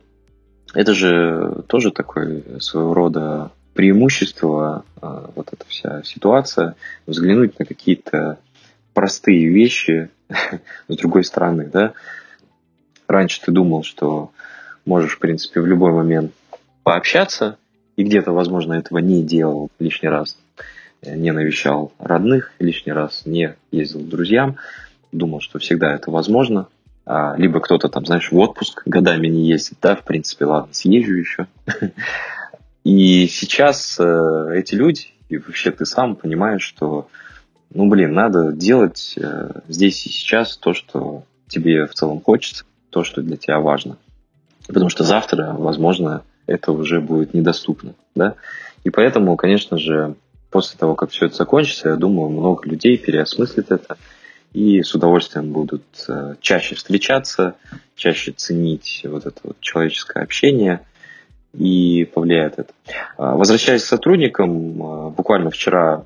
это 0.74 0.92
же 0.92 1.64
тоже 1.66 1.92
такое 1.92 2.42
своего 2.60 2.92
рода 2.92 3.52
преимущество, 3.72 4.84
а, 5.00 5.30
вот 5.34 5.48
эта 5.50 5.64
вся 5.66 6.02
ситуация, 6.02 6.74
взглянуть 7.06 7.58
на 7.58 7.64
какие-то 7.64 8.38
простые 8.92 9.48
вещи 9.48 10.10
с 10.88 10.96
другой 10.96 11.24
стороны, 11.24 11.68
да. 11.72 11.92
Раньше 13.08 13.40
ты 13.42 13.52
думал, 13.52 13.82
что 13.82 14.30
можешь, 14.84 15.16
в 15.16 15.18
принципе, 15.18 15.60
в 15.60 15.66
любой 15.66 15.92
момент 15.92 16.32
пообщаться, 16.82 17.58
и 17.96 18.04
где-то, 18.04 18.32
возможно, 18.32 18.74
этого 18.74 18.98
не 18.98 19.22
делал 19.22 19.68
лишний 19.78 20.08
раз, 20.08 20.38
не 21.02 21.30
навещал 21.32 21.92
родных 21.98 22.52
лишний 22.58 22.92
раз, 22.92 23.26
не 23.26 23.54
ездил 23.70 24.00
к 24.00 24.08
друзьям, 24.08 24.56
думал, 25.12 25.40
что 25.40 25.58
всегда 25.58 25.94
это 25.94 26.10
возможно, 26.10 26.68
а, 27.04 27.34
либо 27.36 27.60
кто-то 27.60 27.88
там, 27.88 28.06
знаешь, 28.06 28.30
в 28.30 28.38
отпуск 28.38 28.82
годами 28.86 29.26
не 29.26 29.46
ездит, 29.46 29.78
да, 29.82 29.96
в 29.96 30.04
принципе, 30.04 30.44
ладно, 30.44 30.72
съезжу 30.72 31.14
еще. 31.14 31.46
И 32.84 33.28
сейчас 33.28 33.96
э, 34.00 34.48
эти 34.54 34.74
люди, 34.74 35.12
и 35.28 35.38
вообще 35.38 35.70
ты 35.70 35.86
сам 35.86 36.16
понимаешь, 36.16 36.62
что 36.62 37.06
ну, 37.74 37.88
блин, 37.88 38.12
надо 38.12 38.52
делать 38.52 39.14
э, 39.16 39.50
здесь 39.68 40.06
и 40.06 40.10
сейчас 40.10 40.56
то, 40.56 40.74
что 40.74 41.24
тебе 41.48 41.86
в 41.86 41.94
целом 41.94 42.20
хочется, 42.20 42.64
то, 42.90 43.04
что 43.04 43.22
для 43.22 43.36
тебя 43.36 43.60
важно. 43.60 43.96
Потому 44.66 44.88
что 44.88 45.04
завтра, 45.04 45.54
возможно, 45.58 46.22
это 46.46 46.72
уже 46.72 47.00
будет 47.00 47.34
недоступно, 47.34 47.94
да. 48.14 48.34
И 48.84 48.90
поэтому, 48.90 49.36
конечно 49.36 49.78
же, 49.78 50.14
после 50.50 50.78
того, 50.78 50.94
как 50.94 51.10
все 51.10 51.26
это 51.26 51.36
закончится, 51.36 51.90
я 51.90 51.96
думаю, 51.96 52.28
много 52.28 52.68
людей 52.68 52.98
переосмыслит 52.98 53.70
это 53.70 53.96
и 54.52 54.82
с 54.82 54.94
удовольствием 54.94 55.50
будут 55.52 55.82
э, 56.08 56.34
чаще 56.40 56.74
встречаться, 56.74 57.54
чаще 57.96 58.32
ценить 58.32 59.02
вот 59.04 59.24
это 59.24 59.40
вот 59.44 59.60
человеческое 59.60 60.22
общение 60.22 60.82
и 61.54 62.04
повлияет 62.12 62.58
это. 62.58 62.72
А, 63.16 63.34
возвращаясь 63.34 63.82
к 63.82 63.86
сотрудникам, 63.86 64.50
э, 64.50 65.10
буквально 65.10 65.50
вчера 65.50 66.04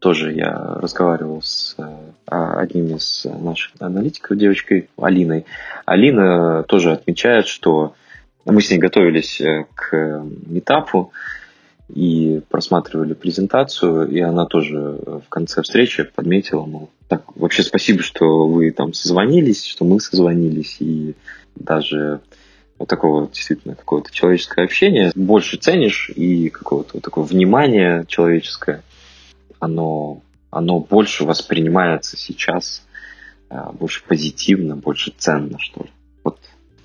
тоже 0.00 0.32
я 0.32 0.78
разговаривал 0.80 1.42
с 1.42 1.76
э, 1.78 1.84
одним 2.26 2.96
из 2.96 3.24
наших 3.24 3.72
аналитиков, 3.78 4.36
девочкой 4.36 4.88
Алиной. 4.96 5.44
Алина 5.84 6.64
тоже 6.64 6.92
отмечает, 6.92 7.46
что 7.46 7.94
мы 8.46 8.62
с 8.62 8.70
ней 8.70 8.78
готовились 8.78 9.40
э, 9.40 9.66
к 9.74 10.24
метапу 10.46 11.12
и 11.94 12.40
просматривали 12.48 13.14
презентацию, 13.14 14.08
и 14.08 14.20
она 14.20 14.46
тоже 14.46 14.78
в 14.78 15.28
конце 15.28 15.62
встречи 15.62 16.04
подметила, 16.04 16.64
мол, 16.64 16.88
так, 17.08 17.22
вообще 17.36 17.62
спасибо, 17.62 18.02
что 18.02 18.46
вы 18.46 18.70
там 18.70 18.94
созвонились, 18.94 19.66
что 19.66 19.84
мы 19.84 20.00
созвонились, 20.00 20.76
и 20.80 21.14
даже 21.56 22.20
вот 22.78 22.88
такого 22.88 23.28
действительно 23.28 23.74
какое-то 23.74 24.10
человеческое 24.12 24.64
общение 24.64 25.12
больше 25.14 25.58
ценишь 25.58 26.10
и 26.14 26.48
какого-то 26.48 26.92
вот 26.94 27.02
такого 27.02 27.26
внимания 27.26 28.04
человеческое 28.08 28.82
оно, 29.60 30.22
оно 30.50 30.80
больше 30.80 31.24
воспринимается 31.24 32.16
сейчас 32.16 32.84
а, 33.48 33.72
больше 33.72 34.02
позитивно, 34.04 34.76
больше 34.76 35.12
ценно, 35.16 35.58
что 35.58 35.84
ли. 35.84 35.90
Вот 36.24 36.38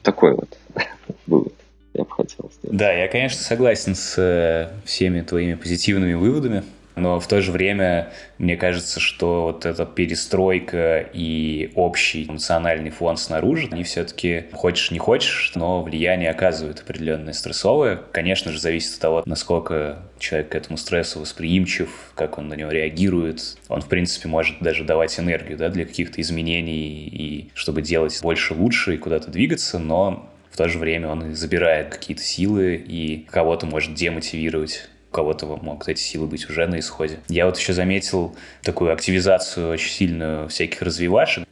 такой 0.04 0.36
вот 0.36 0.58
вывод 1.26 1.54
я 1.94 2.04
бы 2.04 2.12
хотел 2.12 2.52
сделать. 2.60 2.78
Да, 2.78 2.92
я, 2.92 3.08
конечно, 3.08 3.42
согласен 3.42 3.96
с 3.96 4.16
э, 4.18 4.70
всеми 4.86 5.22
твоими 5.22 5.56
позитивными 5.56 6.14
выводами 6.14 6.64
но 6.96 7.20
в 7.20 7.28
то 7.28 7.42
же 7.42 7.52
время 7.52 8.12
мне 8.38 8.58
кажется, 8.58 9.00
что 9.00 9.44
вот 9.44 9.66
эта 9.66 9.86
перестройка 9.86 11.00
и 11.14 11.72
общий 11.76 12.26
эмоциональный 12.26 12.90
фон 12.90 13.18
снаружи, 13.18 13.68
они 13.72 13.84
все-таки, 13.84 14.46
хочешь 14.54 14.92
не 14.92 15.00
хочешь, 15.00 15.52
но 15.56 15.82
влияние 15.82 16.30
оказывают 16.30 16.80
определенное 16.80 17.34
стрессовое. 17.34 18.00
Конечно 18.12 18.52
же, 18.52 18.60
зависит 18.60 18.96
от 18.96 19.00
того, 19.00 19.24
насколько 19.26 20.00
человек 20.20 20.50
к 20.50 20.56
этому 20.56 20.78
стрессу 20.78 21.20
восприимчив, 21.20 21.90
как 22.16 22.38
он 22.38 22.48
на 22.48 22.54
него 22.54 22.72
реагирует. 22.72 23.58
Он, 23.68 23.82
в 23.82 23.88
принципе, 23.88 24.28
может 24.28 24.60
даже 24.60 24.84
давать 24.84 25.20
энергию 25.20 25.58
да, 25.58 25.70
для 25.70 25.86
каких-то 25.86 26.22
изменений 26.22 27.08
и 27.08 27.50
чтобы 27.54 27.82
делать 27.82 28.18
больше 28.22 28.54
лучше 28.54 28.96
и 28.96 28.98
куда-то 28.98 29.30
двигаться, 29.30 29.80
но 29.80 30.30
в 30.52 30.58
то 30.58 30.70
же 30.70 30.80
время 30.80 31.10
он 31.10 31.36
забирает 31.36 31.90
какие-то 31.90 32.24
силы 32.24 32.76
и 32.76 33.26
кого-то 33.30 33.66
может 33.66 33.94
демотивировать 33.94 34.90
кого-то 35.16 35.46
могут 35.46 35.88
эти 35.88 36.02
силы 36.02 36.28
быть 36.28 36.50
уже 36.50 36.68
на 36.68 36.80
исходе. 36.80 37.20
Я 37.30 37.46
вот 37.46 37.58
еще 37.58 37.72
заметил 37.72 38.36
такую 38.64 38.92
активизацию 38.92 39.72
очень 39.72 39.90
сильную 39.90 40.50
всяких 40.50 40.82
развивашек, 40.82 41.46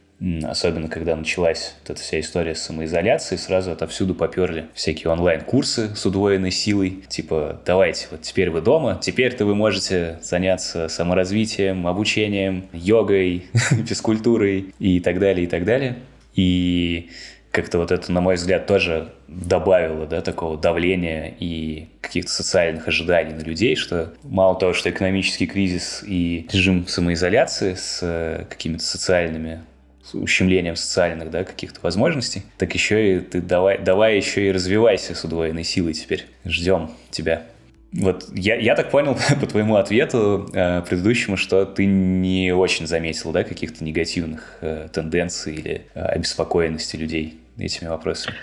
Особенно, 0.44 0.88
когда 0.88 1.16
началась 1.16 1.74
вот 1.82 1.90
эта 1.90 2.00
вся 2.00 2.20
история 2.20 2.54
с 2.54 2.62
самоизоляцией, 2.62 3.38
сразу 3.38 3.72
отовсюду 3.72 4.14
поперли 4.14 4.68
всякие 4.72 5.10
онлайн-курсы 5.10 5.94
с 5.94 6.06
удвоенной 6.06 6.52
силой. 6.52 7.02
Типа, 7.08 7.60
давайте, 7.66 8.06
вот 8.10 8.22
теперь 8.22 8.48
вы 8.48 8.60
дома, 8.62 8.98
теперь-то 9.02 9.44
вы 9.44 9.54
можете 9.54 10.20
заняться 10.22 10.88
саморазвитием, 10.88 11.86
обучением, 11.86 12.66
йогой, 12.72 13.46
физкультурой 13.86 14.72
и 14.78 15.00
так 15.00 15.18
далее, 15.18 15.44
и 15.44 15.48
так 15.48 15.64
далее. 15.64 15.96
И 16.34 17.10
как-то 17.54 17.78
вот 17.78 17.92
это, 17.92 18.10
на 18.10 18.20
мой 18.20 18.34
взгляд, 18.34 18.66
тоже 18.66 19.12
добавило, 19.28 20.06
да, 20.06 20.20
такого 20.22 20.58
давления 20.58 21.32
и 21.38 21.86
каких-то 22.00 22.30
социальных 22.30 22.88
ожиданий 22.88 23.32
на 23.32 23.42
людей, 23.42 23.76
что 23.76 24.12
мало 24.24 24.58
того, 24.58 24.72
что 24.72 24.90
экономический 24.90 25.46
кризис 25.46 26.02
и 26.04 26.48
режим 26.52 26.86
самоизоляции 26.88 27.74
с 27.74 28.00
э, 28.02 28.44
какими-то 28.50 28.82
социальными 28.82 29.60
с 30.02 30.14
ущемлением 30.14 30.76
социальных, 30.76 31.30
да, 31.30 31.44
каких-то 31.44 31.78
возможностей, 31.80 32.42
так 32.58 32.74
еще 32.74 33.16
и 33.16 33.20
ты 33.20 33.40
давай, 33.40 33.78
давай 33.78 34.16
еще 34.16 34.48
и 34.48 34.52
развивайся 34.52 35.14
с 35.14 35.24
удвоенной 35.24 35.64
силой 35.64 35.94
теперь. 35.94 36.26
Ждем 36.44 36.90
тебя. 37.10 37.44
Вот 37.92 38.28
я, 38.34 38.56
я 38.56 38.74
так 38.74 38.90
понял 38.90 39.16
по 39.40 39.46
твоему 39.46 39.76
ответу 39.76 40.50
э, 40.52 40.82
предыдущему, 40.82 41.36
что 41.36 41.64
ты 41.64 41.86
не 41.86 42.52
очень 42.52 42.88
заметил, 42.88 43.30
да, 43.30 43.44
каких-то 43.44 43.84
негативных 43.84 44.58
э, 44.60 44.88
тенденций 44.92 45.54
или 45.54 45.86
э, 45.94 46.02
обеспокоенности 46.02 46.96
людей 46.96 47.38
этими 47.58 47.88
вопросами? 47.88 48.36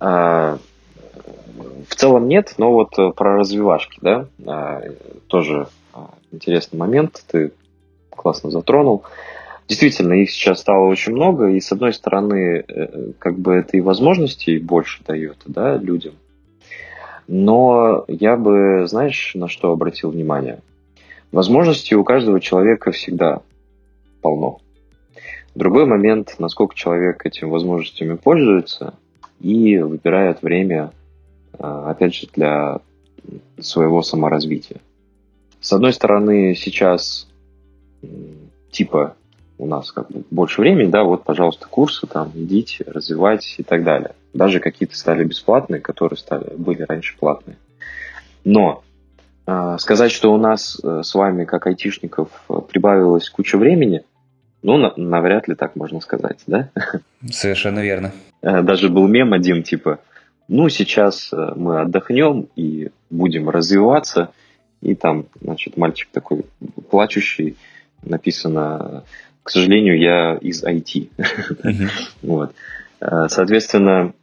А, 0.00 0.58
в 1.88 1.94
целом 1.94 2.28
нет, 2.28 2.54
но 2.58 2.72
вот 2.72 2.98
э, 2.98 3.12
про 3.12 3.36
развивашки, 3.36 3.98
да, 4.02 4.26
а, 4.46 4.82
тоже 5.26 5.68
а, 5.92 6.10
интересный 6.32 6.78
момент, 6.78 7.24
ты 7.30 7.52
классно 8.10 8.50
затронул. 8.50 9.04
Действительно, 9.68 10.12
их 10.14 10.30
сейчас 10.30 10.60
стало 10.60 10.86
очень 10.86 11.12
много, 11.12 11.48
и 11.48 11.60
с 11.60 11.72
одной 11.72 11.92
стороны, 11.92 12.64
э, 12.66 13.12
как 13.18 13.38
бы 13.38 13.54
это 13.54 13.76
и 13.76 13.80
возможностей 13.80 14.58
больше 14.58 15.02
дает, 15.04 15.38
да, 15.46 15.76
людям. 15.76 16.14
Но 17.28 18.04
я 18.06 18.36
бы, 18.36 18.86
знаешь, 18.86 19.32
на 19.34 19.48
что 19.48 19.72
обратил 19.72 20.10
внимание? 20.10 20.60
Возможностей 21.32 21.96
у 21.96 22.04
каждого 22.04 22.40
человека 22.40 22.92
всегда 22.92 23.40
полно. 24.22 24.60
Другой 25.56 25.86
момент, 25.86 26.34
насколько 26.38 26.74
человек 26.74 27.24
этими 27.24 27.48
возможностями 27.48 28.16
пользуется 28.16 28.92
и 29.40 29.78
выбирает 29.78 30.42
время, 30.42 30.92
а, 31.58 31.90
опять 31.90 32.14
же, 32.14 32.28
для 32.34 32.80
своего 33.58 34.02
саморазвития. 34.02 34.82
С 35.62 35.72
одной 35.72 35.94
стороны, 35.94 36.54
сейчас 36.54 37.26
типа 38.70 39.16
у 39.56 39.66
нас 39.66 39.92
как 39.92 40.10
бы 40.10 40.24
больше 40.30 40.60
времени, 40.60 40.90
да, 40.90 41.04
вот, 41.04 41.24
пожалуйста, 41.24 41.66
курсы 41.70 42.06
там, 42.06 42.32
идите, 42.34 42.84
развивайтесь 42.86 43.54
и 43.58 43.62
так 43.62 43.82
далее. 43.82 44.14
Даже 44.34 44.60
какие-то 44.60 44.94
стали 44.94 45.24
бесплатные, 45.24 45.80
которые 45.80 46.18
стали, 46.18 46.52
были 46.54 46.82
раньше 46.82 47.16
платные. 47.16 47.56
Но 48.44 48.82
э, 49.46 49.76
сказать, 49.78 50.12
что 50.12 50.34
у 50.34 50.36
нас 50.36 50.78
э, 50.84 51.00
с 51.02 51.14
вами, 51.14 51.46
как 51.46 51.66
айтишников, 51.66 52.28
прибавилось 52.68 53.30
куча 53.30 53.56
времени– 53.56 54.02
ну, 54.62 54.78
на, 54.78 54.92
навряд 54.96 55.48
ли 55.48 55.54
так 55.54 55.76
можно 55.76 56.00
сказать, 56.00 56.38
да? 56.46 56.70
Совершенно 57.30 57.80
верно. 57.80 58.12
Э, 58.42 58.62
даже 58.62 58.88
был 58.88 59.06
мем 59.06 59.32
один, 59.32 59.62
типа, 59.62 60.00
ну, 60.48 60.68
сейчас 60.68 61.32
э, 61.32 61.52
мы 61.56 61.80
отдохнем 61.80 62.48
и 62.56 62.90
будем 63.10 63.48
развиваться. 63.48 64.30
И 64.82 64.94
там, 64.94 65.26
значит, 65.40 65.76
мальчик 65.76 66.08
такой 66.12 66.44
плачущий, 66.90 67.56
написано, 68.02 69.04
к 69.42 69.50
сожалению, 69.50 69.98
я 69.98 70.36
из 70.36 70.64
IT. 70.64 71.10
Вот. 72.22 72.52
Э, 73.00 73.28
соответственно, 73.28 74.14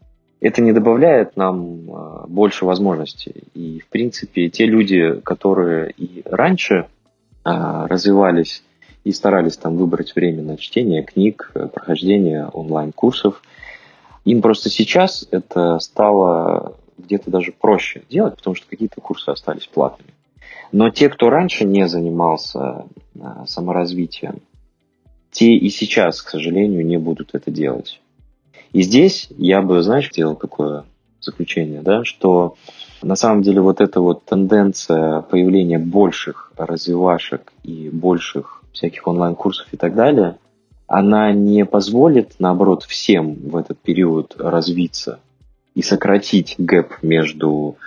это 0.41 0.61
не 0.61 0.73
добавляет 0.73 1.38
нам 1.38 2.27
больше 2.27 2.65
возможностей. 2.65 3.43
И, 3.53 3.79
в 3.79 3.88
принципе, 3.88 4.49
те 4.49 4.65
люди, 4.65 5.21
которые 5.23 5.91
и 5.91 6.21
раньше 6.25 6.88
развивались 7.45 8.61
и 9.04 9.12
старались 9.12 9.58
там 9.58 9.76
выбрать 9.78 10.16
время 10.16 10.43
на 10.43 10.58
чтение 10.58 11.04
книг, 11.04 11.51
э, 11.54 11.68
прохождение 11.68 12.47
онлайн-курсов. 12.47 13.41
Им 14.26 14.41
просто 14.41 14.70
сейчас 14.70 15.28
это 15.32 15.80
стало 15.80 16.76
где-то 16.97 17.30
даже 17.30 17.51
проще 17.51 18.04
делать, 18.10 18.38
потому 18.38 18.56
что 18.56 18.68
какие-то 18.68 19.01
курсы 19.01 19.30
остались 19.30 19.68
платными. 19.68 20.12
Но 20.72 20.89
те, 20.89 21.10
кто 21.10 21.30
раньше 21.30 21.66
не 21.66 21.88
занимался 21.88 22.86
а, 23.20 23.45
саморазвитием, 23.45 24.39
те 25.32 25.54
и 25.54 25.70
сейчас, 25.70 26.22
к 26.22 26.30
сожалению, 26.30 26.86
не 26.86 26.97
будут 26.97 27.32
это 27.34 27.51
делать. 27.51 27.99
И 28.72 28.82
здесь 28.82 29.28
я 29.38 29.62
бы, 29.62 29.82
знаешь, 29.84 30.10
сделал 30.10 30.36
какое 30.36 30.86
заключение, 31.20 31.82
да, 31.82 32.04
что 32.04 32.56
на 33.01 33.16
самом 33.16 33.43
деле 33.43 33.62
вот 33.62 33.82
эта 33.82 34.01
вот 34.01 34.26
тенденция 34.26 35.22
появления 35.22 35.80
больших 35.80 36.51
развивашек 36.58 37.54
и 37.64 37.89
больших 37.89 38.62
всяких 38.74 39.07
онлайн-курсов 39.07 39.67
и 39.71 39.78
так 39.78 39.95
далее, 39.95 40.38
она 40.88 41.32
не 41.32 41.65
позволит, 41.65 42.36
наоборот, 42.39 42.84
всем 42.84 43.36
в 43.36 43.55
этот 43.55 43.80
период 43.80 44.36
развиться 44.38 45.19
и 45.76 45.82
сократить 45.82 46.55
gap 46.57 47.01
между, 47.01 47.78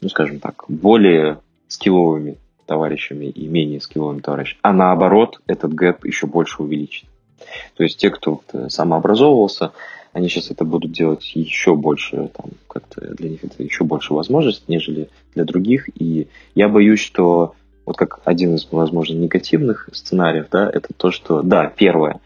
ну, 0.00 0.08
скажем 0.08 0.38
так, 0.40 0.64
более 0.68 1.38
скилловыми 1.68 2.38
товарищами 2.66 3.26
и 3.26 3.46
менее 3.46 3.80
скилловыми 3.80 4.20
товарищами, 4.20 4.60
а 4.62 4.72
наоборот, 4.72 5.40
этот 5.46 5.74
gap 5.74 6.04
еще 6.04 6.26
больше 6.26 6.62
увеличит. 6.62 7.06
То 7.76 7.82
есть 7.82 7.98
те, 7.98 8.10
кто 8.10 8.40
самообразовывался, 8.68 9.72
они 10.12 10.28
сейчас 10.28 10.50
это 10.50 10.64
будут 10.64 10.92
делать 10.92 11.32
еще 11.34 11.74
больше, 11.74 12.30
там, 12.34 12.52
как-то 12.68 13.14
для 13.14 13.30
них 13.30 13.44
это 13.44 13.62
еще 13.62 13.84
больше 13.84 14.14
возможностей, 14.14 14.64
нежели 14.68 15.08
для 15.34 15.44
других. 15.44 15.88
И 16.00 16.28
я 16.54 16.68
боюсь, 16.68 17.00
что 17.00 17.54
вот 17.86 17.96
как 17.96 18.20
один 18.24 18.54
из, 18.54 18.66
возможно, 18.70 19.14
негативных 19.14 19.88
сценариев, 19.92 20.46
да, 20.50 20.68
это 20.72 20.88
то, 20.96 21.10
что, 21.10 21.42
да, 21.42 21.66
первое, 21.66 22.20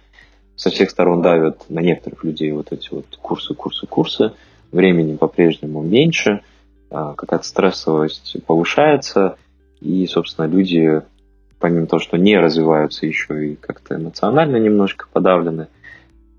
со 0.57 0.71
всех 0.71 0.91
сторон 0.91 1.23
давят 1.23 1.69
на 1.69 1.81
некоторых 1.81 2.25
людей 2.25 2.53
вот 2.53 2.73
эти 2.73 2.89
вот 2.93 3.07
курсы, 3.21 3.55
курсы, 3.55 3.87
курсы, 3.87 4.33
времени 4.73 5.17
по-прежнему 5.17 5.83
меньше, 5.83 6.43
а, 6.91 7.15
какая-то 7.15 7.47
стрессовость 7.47 8.37
повышается, 8.47 9.37
и, 9.81 10.07
собственно, 10.07 10.47
люди, 10.47 11.03
помимо 11.59 11.87
того, 11.87 12.01
что 12.01 12.17
не 12.17 12.37
развиваются, 12.39 13.07
еще 13.07 13.53
и 13.53 13.55
как-то 13.57 13.97
эмоционально 13.97 14.57
немножко 14.57 15.07
подавлены, 15.13 15.69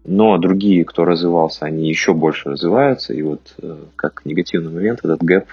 но 0.06 0.38
другие, 0.38 0.86
кто 0.86 1.06
развивался, 1.06 1.66
они 1.66 1.88
еще 1.88 2.14
больше 2.14 2.50
развиваются, 2.50 3.14
и 3.14 3.22
вот 3.22 3.42
э, 3.62 3.78
как 3.96 4.26
негативный 4.26 4.72
момент 4.72 5.00
этот 5.04 5.22
гэп 5.22 5.46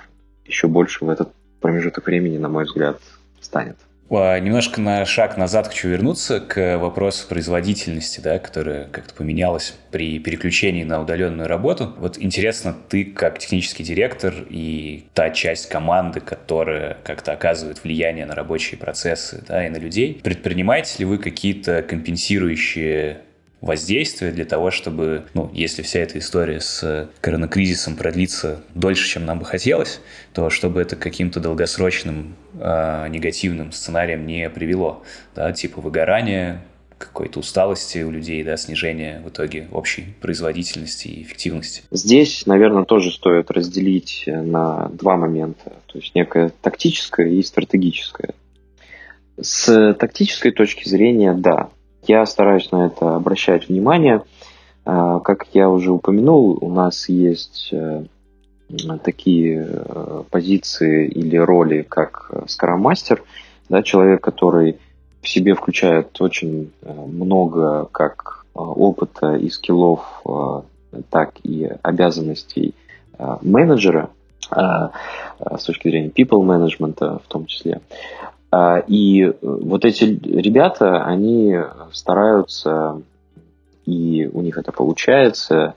еще 0.45 0.69
больше 0.69 1.05
в 1.05 1.11
этот 1.11 1.33
промежуток 1.61 2.07
времени, 2.07 2.39
на 2.39 2.49
мой 2.49 2.65
взгляд, 2.65 3.01
станет. 3.47 3.77
Немножко 4.09 4.81
на 4.81 5.05
шаг 5.05 5.37
назад 5.37 5.67
хочу 5.67 5.89
вернуться 5.89 6.39
к 6.39 6.79
вопросу 6.79 7.27
производительности, 7.27 8.21
да, 8.21 8.39
которая 8.39 8.85
как-то 8.85 9.13
поменялась 9.15 9.75
при 9.91 10.21
переключении 10.21 10.85
на 10.85 11.03
удаленную 11.03 11.49
работу. 11.49 11.93
Вот 11.99 12.17
интересно, 12.17 12.73
ты 12.89 13.05
как 13.05 13.41
технический 13.41 13.83
директор 13.83 14.33
и 14.49 15.07
та 15.13 15.31
часть 15.31 15.69
команды, 15.69 16.21
которая 16.21 16.99
как-то 17.03 17.33
оказывает 17.33 17.83
влияние 17.83 18.27
на 18.27 18.37
рабочие 18.37 18.79
процессы 18.79 19.43
да, 19.49 19.67
и 19.67 19.71
на 19.71 19.77
людей, 19.77 20.21
предпринимаете 20.23 21.01
ли 21.01 21.05
вы 21.05 21.19
какие-то 21.19 21.83
компенсирующие 21.83 23.23
воздействия 23.67 24.31
для 24.31 24.45
того, 24.45 24.71
чтобы, 24.71 25.25
ну, 25.35 25.51
если 25.53 25.83
вся 25.83 26.01
эта 26.01 26.19
история 26.19 26.61
с 26.61 27.11
коронакризисом 27.21 27.97
продлится 27.97 28.63
дольше, 28.75 29.09
чем 29.09 29.27
нам 29.27 29.41
бы 29.41 29.45
хотелось, 29.45 30.01
то 30.33 30.49
чтобы 30.51 30.81
это 30.81 30.97
каким-то 30.97 31.41
долгосрочным 31.41 32.37
э, 32.55 33.09
негативным 33.09 33.73
сценариям 33.73 34.27
не 34.27 34.49
привело, 34.49 35.03
да, 35.35 35.53
типа 35.53 35.81
выгорания, 35.81 36.63
какой-то 36.99 37.41
усталости 37.41 37.99
у 37.99 38.11
людей, 38.11 38.43
да, 38.43 38.57
снижения 38.57 39.21
в 39.25 39.29
итоге 39.29 39.69
общей 39.71 40.15
производительности 40.21 41.09
и 41.09 41.23
эффективности. 41.23 41.83
Здесь, 41.91 42.47
наверное, 42.47 42.85
тоже 42.85 43.11
стоит 43.11 43.51
разделить 43.51 44.25
на 44.27 44.89
два 44.89 45.17
момента, 45.17 45.75
то 45.87 45.99
есть 45.99 46.15
некое 46.15 46.53
тактическое 46.63 47.29
и 47.29 47.43
стратегическое. 47.43 48.31
С 49.39 49.95
тактической 49.95 50.53
точки 50.53 50.89
зрения, 50.89 51.35
да, 51.35 51.69
я 52.09 52.25
стараюсь 52.27 52.71
на 52.73 52.87
это 52.87 53.17
обращать 53.17 53.69
внимание. 53.69 54.23
А, 54.85 55.21
как 55.21 55.47
я 55.53 55.69
уже 55.69 55.91
упомянул, 55.91 56.57
у 56.61 56.71
нас 56.71 57.09
есть 57.09 57.71
э, 57.73 58.05
такие 59.03 59.67
э, 59.69 60.23
позиции 60.31 61.09
или 61.09 61.37
роли, 61.37 61.83
как 61.83 62.31
скоромастер, 62.47 63.23
да, 63.69 63.83
человек, 63.83 64.23
который 64.23 64.79
в 65.23 65.29
себе 65.29 65.55
включает 65.55 66.21
очень 66.21 66.73
э, 66.83 66.93
много 66.93 67.87
как 67.87 68.47
опыта 68.55 69.35
и 69.35 69.51
скиллов, 69.51 70.23
так 71.11 71.35
и 71.43 71.71
обязанностей 71.83 72.75
менеджера 73.43 74.09
с 74.51 75.63
точки 75.63 75.91
зрения 75.91 76.09
people 76.09 76.41
management 76.41 77.21
в 77.23 77.29
том 77.29 77.45
числе. 77.45 77.83
А, 78.51 78.79
и 78.79 79.23
э, 79.23 79.33
вот 79.43 79.85
эти 79.85 80.05
ребята, 80.05 81.05
они 81.05 81.57
стараются, 81.93 83.03
и 83.85 84.29
у 84.33 84.41
них 84.41 84.57
это 84.59 84.73
получается, 84.73 85.75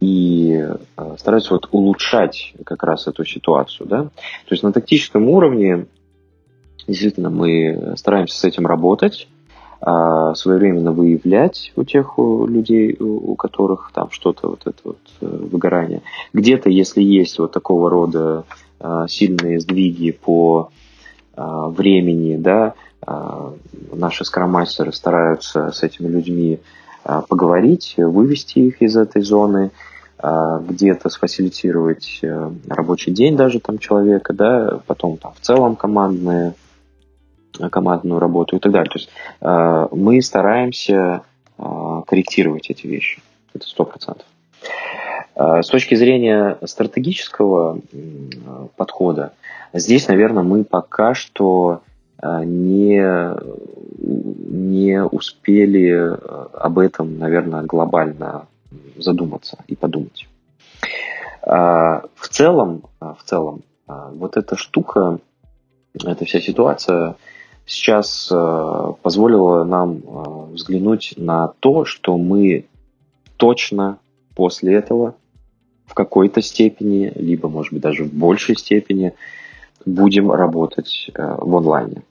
и 0.00 0.52
э, 0.96 1.16
стараются 1.18 1.54
вот 1.54 1.68
улучшать 1.70 2.54
как 2.64 2.82
раз 2.82 3.06
эту 3.06 3.24
ситуацию. 3.24 3.86
Да? 3.86 4.02
То 4.04 4.50
есть 4.50 4.62
на 4.62 4.72
тактическом 4.72 5.28
уровне 5.28 5.86
действительно 6.86 7.30
мы 7.30 7.94
стараемся 7.96 8.36
с 8.36 8.44
этим 8.44 8.66
работать, 8.66 9.28
а, 9.82 10.34
своевременно 10.34 10.92
выявлять 10.92 11.72
у 11.76 11.84
тех 11.84 12.18
людей, 12.18 12.96
у 12.98 13.34
которых 13.36 13.92
там 13.94 14.10
что-то 14.10 14.48
вот 14.48 14.62
это 14.66 14.78
вот 14.84 14.98
э, 15.20 15.26
выгорание. 15.26 16.02
Где-то, 16.32 16.68
если 16.68 17.02
есть 17.02 17.38
вот 17.38 17.52
такого 17.52 17.88
рода 17.88 18.44
сильные 19.08 19.60
сдвиги 19.60 20.10
по 20.10 20.70
времени, 21.70 22.36
да, 22.36 22.74
а, 23.06 23.54
наши 23.92 24.24
скромастеры 24.24 24.92
стараются 24.92 25.72
с 25.72 25.82
этими 25.82 26.08
людьми 26.08 26.60
а, 27.04 27.22
поговорить, 27.22 27.94
вывести 27.96 28.58
их 28.58 28.82
из 28.82 28.96
этой 28.96 29.22
зоны, 29.22 29.70
где-то 30.22 31.08
сфасилитировать 31.08 32.18
э, 32.20 32.50
рабочий 32.68 33.10
день 33.10 33.38
даже 33.38 33.58
там 33.58 33.78
человека, 33.78 34.34
да, 34.34 34.80
потом 34.86 35.16
там 35.16 35.32
в 35.32 35.40
целом 35.40 35.76
командные, 35.76 36.52
командную 37.70 38.20
работу 38.20 38.56
и 38.56 38.58
так 38.58 38.70
далее. 38.70 38.90
То 38.90 38.98
есть 38.98 39.08
мы 39.40 40.20
стараемся 40.20 41.22
корректировать 41.56 42.68
эти 42.68 42.86
вещи. 42.86 43.22
Это 43.54 43.66
сто 43.66 43.86
процентов. 43.86 44.26
С 45.40 45.68
точки 45.68 45.94
зрения 45.94 46.58
стратегического 46.66 47.80
подхода, 48.76 49.32
Здесь, 49.72 50.08
наверное, 50.08 50.42
мы 50.42 50.64
пока 50.64 51.14
что 51.14 51.82
э, 52.20 52.44
не, 52.44 53.00
не 53.98 55.04
успели 55.04 56.12
э, 56.12 56.16
об 56.54 56.78
этом, 56.80 57.18
наверное, 57.18 57.62
глобально 57.62 58.46
задуматься 58.96 59.58
и 59.68 59.76
подумать. 59.76 60.28
А, 61.42 62.02
в 62.16 62.28
целом, 62.28 62.82
а, 62.98 63.14
в 63.14 63.22
целом, 63.22 63.62
а, 63.86 64.10
вот 64.12 64.36
эта 64.36 64.56
штука, 64.56 65.20
эта 66.04 66.24
вся 66.24 66.40
ситуация 66.40 67.16
сейчас 67.66 68.32
позволила 69.02 69.62
нам 69.62 70.02
взглянуть 70.54 71.14
на 71.16 71.52
то, 71.60 71.84
что 71.84 72.18
мы 72.18 72.66
точно 73.36 73.98
после 74.34 74.74
этого 74.74 75.14
в 75.90 75.94
какой-то 75.94 76.40
степени, 76.40 77.12
либо, 77.16 77.48
может 77.48 77.72
быть, 77.72 77.82
даже 77.82 78.04
в 78.04 78.14
большей 78.14 78.56
степени 78.56 79.12
будем 79.84 80.30
работать 80.30 81.10
э, 81.12 81.36
в 81.40 81.56
онлайне. 81.56 82.02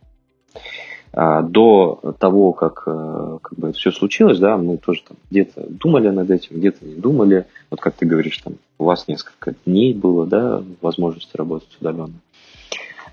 А, 1.13 1.41
до 1.43 2.01
того, 2.19 2.51
как, 2.51 2.84
э, 2.88 3.38
как 3.41 3.57
бы 3.57 3.71
все 3.71 3.93
случилось, 3.93 4.38
да, 4.38 4.57
мы 4.57 4.75
тоже 4.75 5.03
там 5.07 5.15
где-то 5.32 5.65
думали 5.69 6.09
над 6.09 6.30
этим, 6.30 6.57
где-то 6.57 6.86
не 6.86 6.95
думали. 6.95 7.45
Вот 7.71 7.80
как 7.80 7.95
ты 7.95 8.05
говоришь, 8.05 8.38
там 8.39 8.55
у 8.80 8.84
вас 8.84 9.07
несколько 9.07 9.55
дней 9.65 9.93
было, 9.93 10.27
да, 10.27 10.61
возможности 10.82 11.38
работать 11.38 11.69
удаленно. 11.80 12.19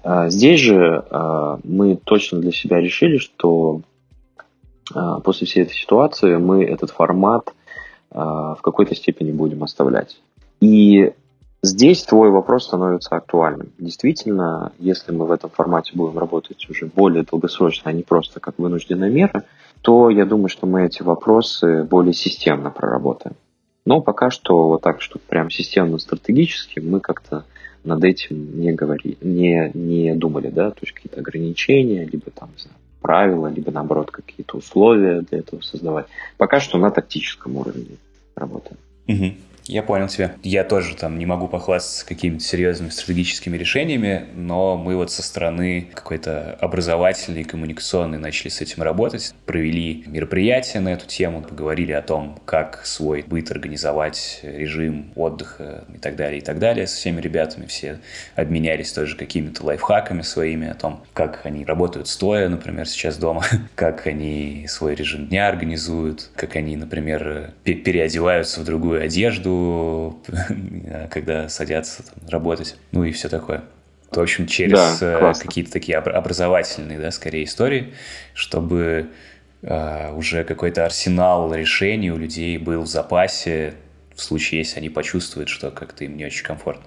А, 0.03 0.31
здесь 0.31 0.59
же 0.59 1.05
а, 1.11 1.61
мы 1.63 1.95
точно 1.95 2.41
для 2.41 2.51
себя 2.51 2.81
решили, 2.81 3.19
что 3.19 3.83
после 5.25 5.49
всей 5.49 5.65
этой 5.65 5.75
ситуации 5.75 6.37
мы 6.37 6.65
этот 6.65 6.91
формат 6.91 7.53
в 8.09 8.59
какой-то 8.63 8.95
степени 8.95 9.33
будем 9.33 9.65
оставлять. 9.65 10.21
И 10.61 11.13
Здесь 11.67 12.05
твой 12.05 12.31
вопрос 12.31 12.67
становится 12.67 13.17
актуальным. 13.17 13.73
Действительно, 13.79 14.73
если 14.79 15.11
мы 15.11 15.27
в 15.27 15.33
этом 15.33 15.51
формате 15.51 15.91
будем 15.95 16.17
работать 16.17 16.65
уже 16.71 16.87
более 16.87 17.25
долгосрочно, 17.25 17.91
а 17.91 17.93
не 17.93 18.05
просто 18.05 18.39
как 18.39 18.59
вынужденная 18.59 19.11
мера, 19.11 19.43
то 19.83 20.09
я 20.09 20.27
думаю, 20.27 20.49
что 20.49 20.67
мы 20.67 20.87
эти 20.87 21.03
вопросы 21.03 21.83
более 21.83 22.13
системно 22.13 22.71
проработаем. 22.71 23.35
Но 23.85 24.01
пока 24.01 24.31
что 24.31 24.69
вот 24.69 24.83
так, 24.83 25.03
что 25.03 25.19
прям 25.19 25.51
системно 25.51 25.99
стратегически 25.99 26.79
мы 26.79 27.01
как-то 27.01 27.45
над 27.83 28.05
этим 28.05 28.61
не 28.61 28.71
говорили, 28.71 29.19
не, 29.21 29.73
не 29.75 30.15
думали, 30.15 30.51
да, 30.51 30.71
то 30.71 30.79
есть 30.83 30.93
какие-то 30.93 31.19
ограничения, 31.19 32.05
либо 32.05 32.31
там, 32.31 32.51
знаю, 32.57 32.77
правила, 33.01 33.49
либо 33.49 33.73
наоборот 33.73 34.13
какие-то 34.13 34.59
условия 34.59 35.23
для 35.23 35.39
этого 35.41 35.63
создавать. 35.63 36.07
Пока 36.37 36.61
что 36.61 36.79
на 36.79 36.93
тактическом 36.93 37.57
уровне 37.57 37.97
работаем. 38.37 38.79
Угу. 39.09 39.35
Я 39.69 39.83
понял 39.83 40.09
тебя. 40.09 40.35
Я 40.43 40.65
тоже 40.65 40.97
там 40.97 41.19
не 41.19 41.27
могу 41.27 41.49
похвастаться 41.49 42.07
какими-то 42.07 42.45
серьезными 42.45 42.91
стратегическими 42.91 43.57
решениями, 43.57 44.27
но 44.35 44.77
мы 44.77 44.97
вот 44.97 45.11
со 45.11 45.23
стороны 45.23 45.89
какой-то 45.93 46.57
образовательной 46.61 47.41
и 47.41 47.45
коммуникационной 47.45 48.19
начали 48.19 48.49
с 48.49 48.61
этим 48.61 48.83
работать. 48.83 49.35
Провели 49.45 50.05
мероприятия 50.07 50.81
на 50.81 50.91
эту 50.91 51.07
тему, 51.07 51.43
поговорили 51.43 51.93
о 51.93 52.03
том, 52.03 52.39
как 52.45 52.85
свой 52.85 53.25
быт 53.27 53.51
организовать, 53.51 54.41
режим 54.43 55.13
отдыха 55.15 55.85
и 55.95 55.99
так 55.99 56.17
далее, 56.17 56.39
и 56.39 56.43
так 56.43 56.59
далее. 56.59 56.87
Со 56.87 56.97
всеми 56.97 57.21
ребятами 57.21 57.67
все 57.67 57.99
обменялись 58.35 58.93
тоже 58.93 59.17
какими-то 59.17 59.65
лайфхаками 59.65 60.23
своими 60.23 60.69
о 60.69 60.75
том, 60.75 61.03
как 61.13 61.41
они 61.45 61.65
работают 61.65 62.09
стоя, 62.09 62.49
например, 62.49 62.87
сейчас 62.87 63.17
дома, 63.17 63.45
как 63.75 64.07
они 64.07 64.67
свой 64.69 64.95
режим 64.95 65.27
дня 65.27 65.49
организуют, 65.49 66.31
как 66.37 66.57
они, 66.57 66.77
например, 66.77 67.53
переодеваются 67.65 68.61
в 68.61 68.65
другую 68.65 69.03
одежду, 69.03 69.56
когда 71.11 71.49
садятся 71.49 72.03
там, 72.03 72.29
работать, 72.29 72.77
ну 72.93 73.05
и 73.05 73.13
все 73.13 73.29
такое. 73.29 73.65
В 74.11 74.21
общем, 74.21 74.47
через 74.47 75.01
да, 75.01 75.31
э, 75.31 75.33
какие-то 75.39 75.73
такие 75.73 75.99
образовательные, 75.99 76.99
да, 76.99 77.11
скорее 77.11 77.45
истории, 77.45 77.95
чтобы 78.35 79.11
э, 79.63 80.13
уже 80.13 80.45
какой-то 80.45 80.85
арсенал 80.85 81.53
решений 81.53 82.11
у 82.11 82.17
людей 82.17 82.57
был 82.59 82.83
в 82.83 82.87
запасе 82.87 83.75
в 84.15 84.23
случае, 84.23 84.61
если 84.61 84.79
они 84.79 84.89
почувствуют, 84.89 85.49
что 85.49 85.71
как-то 85.71 86.05
им 86.05 86.17
не 86.17 86.25
очень 86.25 86.45
комфортно. 86.45 86.87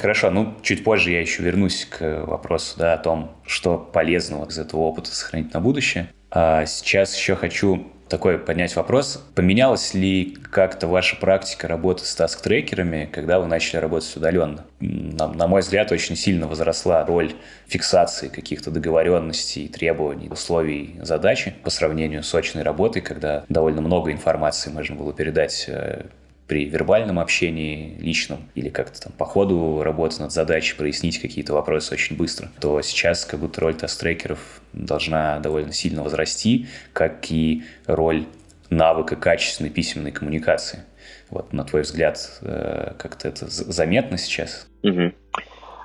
Хорошо, 0.00 0.30
ну, 0.30 0.54
чуть 0.62 0.82
позже 0.82 1.12
я 1.12 1.20
еще 1.20 1.42
вернусь 1.42 1.84
к 1.84 2.24
вопросу, 2.26 2.76
да, 2.78 2.94
о 2.94 2.98
том, 2.98 3.36
что 3.46 3.78
полезного 3.78 4.48
из 4.48 4.58
этого 4.58 4.80
опыта 4.80 5.14
сохранить 5.14 5.52
на 5.54 5.60
будущее. 5.60 6.08
А 6.34 6.66
сейчас 6.66 7.16
еще 7.16 7.36
хочу 7.36 7.86
такой 8.08 8.38
поднять 8.38 8.74
вопрос. 8.74 9.24
Поменялась 9.36 9.94
ли 9.94 10.36
как-то 10.50 10.88
ваша 10.88 11.14
практика 11.16 11.68
работы 11.68 12.04
с 12.04 12.14
таск-трекерами, 12.14 13.08
когда 13.10 13.38
вы 13.38 13.46
начали 13.46 13.78
работать 13.80 14.14
удаленно? 14.16 14.64
На, 14.80 15.28
на 15.28 15.46
мой 15.46 15.60
взгляд, 15.62 15.92
очень 15.92 16.16
сильно 16.16 16.48
возросла 16.48 17.04
роль 17.06 17.32
фиксации 17.68 18.28
каких-то 18.28 18.72
договоренностей, 18.72 19.68
требований, 19.68 20.28
условий 20.28 20.96
задачи 21.02 21.54
по 21.62 21.70
сравнению 21.70 22.24
с 22.24 22.34
очной 22.34 22.64
работой, 22.64 23.00
когда 23.00 23.44
довольно 23.48 23.80
много 23.80 24.10
информации 24.10 24.70
можно 24.70 24.96
было 24.96 25.14
передать 25.14 25.66
э, 25.68 26.02
при 26.46 26.66
вербальном 26.66 27.18
общении 27.18 27.96
личном 27.98 28.40
или 28.54 28.68
как-то 28.68 29.00
там 29.00 29.12
по 29.16 29.24
ходу 29.24 29.82
работы 29.82 30.20
над 30.20 30.32
задачей 30.32 30.76
прояснить 30.76 31.20
какие-то 31.20 31.54
вопросы 31.54 31.94
очень 31.94 32.16
быстро, 32.16 32.50
то 32.60 32.82
сейчас 32.82 33.24
как 33.24 33.40
будто 33.40 33.60
роль 33.60 33.74
тест-трекеров 33.74 34.60
должна 34.72 35.38
довольно 35.40 35.72
сильно 35.72 36.02
возрасти, 36.02 36.66
как 36.92 37.30
и 37.30 37.64
роль 37.86 38.26
навыка 38.68 39.16
качественной 39.16 39.70
письменной 39.70 40.12
коммуникации. 40.12 40.84
Вот, 41.30 41.52
на 41.52 41.64
твой 41.64 41.82
взгляд, 41.82 42.18
э, 42.42 42.92
как-то 42.98 43.28
это 43.28 43.46
заметно 43.48 44.18
сейчас? 44.18 44.66
Угу. 44.82 45.12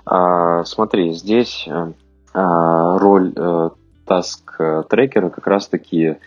А, 0.05 0.63
смотри, 0.65 1.13
здесь 1.13 1.65
э, 1.67 1.93
а, 2.33 2.97
роль 2.99 3.33
э, 3.35 3.69
таск-трекера 4.05 5.29
как 5.29 5.47
раз-таки 5.47 6.17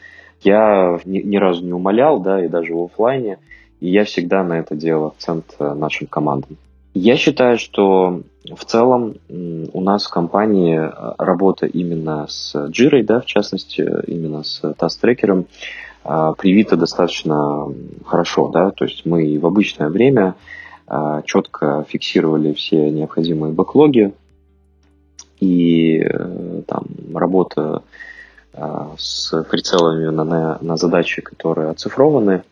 я 0.41 0.99
ни, 1.05 1.18
ни 1.18 1.37
разу 1.37 1.64
не 1.64 1.72
умолял, 1.72 2.20
да, 2.20 2.45
и 2.45 2.49
даже 2.49 2.74
в 2.74 2.85
офлайне, 2.85 3.39
и 3.83 3.91
я 3.91 4.05
всегда 4.05 4.45
на 4.45 4.61
это 4.61 4.76
делал 4.76 5.09
акцент 5.09 5.45
э, 5.59 5.74
нашим 5.74 6.07
командам. 6.07 6.57
Я 6.95 7.16
считаю, 7.16 7.59
что 7.59 8.22
в 8.45 8.64
целом 8.64 9.16
у 9.28 9.80
нас 9.80 10.07
в 10.07 10.11
компании 10.11 10.78
э, 10.78 11.14
работа 11.18 11.66
именно 11.66 12.26
с 12.28 12.55
Jira, 12.55 13.03
да, 13.03 13.20
в 13.20 13.26
частности, 13.26 13.80
именно 14.07 14.45
с 14.45 14.61
таст-трекером, 14.78 15.47
э, 16.05 16.33
привита 16.39 16.76
достаточно 16.76 17.66
хорошо, 18.05 18.49
да, 18.49 18.70
то 18.70 18.85
есть 18.85 19.05
мы 19.05 19.37
в 19.37 19.47
обычное 19.47 19.89
время 19.89 20.37
э, 20.87 21.22
четко 21.24 21.85
фиксировали 21.89 22.53
все 22.53 22.89
необходимые 22.89 23.53
бэклоги, 23.53 24.12
и 25.41 26.07
там 26.68 26.85
работа 27.12 27.83
с 28.97 29.43
прицелами 29.51 30.07
на, 30.07 30.59
на 30.61 30.76
задачи, 30.76 31.20
которые 31.20 31.70
оцифрованы, 31.70 32.45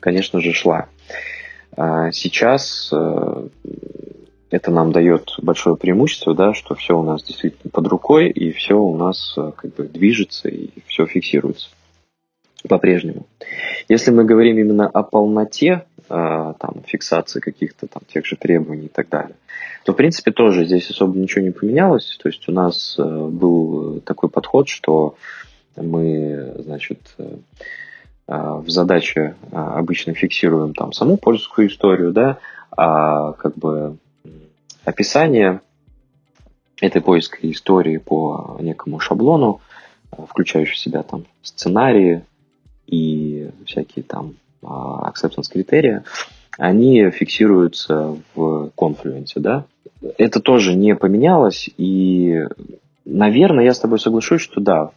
конечно 0.00 0.40
же, 0.40 0.52
шла. 0.52 0.88
А 1.76 2.10
сейчас 2.10 2.90
э, 2.92 3.48
это 4.50 4.70
нам 4.70 4.92
дает 4.92 5.34
большое 5.38 5.76
преимущество, 5.76 6.34
да, 6.34 6.52
что 6.52 6.74
все 6.74 6.98
у 6.98 7.02
нас 7.02 7.22
действительно 7.22 7.70
под 7.70 7.86
рукой, 7.86 8.28
и 8.28 8.52
все 8.52 8.74
у 8.74 8.96
нас 8.96 9.34
э, 9.36 9.52
как 9.56 9.74
бы 9.74 9.84
движется, 9.84 10.48
и 10.48 10.70
все 10.86 11.06
фиксируется 11.06 11.68
по-прежнему. 12.68 13.26
Если 13.88 14.10
мы 14.10 14.24
говорим 14.24 14.58
именно 14.58 14.88
о 14.88 15.02
полноте 15.02 15.84
э, 16.08 16.54
там, 16.58 16.82
фиксации 16.86 17.40
каких-то 17.40 17.86
там 17.86 18.02
тех 18.12 18.26
же 18.26 18.36
требований 18.36 18.86
и 18.86 18.90
так 18.90 19.08
далее, 19.08 19.36
то 19.84 19.92
в 19.92 19.96
принципе 19.96 20.32
тоже 20.32 20.66
здесь 20.66 20.90
особо 20.90 21.18
ничего 21.18 21.42
не 21.42 21.52
поменялось. 21.52 22.18
То 22.22 22.28
есть 22.28 22.46
у 22.48 22.52
нас 22.52 22.96
был 22.98 24.00
такой 24.00 24.28
подход, 24.28 24.68
что 24.68 25.14
мы, 25.76 26.56
значит, 26.58 26.98
в 28.30 28.70
задаче 28.70 29.34
а, 29.50 29.78
обычно 29.78 30.14
фиксируем 30.14 30.72
там 30.72 30.92
саму 30.92 31.16
польскую 31.16 31.66
историю, 31.66 32.12
да, 32.12 32.38
а 32.70 33.32
как 33.32 33.56
бы 33.56 33.96
описание 34.84 35.60
этой 36.80 37.02
поисковой 37.02 37.50
истории 37.50 37.96
по 37.96 38.56
некому 38.60 39.00
шаблону, 39.00 39.60
а, 40.12 40.26
включающий 40.26 40.74
в 40.74 40.78
себя 40.78 41.02
там 41.02 41.24
сценарии 41.42 42.24
и 42.86 43.50
всякие 43.66 44.04
там 44.04 44.34
acceptance 44.62 45.50
критерии, 45.50 46.02
они 46.56 47.10
фиксируются 47.10 48.16
в 48.34 48.70
Confluence, 48.76 49.32
да. 49.36 49.64
Это 50.18 50.40
тоже 50.40 50.74
не 50.74 50.94
поменялось, 50.94 51.68
и 51.76 52.46
Наверное, 53.04 53.64
я 53.64 53.74
с 53.74 53.80
тобой 53.80 53.98
соглашусь, 53.98 54.42
что 54.42 54.60
да, 54.60 54.90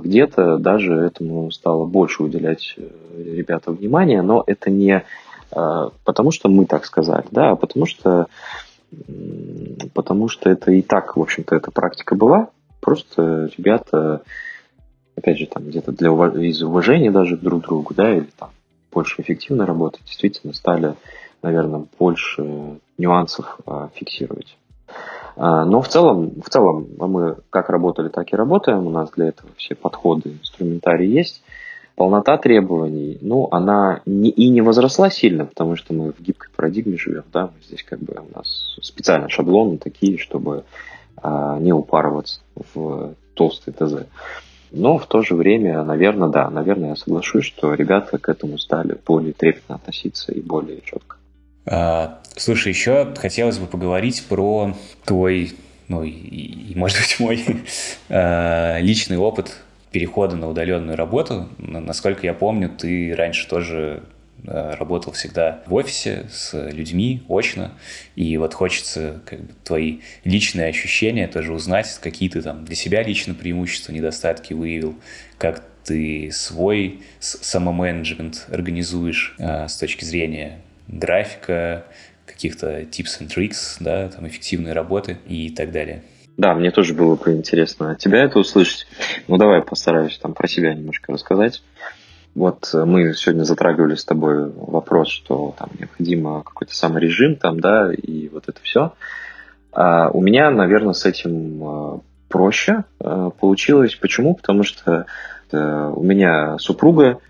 где-то 0.00 0.58
даже 0.58 0.94
этому 0.94 1.50
стало 1.50 1.86
больше 1.86 2.22
уделять 2.22 2.74
э, 2.76 2.88
ребята 3.16 3.72
внимания, 3.72 4.22
но 4.22 4.44
это 4.46 4.70
не 4.70 5.04
э, 5.50 5.90
потому, 6.04 6.30
что 6.30 6.48
мы 6.48 6.66
так 6.66 6.84
сказали, 6.84 7.24
да, 7.30 7.50
а 7.50 7.56
потому 7.56 7.86
что, 7.86 8.26
потому 9.94 10.28
что 10.28 10.50
это 10.50 10.72
и 10.72 10.82
так, 10.82 11.16
в 11.16 11.20
общем-то, 11.20 11.56
эта 11.56 11.70
практика 11.70 12.14
была. 12.14 12.48
Просто 12.80 13.50
ребята, 13.56 14.22
опять 15.16 15.38
же, 15.38 15.46
там 15.46 15.64
где-то 15.64 15.92
для 15.92 16.10
из 16.10 16.62
уважения 16.62 17.10
даже 17.10 17.36
друг 17.36 17.62
к 17.62 17.66
другу, 17.66 17.94
да, 17.94 18.14
или 18.14 18.28
там 18.38 18.50
больше 18.92 19.20
эффективно 19.22 19.66
работать, 19.66 20.04
действительно 20.04 20.52
стали, 20.52 20.94
наверное, 21.42 21.84
больше 21.98 22.78
нюансов 22.96 23.58
а, 23.66 23.90
фиксировать. 23.94 24.56
А, 25.38 25.64
но 25.64 25.80
в 25.80 25.88
целом, 25.88 26.32
в 26.44 26.50
целом 26.50 26.88
мы 26.98 27.36
как 27.50 27.70
работали, 27.70 28.08
так 28.08 28.32
и 28.32 28.36
работаем. 28.36 28.86
У 28.86 28.90
нас 28.90 29.10
для 29.12 29.28
этого 29.28 29.50
все 29.56 29.76
подходы, 29.76 30.30
инструментарий 30.30 31.08
есть. 31.08 31.42
Полнота 31.94 32.36
требований, 32.38 33.18
ну, 33.20 33.48
она 33.50 34.02
не, 34.04 34.30
и 34.30 34.48
не 34.50 34.60
возросла 34.60 35.10
сильно, 35.10 35.46
потому 35.46 35.76
что 35.76 35.94
мы 35.94 36.12
в 36.12 36.20
гибкой 36.20 36.50
парадигме 36.54 36.96
живем, 36.96 37.24
да, 37.32 37.46
мы 37.46 37.52
здесь 37.66 37.82
как 37.82 37.98
бы 37.98 38.14
у 38.14 38.36
нас 38.36 38.76
специально 38.82 39.28
шаблоны 39.28 39.78
такие, 39.78 40.16
чтобы 40.16 40.64
а, 41.16 41.58
не 41.58 41.72
упарываться 41.72 42.40
в 42.74 43.14
толстый 43.34 43.72
ТЗ. 43.72 44.06
Но 44.70 44.98
в 44.98 45.06
то 45.06 45.22
же 45.22 45.34
время, 45.34 45.82
наверное, 45.82 46.28
да, 46.28 46.50
наверное, 46.50 46.90
я 46.90 46.96
соглашусь, 46.96 47.46
что 47.46 47.74
ребята 47.74 48.18
к 48.18 48.28
этому 48.28 48.58
стали 48.58 48.96
более 49.06 49.32
трепетно 49.32 49.76
относиться 49.76 50.32
и 50.32 50.40
более 50.40 50.80
четко. 50.82 51.17
А, 51.70 52.18
слушай, 52.34 52.68
еще 52.68 53.14
хотелось 53.16 53.58
бы 53.58 53.66
поговорить 53.66 54.24
про 54.26 54.74
твой, 55.04 55.52
ну 55.88 56.02
и, 56.02 56.10
и 56.10 56.72
может 56.74 56.98
быть, 56.98 57.20
мой 57.20 57.44
а, 58.08 58.78
личный 58.80 59.18
опыт 59.18 59.54
перехода 59.90 60.36
на 60.36 60.48
удаленную 60.48 60.96
работу. 60.96 61.48
Насколько 61.58 62.26
я 62.26 62.32
помню, 62.32 62.70
ты 62.70 63.14
раньше 63.14 63.46
тоже 63.46 64.02
а, 64.46 64.76
работал 64.76 65.12
всегда 65.12 65.62
в 65.66 65.74
офисе 65.74 66.26
с 66.30 66.70
людьми 66.70 67.22
очно, 67.28 67.72
и 68.16 68.38
вот 68.38 68.54
хочется 68.54 69.20
как 69.26 69.40
бы, 69.40 69.52
твои 69.62 69.98
личные 70.24 70.68
ощущения 70.68 71.28
тоже 71.28 71.52
узнать, 71.52 71.98
какие 72.00 72.30
ты 72.30 72.40
там 72.40 72.64
для 72.64 72.76
себя 72.76 73.02
лично 73.02 73.34
преимущества, 73.34 73.92
недостатки 73.92 74.54
выявил, 74.54 74.94
как 75.36 75.62
ты 75.84 76.30
свой 76.32 77.00
самоменеджмент 77.20 78.46
организуешь 78.50 79.34
э, 79.38 79.68
с 79.68 79.76
точки 79.76 80.04
зрения 80.04 80.60
графика, 80.88 81.84
каких-то 82.26 82.80
tips 82.82 83.20
and 83.20 83.28
tricks, 83.28 83.76
да, 83.80 84.08
там 84.08 84.26
эффективной 84.26 84.72
работы 84.72 85.18
и 85.26 85.50
так 85.50 85.70
далее. 85.70 86.02
Да, 86.36 86.54
мне 86.54 86.70
тоже 86.70 86.94
было 86.94 87.16
бы 87.16 87.32
интересно 87.32 87.96
тебя 87.96 88.22
это 88.22 88.38
услышать. 88.38 88.86
Ну, 89.26 89.38
давай 89.38 89.60
постараюсь 89.60 90.16
там 90.18 90.34
про 90.34 90.46
себя 90.46 90.72
немножко 90.72 91.12
рассказать. 91.12 91.62
Вот 92.34 92.70
э, 92.72 92.84
мы 92.84 93.12
сегодня 93.14 93.42
затрагивали 93.42 93.96
с 93.96 94.04
тобой 94.04 94.48
вопрос, 94.52 95.08
что 95.08 95.56
там 95.58 95.70
необходимо 95.76 96.44
какой-то 96.44 96.74
самый 96.74 97.02
режим 97.02 97.34
там, 97.34 97.58
да, 97.58 97.92
и 97.92 98.28
вот 98.28 98.48
это 98.48 98.60
все. 98.62 98.92
А 99.72 100.10
у 100.10 100.22
меня, 100.22 100.52
наверное, 100.52 100.92
с 100.92 101.04
этим 101.04 101.62
э, 101.62 101.98
проще 102.28 102.84
э, 103.00 103.30
получилось. 103.40 103.96
Почему? 103.96 104.34
Потому 104.34 104.62
что 104.62 105.06
у 105.50 106.02
меня 106.02 106.58
супруга 106.58 107.20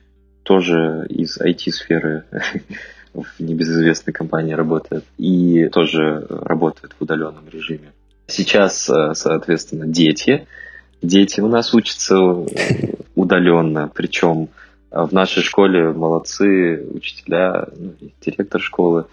тоже 0.43 1.07
из 1.09 1.41
IT-сферы 1.41 2.25
в 3.15 3.41
небезызвестной 3.41 4.13
компании 4.13 4.53
работает 4.53 5.05
и 5.17 5.69
тоже 5.69 6.27
работает 6.29 6.95
в 6.99 7.03
удаленном 7.03 7.49
режиме. 7.51 7.93
Сейчас, 8.27 8.89
э, 8.91 9.15
соответственно, 9.15 9.87
дети. 9.87 10.47
Дети 11.01 11.41
у 11.41 11.49
нас 11.49 11.73
учатся 11.75 12.17
удаленно, 13.15 13.91
причем 13.95 14.49
э, 14.91 15.01
в 15.03 15.13
нашей 15.13 15.43
школе 15.43 15.93
молодцы 15.93 16.87
учителя, 16.93 17.69
ну, 17.77 17.95
директор 18.21 18.61
школы 18.61 19.07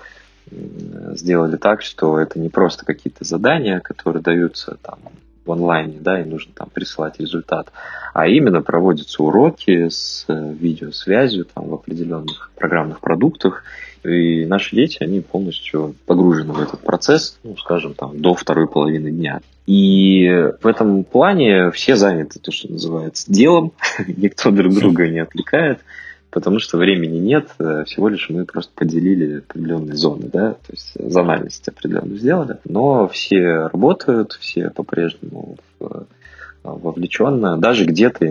сделали 0.52 1.58
так, 1.58 1.82
что 1.82 2.20
это 2.20 2.40
не 2.40 2.50
просто 2.50 2.86
какие-то 2.86 3.24
задания, 3.24 3.80
которые 3.80 4.22
даются 4.22 4.78
там 4.82 5.00
в 5.46 5.52
онлайне, 5.52 5.98
да, 6.00 6.22
и 6.22 6.26
нужно 6.26 6.54
там 6.54 6.70
присылать 6.74 7.20
результат, 7.20 7.72
а 8.14 8.28
именно 8.28 8.62
проводятся 8.62 9.24
уроки 9.24 9.90
с 9.90 10.26
видеосвязью 10.28 11.46
там 11.46 11.68
в 11.68 11.74
определенных 11.74 12.52
программных 12.56 13.00
продуктах, 13.00 13.64
и 14.04 14.46
наши 14.46 14.76
дети, 14.76 14.98
они 15.02 15.22
полностью 15.22 15.96
погружены 16.06 16.54
в 16.54 16.62
этот 16.62 16.82
процесс, 16.82 17.40
ну, 17.44 17.58
скажем, 17.58 17.96
там, 17.96 18.20
до 18.20 18.36
второй 18.36 18.68
половины 18.68 19.10
дня. 19.10 19.42
И 19.66 20.52
в 20.62 20.68
этом 20.68 21.04
плане 21.04 21.72
все 21.72 21.96
заняты, 21.96 22.40
то, 22.40 22.52
что 22.52 22.72
называется, 22.72 23.32
делом, 23.32 23.72
никто 24.08 24.52
друг 24.52 24.76
друга 24.76 25.08
не 25.08 25.20
отвлекает, 25.20 25.80
потому 26.36 26.60
что 26.60 26.78
времени 26.78 27.18
нет, 27.18 27.48
всего 27.86 28.10
лишь 28.10 28.30
мы 28.30 28.44
просто 28.44 28.70
поделили 28.76 29.38
определенные 29.38 29.96
зоны, 29.96 30.30
да, 30.32 30.52
то 30.52 30.72
есть 30.72 30.92
зональность 31.00 31.66
определенную 31.66 32.18
сделали, 32.18 32.58
но 32.66 33.08
все 33.08 33.68
работают, 33.68 34.34
все 34.34 34.70
по-прежнему 34.70 35.56
в 35.80 36.06
вовлеченно, 36.62 37.58
даже 37.58 37.86
где-то 37.86 38.26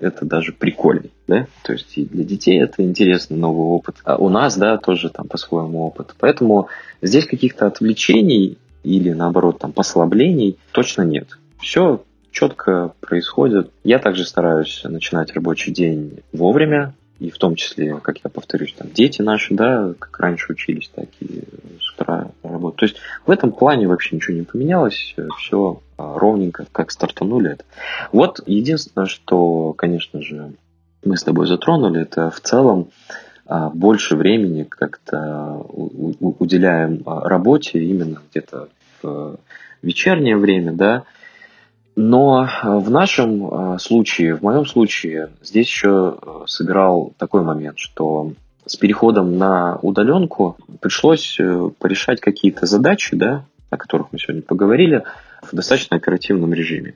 это 0.00 0.24
даже 0.24 0.52
прикольно, 0.52 1.08
да, 1.26 1.48
то 1.64 1.72
есть 1.72 1.98
и 1.98 2.04
для 2.04 2.22
детей 2.22 2.62
это 2.62 2.84
интересный 2.84 3.36
новый 3.36 3.66
опыт, 3.66 3.96
а 4.04 4.16
у 4.16 4.28
нас, 4.28 4.56
да, 4.56 4.76
тоже 4.78 5.10
там 5.10 5.26
по-своему 5.26 5.86
опыт, 5.86 6.14
поэтому 6.20 6.68
здесь 7.02 7.26
каких-то 7.26 7.66
отвлечений 7.66 8.58
или 8.84 9.10
наоборот 9.12 9.58
там 9.58 9.72
послаблений 9.72 10.56
точно 10.70 11.02
нет. 11.02 11.36
Все 11.58 12.04
четко 12.30 12.92
происходит. 13.00 13.70
Я 13.82 13.98
также 13.98 14.24
стараюсь 14.24 14.82
начинать 14.84 15.34
рабочий 15.34 15.72
день 15.72 16.20
вовремя, 16.32 16.94
и 17.20 17.30
в 17.30 17.36
том 17.36 17.54
числе, 17.54 17.98
как 17.98 18.18
я 18.24 18.30
повторюсь, 18.30 18.74
там 18.76 18.88
дети 18.92 19.20
наши, 19.20 19.54
да, 19.54 19.92
как 19.98 20.18
раньше 20.18 20.52
учились, 20.52 20.90
так 20.94 21.08
и 21.20 21.44
с 21.78 21.92
утра 21.92 22.30
работают. 22.42 22.76
То 22.76 22.86
есть 22.86 22.96
в 23.26 23.30
этом 23.30 23.52
плане 23.52 23.86
вообще 23.86 24.16
ничего 24.16 24.34
не 24.36 24.42
поменялось, 24.42 25.14
все 25.38 25.82
а, 25.98 26.18
ровненько, 26.18 26.66
как 26.72 26.90
стартанули 26.90 27.52
это. 27.52 27.64
Вот 28.10 28.40
единственное, 28.46 29.06
что, 29.06 29.74
конечно 29.74 30.22
же, 30.22 30.54
мы 31.04 31.18
с 31.18 31.22
тобой 31.22 31.46
затронули, 31.46 32.00
это 32.02 32.30
в 32.30 32.40
целом 32.40 32.88
а, 33.46 33.68
больше 33.68 34.16
времени 34.16 34.62
как-то 34.62 35.66
уделяем 35.68 37.02
а, 37.04 37.28
работе 37.28 37.84
именно 37.84 38.22
где-то 38.30 38.68
в 39.02 39.38
вечернее 39.82 40.38
время, 40.38 40.72
да, 40.72 41.04
но 41.96 42.44
э, 42.44 42.78
в 42.78 42.90
нашем 42.90 43.74
э, 43.74 43.78
случае, 43.78 44.36
в 44.36 44.42
моем 44.42 44.64
случае, 44.64 45.30
здесь 45.42 45.66
еще 45.66 46.18
э, 46.20 46.44
сыграл 46.46 47.12
такой 47.18 47.42
момент, 47.42 47.78
что 47.78 48.32
с 48.66 48.76
переходом 48.76 49.36
на 49.36 49.78
удаленку 49.82 50.56
пришлось 50.80 51.38
порешать 51.78 52.20
какие-то 52.20 52.66
задачи, 52.66 53.16
да, 53.16 53.44
о 53.68 53.76
которых 53.76 54.08
мы 54.12 54.18
сегодня 54.18 54.42
поговорили, 54.42 55.02
в 55.42 55.54
достаточно 55.54 55.96
оперативном 55.96 56.52
режиме. 56.52 56.94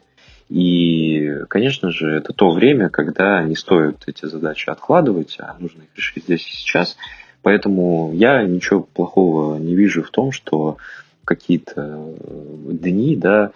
И, 0.49 1.41
конечно 1.49 1.91
же, 1.91 2.11
это 2.13 2.33
то 2.33 2.51
время, 2.51 2.91
когда 2.91 3.43
не 3.43 3.57
стоит 3.57 4.05
эти 4.07 4.27
задачи 4.27 4.69
откладывать, 4.69 5.37
а 5.41 5.57
нужно 5.59 5.83
их 5.83 5.89
решить 5.97 6.25
здесь 6.25 6.47
и 6.47 6.53
сейчас. 6.53 6.97
Поэтому 7.43 8.13
я 8.15 8.43
ничего 8.45 8.83
плохого 8.83 9.57
не 9.59 9.75
вижу 9.75 10.03
в 10.03 10.11
том, 10.11 10.33
что 10.33 10.77
какие-то 11.25 12.15
дни, 12.69 13.17
да, 13.17 13.51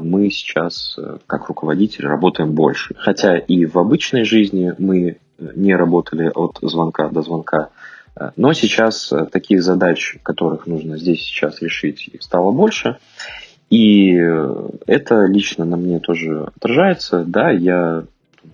мы 0.00 0.30
сейчас, 0.30 0.96
э, 0.98 1.18
как 1.26 1.48
руководители, 1.48 2.06
работаем 2.06 2.52
больше. 2.52 2.94
Хотя 2.96 3.38
и 3.38 3.66
в 3.66 3.78
обычной 3.78 4.24
жизни 4.24 4.74
мы 4.78 5.18
не 5.38 5.74
работали 5.74 6.30
от 6.32 6.58
звонка 6.62 7.08
до 7.08 7.22
звонка, 7.22 7.70
э, 8.16 8.30
но 8.36 8.52
сейчас 8.52 9.12
э, 9.12 9.26
таких 9.26 9.62
задач, 9.62 10.16
которых 10.22 10.66
нужно 10.66 10.98
здесь 10.98 11.20
сейчас 11.20 11.60
решить, 11.62 12.08
их 12.08 12.22
стало 12.22 12.52
больше. 12.52 12.98
И 13.70 14.12
это 14.86 15.24
лично 15.24 15.64
на 15.64 15.78
мне 15.78 15.98
тоже 15.98 16.50
отражается. 16.56 17.24
Да, 17.24 17.50
я 17.50 18.04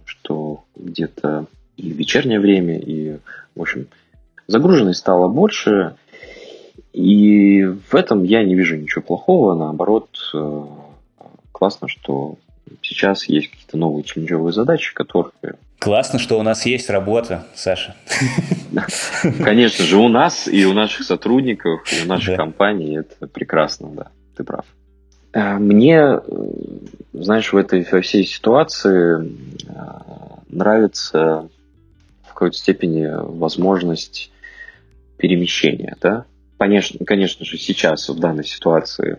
что 0.05 0.62
где-то 0.76 1.47
и 1.76 1.93
в 1.93 1.97
вечернее 1.97 2.39
время, 2.39 2.79
и, 2.79 3.18
в 3.57 3.61
общем, 3.61 3.89
загруженность 4.47 5.01
стало 5.01 5.26
больше. 5.26 5.97
И 6.93 7.64
в 7.64 7.95
этом 7.97 8.22
я 8.22 8.45
не 8.45 8.55
вижу 8.55 8.76
ничего 8.76 9.03
плохого. 9.03 9.55
Наоборот, 9.55 10.09
классно, 11.59 11.89
что 11.89 12.37
сейчас 12.83 13.29
есть 13.29 13.51
какие-то 13.51 13.77
новые 13.77 14.05
челленджовые 14.05 14.53
задачи, 14.53 14.95
которые... 14.95 15.57
Классно, 15.81 16.21
что 16.21 16.39
у 16.39 16.43
нас 16.43 16.65
есть 16.67 16.89
работа, 16.89 17.47
Саша. 17.55 17.97
Конечно 19.45 19.85
же, 19.85 19.97
у 19.97 20.09
нас 20.09 20.47
и 20.47 20.65
у 20.67 20.73
наших 20.73 21.05
сотрудников, 21.05 21.81
и 21.93 22.05
у 22.05 22.07
нашей 22.07 22.37
компании 22.37 23.01
это 23.01 23.27
прекрасно, 23.27 23.89
да, 23.89 24.09
ты 24.37 24.45
прав. 24.45 24.67
А, 25.33 25.59
мне, 25.59 25.97
э, 25.97 26.21
знаешь, 27.13 27.53
в 27.53 27.57
этой 27.57 27.87
во 27.91 28.01
всей 28.03 28.25
ситуации 28.25 29.37
а, 29.69 30.41
нравится 30.49 31.49
в 32.23 32.29
какой-то 32.29 32.57
степени 32.57 33.07
возможность 33.39 34.31
перемещения, 35.17 35.97
да? 36.01 36.25
Конечно, 36.57 37.05
конечно 37.05 37.45
же, 37.45 37.59
сейчас 37.59 38.09
в 38.09 38.19
данной 38.19 38.45
ситуации 38.45 39.19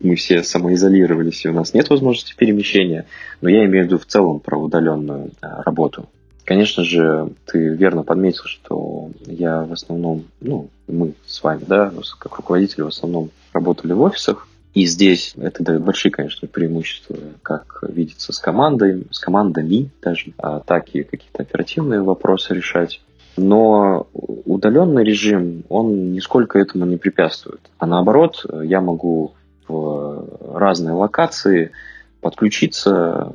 мы 0.00 0.14
все 0.14 0.42
самоизолировались, 0.42 1.44
и 1.44 1.48
у 1.48 1.52
нас 1.52 1.74
нет 1.74 1.90
возможности 1.90 2.34
перемещения, 2.36 3.06
но 3.40 3.48
я 3.48 3.64
имею 3.64 3.84
в 3.84 3.86
виду 3.86 3.98
в 3.98 4.06
целом 4.06 4.40
про 4.40 4.58
удаленную 4.58 5.30
а, 5.40 5.62
работу. 5.62 6.08
Конечно 6.44 6.82
же, 6.82 7.30
ты 7.44 7.68
верно 7.74 8.04
подметил, 8.04 8.44
что 8.44 9.10
я 9.26 9.64
в 9.64 9.72
основном, 9.72 10.24
ну, 10.40 10.70
мы 10.86 11.12
с 11.26 11.42
вами, 11.42 11.62
да, 11.66 11.92
как 12.18 12.36
руководители 12.36 12.82
в 12.82 12.86
основном 12.86 13.30
работали 13.52 13.92
в 13.92 14.00
офисах, 14.00 14.48
и 14.74 14.86
здесь 14.86 15.34
это 15.36 15.62
дает 15.64 15.82
большие, 15.82 16.12
конечно, 16.12 16.46
преимущества, 16.46 17.16
как 17.42 17.82
видится 17.82 18.32
с 18.32 18.38
командой, 18.38 19.06
с 19.10 19.18
командами 19.18 19.90
даже, 20.00 20.32
а 20.38 20.60
так 20.60 20.88
и 20.94 21.02
какие-то 21.02 21.42
оперативные 21.42 22.00
вопросы 22.00 22.54
решать. 22.54 23.00
Но 23.36 24.06
удаленный 24.12 25.04
режим, 25.04 25.64
он 25.68 26.12
нисколько 26.12 26.58
этому 26.58 26.86
не 26.86 26.96
препятствует. 26.96 27.60
А 27.78 27.86
наоборот, 27.86 28.44
я 28.62 28.80
могу 28.80 29.32
в 29.68 30.54
разные 30.54 30.94
локации, 30.94 31.72
подключиться 32.20 33.32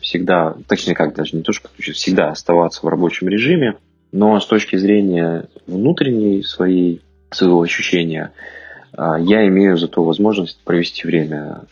всегда, 0.00 0.54
точнее 0.66 0.94
как 0.94 1.14
даже 1.14 1.36
не 1.36 1.42
то, 1.42 1.52
что 1.52 1.68
подключиться, 1.68 2.02
всегда 2.02 2.30
оставаться 2.30 2.84
в 2.84 2.88
рабочем 2.88 3.28
режиме, 3.28 3.76
но 4.12 4.38
с 4.40 4.46
точки 4.46 4.76
зрения 4.76 5.46
внутренней 5.66 6.42
своей, 6.42 7.02
своего 7.30 7.62
ощущения, 7.62 8.32
а, 8.92 9.18
я 9.18 9.46
имею 9.48 9.76
зато 9.76 10.02
возможность 10.02 10.58
провести 10.64 11.06
время 11.06 11.62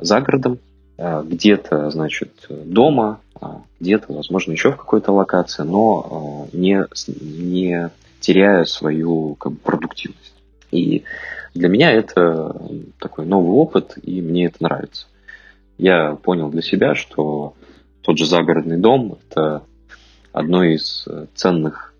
за 0.00 0.20
городом, 0.20 0.58
а, 0.98 1.22
где-то, 1.22 1.90
значит, 1.90 2.30
дома, 2.48 3.20
а, 3.40 3.62
где-то, 3.78 4.12
возможно, 4.12 4.52
еще 4.52 4.72
в 4.72 4.76
какой-то 4.76 5.12
локации, 5.12 5.62
но 5.62 6.48
не, 6.52 6.84
не 7.06 7.90
теряя 8.20 8.64
свою 8.64 9.34
как 9.36 9.52
бы, 9.52 9.58
продуктивность. 9.58 10.34
И 10.70 11.04
для 11.54 11.68
меня 11.68 11.92
это 11.92 12.54
такой 12.98 13.26
новый 13.26 13.52
опыт, 13.52 13.94
и 14.02 14.20
мне 14.20 14.46
это 14.46 14.56
нравится. 14.60 15.06
Я 15.78 16.14
понял 16.16 16.50
для 16.50 16.62
себя, 16.62 16.94
что 16.94 17.54
тот 18.02 18.18
же 18.18 18.26
загородный 18.26 18.78
дом– 18.78 19.18
это 19.30 19.62
одно 20.32 20.64
из 20.64 21.06
ценных 21.34 21.94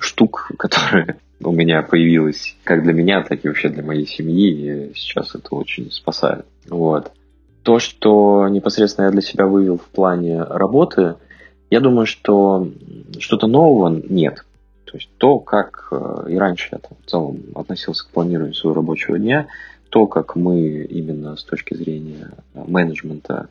штук, 0.00 0.50
которые 0.58 1.16
у 1.42 1.52
меня 1.52 1.82
появилось 1.82 2.56
как 2.64 2.82
для 2.82 2.92
меня, 2.92 3.22
так 3.22 3.44
и 3.44 3.48
вообще 3.48 3.68
для 3.68 3.82
моей 3.82 4.06
семьи, 4.06 4.90
и 4.90 4.94
сейчас 4.94 5.34
это 5.34 5.54
очень 5.54 5.90
спасает. 5.90 6.46
Вот. 6.68 7.12
То, 7.62 7.78
что 7.78 8.48
непосредственно 8.48 9.06
я 9.06 9.12
для 9.12 9.22
себя 9.22 9.46
вывел 9.46 9.78
в 9.78 9.86
плане 9.86 10.42
работы, 10.42 11.16
я 11.70 11.80
думаю, 11.80 12.06
что 12.06 12.68
что-то 13.18 13.46
нового 13.46 14.02
нет. 14.08 14.44
То 14.92 14.98
есть 14.98 15.08
то, 15.16 15.38
как 15.38 15.88
э, 15.90 16.26
и 16.28 16.36
раньше 16.36 16.68
я 16.72 16.78
там, 16.78 16.98
в 17.02 17.10
целом 17.10 17.42
относился 17.54 18.04
к 18.04 18.10
планированию 18.10 18.54
своего 18.54 18.76
рабочего 18.76 19.18
дня, 19.18 19.46
то, 19.88 20.06
как 20.06 20.36
мы 20.36 20.84
именно 20.84 21.34
с 21.36 21.44
точки 21.44 21.72
зрения 21.72 22.30
менеджмента 22.52 23.48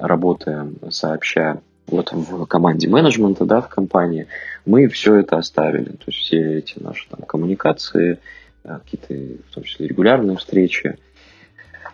работаем 0.00 0.76
сообща 0.90 1.60
вот 1.86 2.12
в 2.12 2.46
команде 2.46 2.88
менеджмента, 2.88 3.44
да, 3.44 3.60
в 3.60 3.68
компании, 3.68 4.26
мы 4.66 4.88
все 4.88 5.16
это 5.16 5.36
оставили. 5.36 5.90
То 5.90 6.04
есть 6.08 6.18
все 6.18 6.58
эти 6.58 6.82
наши 6.82 7.08
там, 7.08 7.20
коммуникации, 7.22 8.18
э, 8.64 8.78
какие-то, 8.84 9.42
в 9.48 9.54
том 9.54 9.62
числе 9.62 9.86
регулярные 9.86 10.36
встречи, 10.36 10.98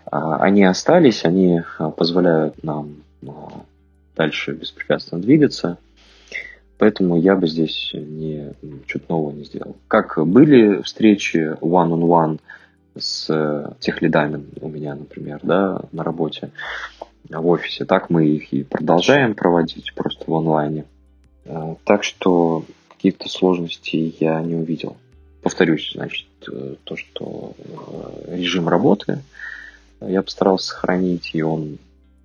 а, 0.07 0.37
они 0.37 0.65
остались, 0.65 1.27
они 1.27 1.61
а, 1.79 1.91
позволяют 1.91 2.63
нам 2.65 3.03
дальше 4.17 4.53
беспрепятственно 4.53 5.21
двигаться. 5.21 5.77
Поэтому 6.79 7.19
я 7.19 7.37
бы 7.37 7.49
здесь 7.49 7.91
не, 7.95 8.53
что-то 8.87 9.07
нового 9.09 9.33
не 9.33 9.45
сделал. 9.45 9.77
Как 9.89 10.19
были 10.27 10.83
встречи 10.83 11.57
one-on-one 11.61 12.39
с 12.99 13.27
э, 13.31 13.73
тех 13.81 14.03
лидами 14.03 14.45
у 14.61 14.69
меня, 14.69 14.95
например, 14.95 15.41
да, 15.43 15.83
на 15.93 16.03
работе, 16.03 16.51
в 17.29 17.47
офисе, 17.49 17.85
так 17.85 18.11
мы 18.11 18.27
их 18.27 18.53
и 18.53 18.63
продолжаем 18.63 19.35
проводить 19.35 19.95
просто 19.95 20.25
в 20.27 20.35
онлайне. 20.35 20.85
Э, 21.45 21.77
так 21.85 22.05
что 22.05 22.65
каких-то 22.89 23.29
сложностей 23.29 24.15
я 24.21 24.41
не 24.43 24.55
увидел. 24.55 24.97
Повторюсь, 25.43 25.93
значит, 25.95 26.29
э, 26.51 26.75
то, 26.85 26.97
что 26.97 27.55
режим 28.29 28.69
работы 28.69 29.23
я 30.01 30.23
постарался 30.23 30.69
сохранить, 30.69 31.31
и 31.33 31.43
он 31.43 31.79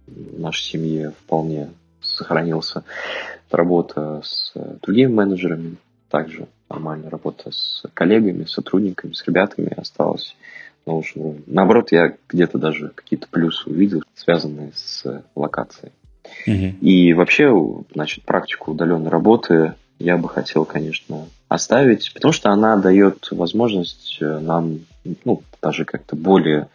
в 0.08 0.40
нашей 0.40 0.64
семье 0.64 1.14
вполне 1.24 1.70
сохранился 2.02 2.84
работа 3.58 4.22
с 4.24 4.54
другими 4.82 5.12
менеджерами, 5.12 5.78
также 6.10 6.48
нормально 6.70 7.10
работа 7.10 7.52
с 7.52 7.84
коллегами, 7.94 8.46
сотрудниками, 8.46 9.14
с 9.14 9.26
ребятами 9.26 9.74
осталась 9.76 10.36
на 10.86 10.94
лучшем 10.94 11.22
уровне. 11.22 11.44
Наоборот, 11.48 11.92
я 11.92 12.16
где-то 12.30 12.58
даже 12.58 12.90
какие-то 12.90 13.28
плюсы 13.30 13.70
увидел, 13.70 14.04
связанные 14.16 14.72
с 14.76 15.24
локацией. 15.36 15.92
Угу. 16.48 16.78
И 16.82 17.14
вообще, 17.14 17.54
значит, 17.94 18.24
практику 18.24 18.72
удаленной 18.72 19.10
работы 19.10 19.74
я 20.00 20.18
бы 20.18 20.28
хотел, 20.30 20.66
конечно, 20.66 21.28
оставить, 21.48 22.12
потому 22.14 22.32
что 22.32 22.50
она 22.50 22.78
дает 22.78 23.28
возможность 23.32 24.18
нам, 24.20 24.80
ну, 25.26 25.44
даже 25.62 25.86
как-то 25.86 26.16
более 26.16 26.70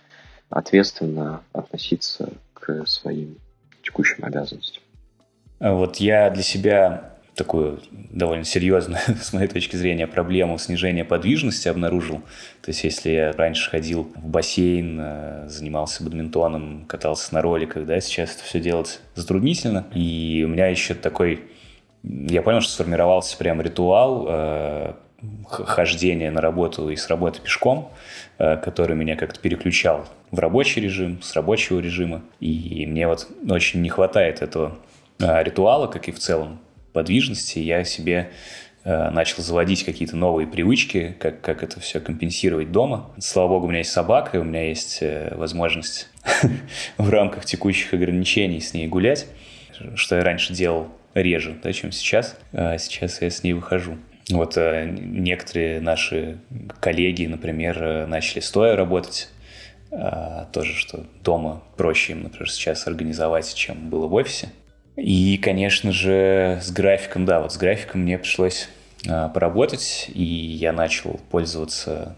ответственно 0.51 1.41
относиться 1.53 2.31
к 2.55 2.87
своим 2.87 3.37
текущим 3.83 4.25
обязанностям. 4.25 4.83
А 5.59 5.73
вот 5.73 5.97
я 5.97 6.31
для 6.31 6.43
себя 6.43 7.17
такую 7.37 7.81
довольно 8.11 8.45
серьезную, 8.45 8.99
с 9.21 9.33
моей 9.33 9.49
точки 9.49 9.77
зрения, 9.77 10.07
проблему 10.07 10.59
снижения 10.59 11.05
подвижности 11.05 11.69
обнаружил. 11.69 12.23
То 12.63 12.71
есть, 12.71 12.83
если 12.83 13.11
я 13.11 13.33
раньше 13.33 13.71
ходил 13.71 14.11
в 14.17 14.27
бассейн, 14.27 14.99
э, 15.01 15.45
занимался 15.49 16.03
бадминтоном, 16.03 16.87
катался 16.87 17.35
на 17.35 17.43
роликах, 17.43 17.87
да, 17.87 18.01
сейчас 18.01 18.35
это 18.35 18.45
все 18.45 18.61
делать 18.61 19.01
затруднительно. 19.15 19.87
И 19.95 20.43
у 20.45 20.49
меня 20.49 20.67
еще 20.67 20.95
такой... 20.95 21.43
Я 22.03 22.43
понял, 22.43 22.61
что 22.61 22.73
сформировался 22.73 23.37
прям 23.37 23.61
ритуал 23.61 24.27
э, 24.29 24.93
хождения 25.49 26.31
на 26.31 26.41
работу 26.41 26.89
и 26.91 26.97
с 26.97 27.09
работы 27.09 27.41
пешком, 27.41 27.91
э, 28.39 28.57
который 28.57 28.97
меня 28.97 29.17
как-то 29.17 29.41
переключал 29.41 30.07
в 30.31 30.39
рабочий 30.39 30.81
режим, 30.81 31.21
с 31.23 31.35
рабочего 31.35 31.81
режима. 31.81 32.23
И 32.41 32.87
мне 32.87 33.07
вот 33.07 33.29
очень 33.49 33.83
не 33.83 33.89
хватает 33.89 34.43
этого 34.43 34.77
ритуала, 35.19 35.87
как 35.87 36.09
и 36.09 36.13
в 36.13 36.19
целом 36.19 36.61
подвижности, 36.97 37.59
я 37.59 37.85
себе 37.85 38.31
э, 38.85 39.11
начал 39.11 39.43
заводить 39.43 39.85
какие-то 39.85 40.17
новые 40.17 40.47
привычки, 40.47 41.15
как, 41.19 41.43
как 41.43 41.63
это 41.63 41.79
все 41.79 42.01
компенсировать 42.01 42.73
дома. 42.73 43.11
Слава 43.19 43.49
богу, 43.49 43.67
у 43.67 43.69
меня 43.69 43.81
есть 43.81 43.93
собака, 43.93 44.39
и 44.39 44.41
у 44.41 44.45
меня 44.45 44.67
есть 44.69 44.99
э, 45.03 45.35
возможность 45.37 46.09
в 46.97 47.11
рамках 47.11 47.45
текущих 47.45 47.93
ограничений 47.93 48.61
с 48.61 48.73
ней 48.73 48.87
гулять, 48.89 49.27
что 49.95 50.17
я 50.17 50.25
раньше 50.25 50.55
делал 50.55 50.89
реже, 51.13 51.59
да, 51.63 51.71
чем 51.73 51.93
сейчас. 51.93 52.39
А 52.53 52.79
сейчас 52.79 53.21
я 53.21 53.29
с 53.29 53.43
ней 53.43 53.53
выхожу. 53.53 53.99
Вот 54.31 54.57
э, 54.57 54.87
некоторые 54.91 55.81
наши 55.81 56.39
коллеги, 56.81 57.27
например, 57.27 57.83
э, 57.83 58.07
начали 58.07 58.41
стоя 58.41 58.75
работать, 58.75 59.29
э, 59.91 60.47
тоже, 60.53 60.75
что 60.75 61.05
дома 61.23 61.63
проще 61.77 62.13
им, 62.13 62.23
например, 62.23 62.51
сейчас 62.51 62.87
организовать, 62.87 63.55
чем 63.55 63.91
было 63.91 64.07
в 64.07 64.15
офисе. 64.15 64.49
И, 64.97 65.39
конечно 65.39 65.93
же, 65.93 66.59
с 66.63 66.71
графиком, 66.71 67.25
да, 67.25 67.41
вот 67.41 67.53
с 67.53 67.57
графиком 67.57 68.03
мне 68.03 68.19
пришлось 68.19 68.69
э, 69.07 69.29
поработать, 69.33 70.11
и 70.13 70.25
я 70.25 70.73
начал 70.73 71.21
пользоваться 71.31 72.17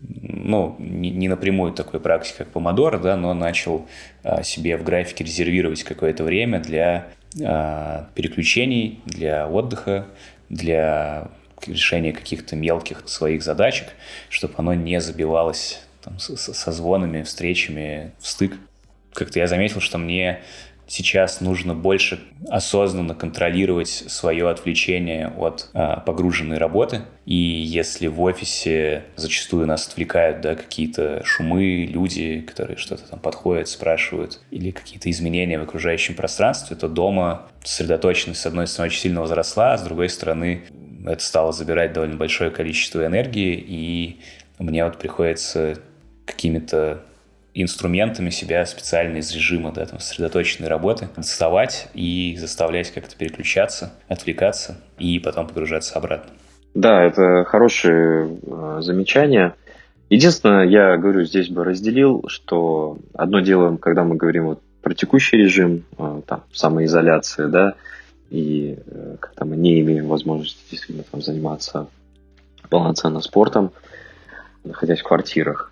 ну, 0.00 0.76
не, 0.78 1.10
не 1.10 1.28
напрямую 1.28 1.72
такой 1.72 2.00
практикой, 2.00 2.38
как 2.38 2.48
помодоро, 2.48 2.98
да, 2.98 3.16
но 3.16 3.34
начал 3.34 3.86
а, 4.22 4.42
себе 4.42 4.76
в 4.76 4.84
графике 4.84 5.24
резервировать 5.24 5.82
какое-то 5.82 6.24
время 6.24 6.60
для 6.60 7.08
а, 7.42 8.08
переключений, 8.14 9.00
для 9.04 9.46
отдыха, 9.48 10.06
для 10.48 11.28
решения 11.66 12.12
каких-то 12.12 12.56
мелких 12.56 13.02
своих 13.06 13.42
задачек, 13.42 13.88
чтобы 14.30 14.54
оно 14.56 14.74
не 14.74 15.00
забивалось 15.00 15.82
там, 16.02 16.18
со, 16.18 16.36
со 16.36 16.72
звонами, 16.72 17.22
встречами 17.22 18.12
в 18.18 18.26
стык. 18.26 18.56
Как-то 19.12 19.38
я 19.38 19.46
заметил, 19.46 19.80
что 19.80 19.98
мне 19.98 20.40
сейчас 20.90 21.40
нужно 21.40 21.72
больше 21.72 22.18
осознанно 22.48 23.14
контролировать 23.14 23.88
свое 23.88 24.48
отвлечение 24.50 25.28
от 25.28 25.70
а, 25.72 26.00
погруженной 26.00 26.58
работы. 26.58 27.02
И 27.26 27.34
если 27.36 28.08
в 28.08 28.20
офисе 28.20 29.04
зачастую 29.14 29.68
нас 29.68 29.86
отвлекают 29.86 30.40
да, 30.40 30.56
какие-то 30.56 31.22
шумы, 31.24 31.86
люди, 31.88 32.40
которые 32.40 32.76
что-то 32.76 33.08
там 33.08 33.20
подходят, 33.20 33.68
спрашивают, 33.68 34.40
или 34.50 34.72
какие-то 34.72 35.08
изменения 35.10 35.60
в 35.60 35.62
окружающем 35.62 36.16
пространстве, 36.16 36.74
то 36.74 36.88
дома 36.88 37.46
сосредоточенность, 37.62 38.40
с 38.40 38.46
одной 38.46 38.66
стороны, 38.66 38.88
очень 38.88 39.00
сильно 39.00 39.20
возросла, 39.20 39.74
а 39.74 39.78
с 39.78 39.82
другой 39.82 40.08
стороны, 40.08 40.62
это 41.06 41.22
стало 41.22 41.52
забирать 41.52 41.92
довольно 41.92 42.16
большое 42.16 42.50
количество 42.50 43.06
энергии, 43.06 43.54
и 43.54 44.20
мне 44.58 44.84
вот 44.84 44.98
приходится 44.98 45.78
какими-то 46.26 47.04
инструментами 47.54 48.30
себя 48.30 48.64
специально 48.66 49.18
из 49.18 49.32
режима 49.32 49.72
да, 49.72 49.86
там, 49.86 49.98
сосредоточенной 49.98 50.68
работы 50.68 51.08
доставать 51.16 51.88
и 51.94 52.36
заставлять 52.38 52.92
как-то 52.92 53.16
переключаться, 53.16 53.92
отвлекаться 54.08 54.78
и 54.98 55.18
потом 55.18 55.48
погружаться 55.48 55.98
обратно. 55.98 56.30
Да, 56.74 57.02
это 57.02 57.44
хорошее 57.44 58.38
э, 58.42 58.78
замечание. 58.80 59.54
Единственное, 60.08 60.66
я 60.66 60.96
говорю, 60.96 61.24
здесь 61.24 61.48
бы 61.48 61.64
разделил, 61.64 62.24
что 62.28 62.98
одно 63.14 63.40
дело, 63.40 63.76
когда 63.76 64.04
мы 64.04 64.16
говорим 64.16 64.46
вот 64.46 64.60
про 64.82 64.94
текущий 64.94 65.36
режим, 65.36 65.84
э, 65.98 66.22
там, 66.26 66.44
самоизоляция, 66.52 67.48
да, 67.48 67.74
и 68.30 68.78
э, 68.86 69.16
когда 69.18 69.44
мы 69.44 69.56
не 69.56 69.80
имеем 69.80 70.06
возможности 70.06 70.60
действительно 70.70 71.04
там, 71.10 71.20
заниматься 71.20 71.88
полноценно 72.68 73.20
спортом, 73.20 73.72
находясь 74.62 75.00
в 75.00 75.04
квартирах. 75.04 75.69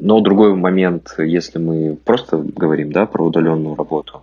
Но 0.00 0.20
другой 0.20 0.54
момент, 0.54 1.14
если 1.18 1.58
мы 1.58 1.96
просто 1.96 2.36
говорим 2.36 2.92
да, 2.92 3.06
про 3.06 3.26
удаленную 3.26 3.74
работу, 3.74 4.22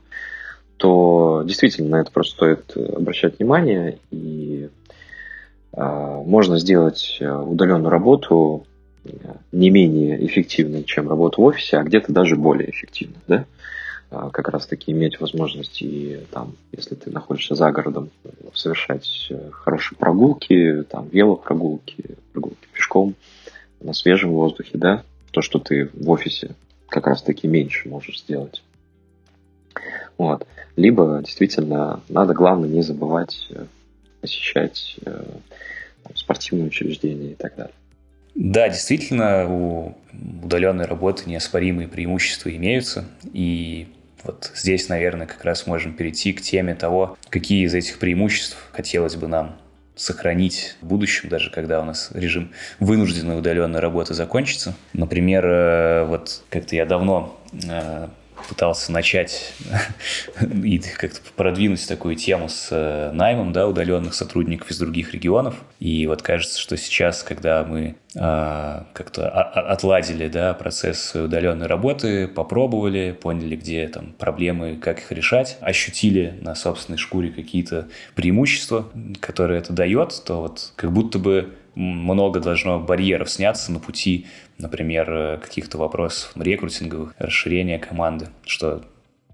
то 0.77 1.43
действительно 1.45 1.89
на 1.89 2.01
это 2.01 2.11
просто 2.11 2.35
стоит 2.35 2.77
обращать 2.77 3.39
внимание. 3.39 3.99
И 4.11 4.69
э, 5.73 6.21
можно 6.25 6.59
сделать 6.59 7.19
удаленную 7.21 7.89
работу 7.89 8.65
не 9.51 9.69
менее 9.69 10.25
эффективной, 10.25 10.83
чем 10.83 11.09
работа 11.09 11.39
в 11.39 11.43
офисе, 11.43 11.77
а 11.77 11.83
где-то 11.83 12.11
даже 12.11 12.35
более 12.35 12.69
эффективной. 12.69 13.19
Да? 13.27 13.45
как 14.31 14.49
раз 14.49 14.65
таки 14.67 14.91
иметь 14.91 15.19
возможность 15.19 15.81
и 15.81 16.19
там, 16.31 16.55
если 16.71 16.95
ты 16.95 17.09
находишься 17.09 17.55
за 17.55 17.71
городом, 17.71 18.11
совершать 18.53 19.31
хорошие 19.51 19.97
прогулки, 19.97 20.83
там 20.89 21.09
велопрогулки, 21.09 22.15
прогулки 22.31 22.67
пешком 22.71 23.15
на 23.81 23.93
свежем 23.93 24.31
воздухе, 24.31 24.77
да, 24.77 25.03
то, 25.35 25.41
что 25.41 25.59
ты 25.59 25.89
в 25.93 26.09
офисе 26.09 26.51
как 26.87 27.07
раз-таки 27.07 27.45
меньше 27.45 27.89
можешь 27.89 28.21
сделать. 28.21 28.63
Вот. 30.17 30.47
Либо 30.77 31.21
действительно 31.25 31.99
надо, 32.07 32.33
главное, 32.33 32.69
не 32.69 32.81
забывать 32.81 33.47
э, 33.49 33.65
посещать 34.21 34.95
э, 35.05 35.25
спортивные 36.13 36.67
учреждения 36.67 37.31
и 37.31 37.35
так 37.35 37.53
далее. 37.57 37.73
Да, 38.33 38.69
действительно, 38.69 39.45
у 39.49 39.97
удаленной 40.41 40.85
работы 40.85 41.29
неоспоримые 41.29 41.89
преимущества 41.89 42.55
имеются. 42.55 43.03
И 43.33 43.89
вот 44.23 44.53
здесь, 44.55 44.87
наверное, 44.87 45.27
как 45.27 45.43
раз 45.43 45.67
можем 45.67 45.95
перейти 45.95 46.31
к 46.31 46.39
теме 46.39 46.75
того, 46.75 47.17
какие 47.27 47.65
из 47.65 47.73
этих 47.73 47.99
преимуществ 47.99 48.55
хотелось 48.71 49.17
бы 49.17 49.27
нам 49.27 49.57
сохранить 49.95 50.75
в 50.81 50.87
будущем, 50.87 51.29
даже 51.29 51.49
когда 51.49 51.81
у 51.81 51.85
нас 51.85 52.11
режим 52.13 52.51
вынужденной 52.79 53.37
удаленной 53.37 53.79
работы 53.79 54.13
закончится. 54.13 54.75
Например, 54.93 55.45
э, 55.45 56.05
вот 56.05 56.43
как-то 56.49 56.75
я 56.75 56.85
давно 56.85 57.39
э, 57.53 58.09
пытался 58.47 58.91
начать 58.91 59.53
и 60.63 60.79
как-то 60.79 61.19
продвинуть 61.35 61.87
такую 61.87 62.15
тему 62.15 62.49
с 62.49 62.69
э, 62.71 63.11
наймом 63.11 63.53
да, 63.53 63.67
удаленных 63.67 64.13
сотрудников 64.13 64.71
из 64.71 64.79
других 64.79 65.13
регионов. 65.13 65.55
И 65.79 66.07
вот 66.07 66.21
кажется, 66.21 66.59
что 66.59 66.77
сейчас, 66.77 67.23
когда 67.23 67.63
мы 67.63 67.95
а, 68.17 68.87
как-то 68.93 69.29
отладили 69.29 70.29
да, 70.29 70.53
процесс 70.53 71.13
удаленной 71.15 71.67
работы, 71.67 72.27
попробовали, 72.27 73.11
поняли, 73.19 73.55
где 73.55 73.87
там 73.87 74.13
проблемы, 74.13 74.77
как 74.77 74.99
их 74.99 75.11
решать, 75.11 75.57
ощутили 75.59 76.37
на 76.41 76.55
собственной 76.55 76.97
шкуре 76.97 77.29
какие-то 77.29 77.89
преимущества, 78.15 78.87
которые 79.19 79.59
это 79.59 79.73
дает, 79.73 80.23
то 80.25 80.41
вот 80.41 80.71
как 80.75 80.93
будто 80.93 81.19
бы 81.19 81.55
много 81.75 82.39
должно 82.39 82.79
барьеров 82.79 83.29
сняться 83.29 83.71
на 83.71 83.79
пути, 83.79 84.27
например, 84.57 85.11
э, 85.11 85.37
каких-то 85.37 85.77
вопросов 85.77 86.31
рекрутинговых, 86.35 87.13
расширения 87.17 87.79
команды, 87.79 88.27
что 88.45 88.83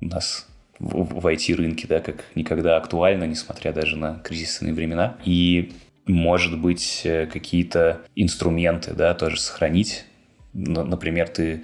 у 0.01 0.05
нас 0.05 0.47
в 0.79 1.27
IT-рынке, 1.27 1.87
да, 1.87 1.99
как 1.99 2.25
никогда 2.33 2.77
актуально, 2.77 3.25
несмотря 3.25 3.71
даже 3.71 3.97
на 3.97 4.19
кризисные 4.19 4.73
времена. 4.73 5.17
И, 5.23 5.73
может 6.07 6.59
быть, 6.59 7.01
э, 7.03 7.27
какие-то 7.27 8.01
инструменты, 8.15 8.93
да, 8.93 9.13
тоже 9.13 9.39
сохранить. 9.39 10.05
Например, 10.53 11.29
ты 11.29 11.63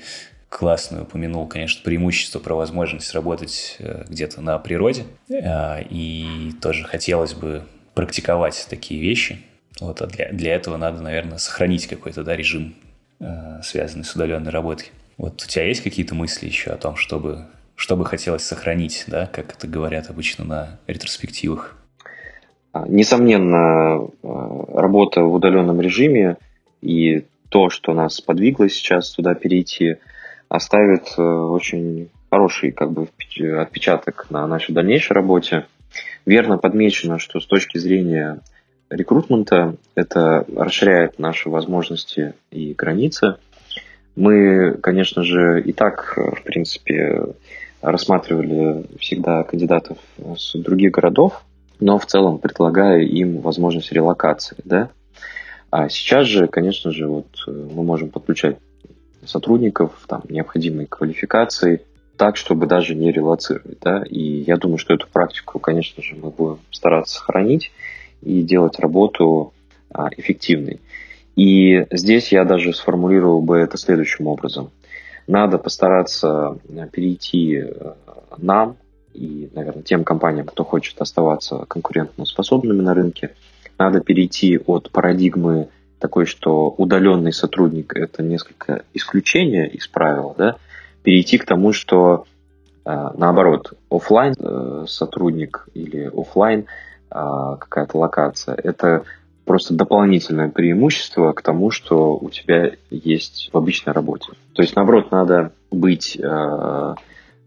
классно 0.50 1.02
упомянул, 1.02 1.48
конечно, 1.48 1.82
преимущество 1.84 2.40
про 2.40 2.56
возможность 2.56 3.14
работать 3.14 3.78
э, 3.80 4.06
где-то 4.08 4.42
на 4.42 4.60
природе. 4.60 5.06
И 5.30 6.52
тоже 6.62 6.84
хотелось 6.84 7.34
бы 7.34 7.64
практиковать 7.96 8.68
такие 8.70 9.02
вещи. 9.02 9.40
Вот, 9.80 10.02
а 10.02 10.08
для, 10.08 10.32
для 10.32 10.54
этого 10.54 10.78
надо, 10.78 11.02
наверное, 11.02 11.40
сохранить 11.40 11.88
какой-то 11.88 12.24
да, 12.24 12.36
режим, 12.36 12.76
э, 13.20 13.62
связанный 13.64 14.06
с 14.06 14.16
удаленной 14.16 14.52
работой. 14.52 14.92
Вот 15.18 15.44
у 15.44 15.48
тебя 15.48 15.66
есть 15.66 15.82
какие-то 15.82 16.16
мысли 16.16 16.46
еще 16.46 16.72
о 16.72 16.78
том, 16.78 16.96
чтобы, 16.96 17.46
что 17.76 17.96
бы 17.96 18.06
хотелось 18.06 18.44
сохранить, 18.44 19.06
да, 19.08 19.28
как 19.28 19.54
это 19.54 19.68
говорят 19.68 20.10
обычно 20.10 20.46
на 20.46 20.80
ретроспективах? 20.88 21.78
А, 22.74 22.88
несомненно, 22.88 24.00
э, 24.02 24.08
работа 24.74 25.24
в 25.24 25.34
удаленном 25.34 25.82
режиме 25.82 26.38
и 26.82 27.26
то, 27.50 27.70
что 27.70 27.94
нас 27.94 28.22
подвигло 28.22 28.70
сейчас 28.70 29.12
туда 29.12 29.34
перейти, 29.34 29.96
оставит 30.50 31.14
э, 31.18 31.22
очень 31.22 32.10
хороший 32.30 32.72
как 32.72 32.92
бы, 32.92 33.08
отпечаток 33.60 34.28
на 34.30 34.46
нашей 34.48 34.74
дальнейшей 34.74 35.14
работе. 35.14 35.66
Верно 36.26 36.58
подмечено, 36.58 37.20
что 37.20 37.40
с 37.40 37.46
точки 37.46 37.78
зрения 37.78 38.42
рекрутмента. 38.90 39.76
Это 39.96 40.46
расширяет 40.56 41.20
наши 41.20 41.50
возможности 41.50 42.34
и 42.52 42.74
границы. 42.74 43.36
Мы, 44.16 44.74
конечно 44.82 45.24
же, 45.24 45.62
и 45.62 45.74
так, 45.74 46.18
в 46.18 46.44
принципе, 46.44 47.36
рассматривали 47.82 48.86
всегда 49.00 49.44
кандидатов 49.44 49.98
с 50.38 50.54
других 50.58 50.92
городов, 50.92 51.44
но 51.80 52.00
в 52.00 52.06
целом 52.06 52.40
предлагая 52.40 53.02
им 53.02 53.40
возможность 53.42 53.92
релокации. 53.92 54.58
Да? 54.66 54.90
А 55.70 55.90
сейчас 55.90 56.26
же, 56.28 56.48
конечно 56.48 56.92
же, 56.92 57.08
вот 57.08 57.28
мы 57.46 57.84
можем 57.84 58.10
подключать 58.10 58.58
сотрудников 59.26 59.92
там, 60.08 60.24
необходимой 60.30 60.86
квалификации 60.86 61.82
так, 62.16 62.36
чтобы 62.36 62.66
даже 62.66 62.96
не 62.96 63.12
релацировать. 63.12 63.78
Да? 63.82 64.04
И 64.10 64.20
я 64.20 64.58
думаю, 64.58 64.80
что 64.80 64.94
эту 64.94 65.08
практику, 65.08 65.60
конечно 65.60 66.02
же, 66.02 66.16
мы 66.16 66.32
будем 66.32 66.60
стараться 66.72 67.18
сохранить 67.20 67.72
и 68.22 68.42
делать 68.42 68.80
работу 68.80 69.54
а, 69.90 70.10
эффективной. 70.16 70.80
И 71.36 71.86
здесь 71.92 72.32
я 72.32 72.44
даже 72.44 72.74
сформулировал 72.74 73.42
бы 73.42 73.58
это 73.58 73.78
следующим 73.78 74.28
образом. 74.28 74.72
Надо 75.28 75.58
постараться 75.58 76.30
а, 76.30 76.88
перейти 76.92 77.60
а, 77.60 77.96
нам 78.38 78.78
и, 79.14 79.50
наверное, 79.54 79.84
тем 79.84 80.04
компаниям, 80.04 80.46
кто 80.46 80.64
хочет 80.64 81.00
оставаться 81.02 81.66
конкурентно 81.68 82.26
способными 82.26 82.82
на 82.82 82.94
рынке, 82.94 83.32
надо 83.78 84.02
перейти 84.02 84.60
от 84.66 84.92
парадигмы 84.92 85.70
такой, 86.00 86.26
что 86.26 86.70
удаленный 86.78 87.34
сотрудник– 87.34 87.94
это 87.96 88.22
несколько 88.22 88.84
исключение 88.94 89.68
из 89.68 89.88
правил, 89.88 90.36
да, 90.38 90.58
перейти 91.02 91.38
к 91.38 91.46
тому, 91.46 91.74
что 91.74 92.26
наоборот, 92.86 93.74
офлайн 93.90 94.34
э, 94.40 94.86
сотрудник 94.88 95.68
или 95.74 96.10
офлайн 96.16 96.68
какая-то 97.10 97.98
локация. 97.98 98.56
Это 98.56 99.04
просто 99.48 99.74
дополнительное 99.74 100.50
преимущество 100.50 101.32
к 101.32 101.42
тому, 101.42 101.72
что 101.72 102.16
у 102.16 102.30
тебя 102.30 102.74
есть 102.92 103.50
в 103.52 103.58
обычной 103.58 103.94
работе. 103.94 104.34
То 104.54 104.62
есть, 104.62 104.76
наоборот, 104.76 105.10
надо 105.10 105.52
быть 105.72 106.18
э, 106.22 106.96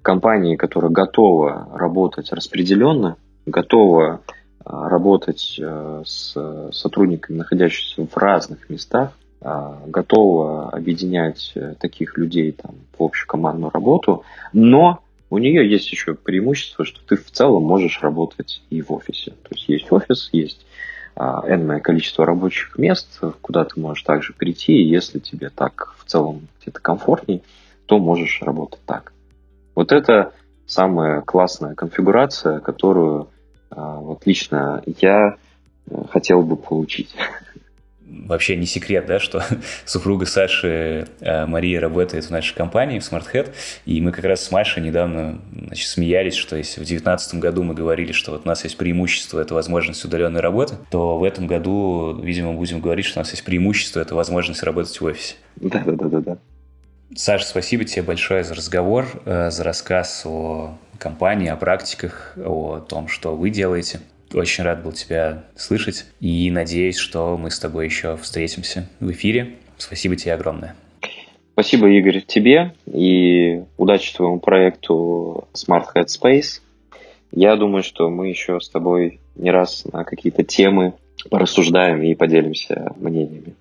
компанией, 0.02 0.56
которая 0.56 0.90
готова 0.90 1.68
работать 1.74 2.32
распределенно, 2.32 3.16
готова 3.44 4.22
э, 4.22 4.48
работать 4.64 5.60
э, 5.60 6.02
с 6.06 6.70
сотрудниками, 6.72 7.38
находящимися 7.38 8.10
в 8.10 8.16
разных 8.16 8.70
местах, 8.70 9.12
э, 9.42 9.74
готова 9.86 10.70
объединять 10.70 11.52
э, 11.54 11.74
таких 11.78 12.16
людей 12.16 12.52
там, 12.52 12.76
в 12.98 13.02
общую 13.02 13.28
командную 13.28 13.70
работу, 13.70 14.24
но 14.54 15.00
у 15.30 15.38
нее 15.38 15.68
есть 15.68 15.90
еще 15.90 16.14
преимущество, 16.14 16.84
что 16.84 17.00
ты 17.06 17.16
в 17.16 17.30
целом 17.30 17.62
можешь 17.62 18.02
работать 18.02 18.62
и 18.68 18.82
в 18.82 18.92
офисе. 18.92 19.30
То 19.30 19.50
есть 19.52 19.68
есть 19.68 19.90
офис, 19.92 20.28
есть 20.32 20.66
а, 21.14 21.44
энное 21.46 21.80
количество 21.80 22.26
рабочих 22.26 22.76
мест, 22.76 23.20
куда 23.40 23.64
ты 23.64 23.78
можешь 23.80 24.02
также 24.02 24.32
прийти, 24.32 24.72
и 24.72 24.88
если 24.88 25.20
тебе 25.20 25.48
так 25.50 25.94
в 25.98 26.04
целом 26.04 26.48
где-то 26.60 26.80
комфортней, 26.80 27.42
то 27.86 27.98
можешь 27.98 28.42
работать 28.42 28.80
так. 28.86 29.12
Вот 29.74 29.92
это 29.92 30.32
самая 30.66 31.20
классная 31.20 31.74
конфигурация, 31.74 32.58
которую 32.60 33.28
а, 33.70 33.96
вот 33.96 34.26
лично 34.26 34.82
я 35.00 35.36
э, 35.88 36.02
хотел 36.10 36.42
бы 36.42 36.56
получить. 36.56 37.14
вообще 38.10 38.56
не 38.56 38.66
секрет, 38.66 39.06
да, 39.06 39.18
что 39.18 39.42
супруга 39.84 40.26
Саши 40.26 41.06
э, 41.20 41.46
Мария 41.46 41.80
работает 41.80 42.24
в 42.24 42.30
нашей 42.30 42.54
компании, 42.54 42.98
в 42.98 43.02
SmartHead, 43.02 43.50
и 43.86 44.00
мы 44.00 44.12
как 44.12 44.24
раз 44.24 44.42
с 44.42 44.50
Машей 44.50 44.82
недавно 44.82 45.40
значит, 45.52 45.88
смеялись, 45.88 46.34
что 46.34 46.56
если 46.56 46.74
в 46.74 46.86
2019 46.86 47.34
году 47.36 47.62
мы 47.62 47.74
говорили, 47.74 48.12
что 48.12 48.32
вот 48.32 48.42
у 48.44 48.48
нас 48.48 48.64
есть 48.64 48.76
преимущество, 48.76 49.40
это 49.40 49.54
возможность 49.54 50.04
удаленной 50.04 50.40
работы, 50.40 50.74
то 50.90 51.18
в 51.18 51.24
этом 51.24 51.46
году, 51.46 52.18
видимо, 52.22 52.52
будем 52.52 52.80
говорить, 52.80 53.06
что 53.06 53.20
у 53.20 53.22
нас 53.22 53.30
есть 53.30 53.44
преимущество, 53.44 54.00
это 54.00 54.14
возможность 54.14 54.62
работать 54.62 55.00
в 55.00 55.04
офисе. 55.04 55.36
Да-да-да-да. 55.56 56.38
Саша, 57.16 57.44
спасибо 57.44 57.84
тебе 57.84 58.02
большое 58.02 58.44
за 58.44 58.54
разговор, 58.54 59.06
э, 59.24 59.50
за 59.50 59.64
рассказ 59.64 60.22
о 60.24 60.78
компании, 60.98 61.48
о 61.48 61.56
практиках, 61.56 62.34
о 62.36 62.78
том, 62.78 63.08
что 63.08 63.34
вы 63.34 63.50
делаете. 63.50 64.00
Очень 64.32 64.64
рад 64.64 64.82
был 64.82 64.92
тебя 64.92 65.44
слышать 65.56 66.06
и 66.20 66.50
надеюсь, 66.50 66.96
что 66.96 67.36
мы 67.36 67.50
с 67.50 67.58
тобой 67.58 67.86
еще 67.86 68.16
встретимся 68.16 68.88
в 69.00 69.10
эфире. 69.10 69.56
Спасибо 69.76 70.14
тебе 70.14 70.34
огромное. 70.34 70.76
Спасибо, 71.52 71.88
Игорь, 71.88 72.22
тебе 72.22 72.72
и 72.86 73.64
удачи 73.76 74.14
твоему 74.14 74.38
проекту 74.38 75.48
Smart 75.52 75.86
Headspace. 75.94 76.60
Я 77.32 77.56
думаю, 77.56 77.82
что 77.82 78.08
мы 78.08 78.28
еще 78.28 78.60
с 78.60 78.68
тобой 78.68 79.20
не 79.34 79.50
раз 79.50 79.84
на 79.92 80.04
какие-то 80.04 80.44
темы 80.44 80.94
порассуждаем 81.28 82.02
и 82.02 82.14
поделимся 82.14 82.94
мнениями. 82.96 83.54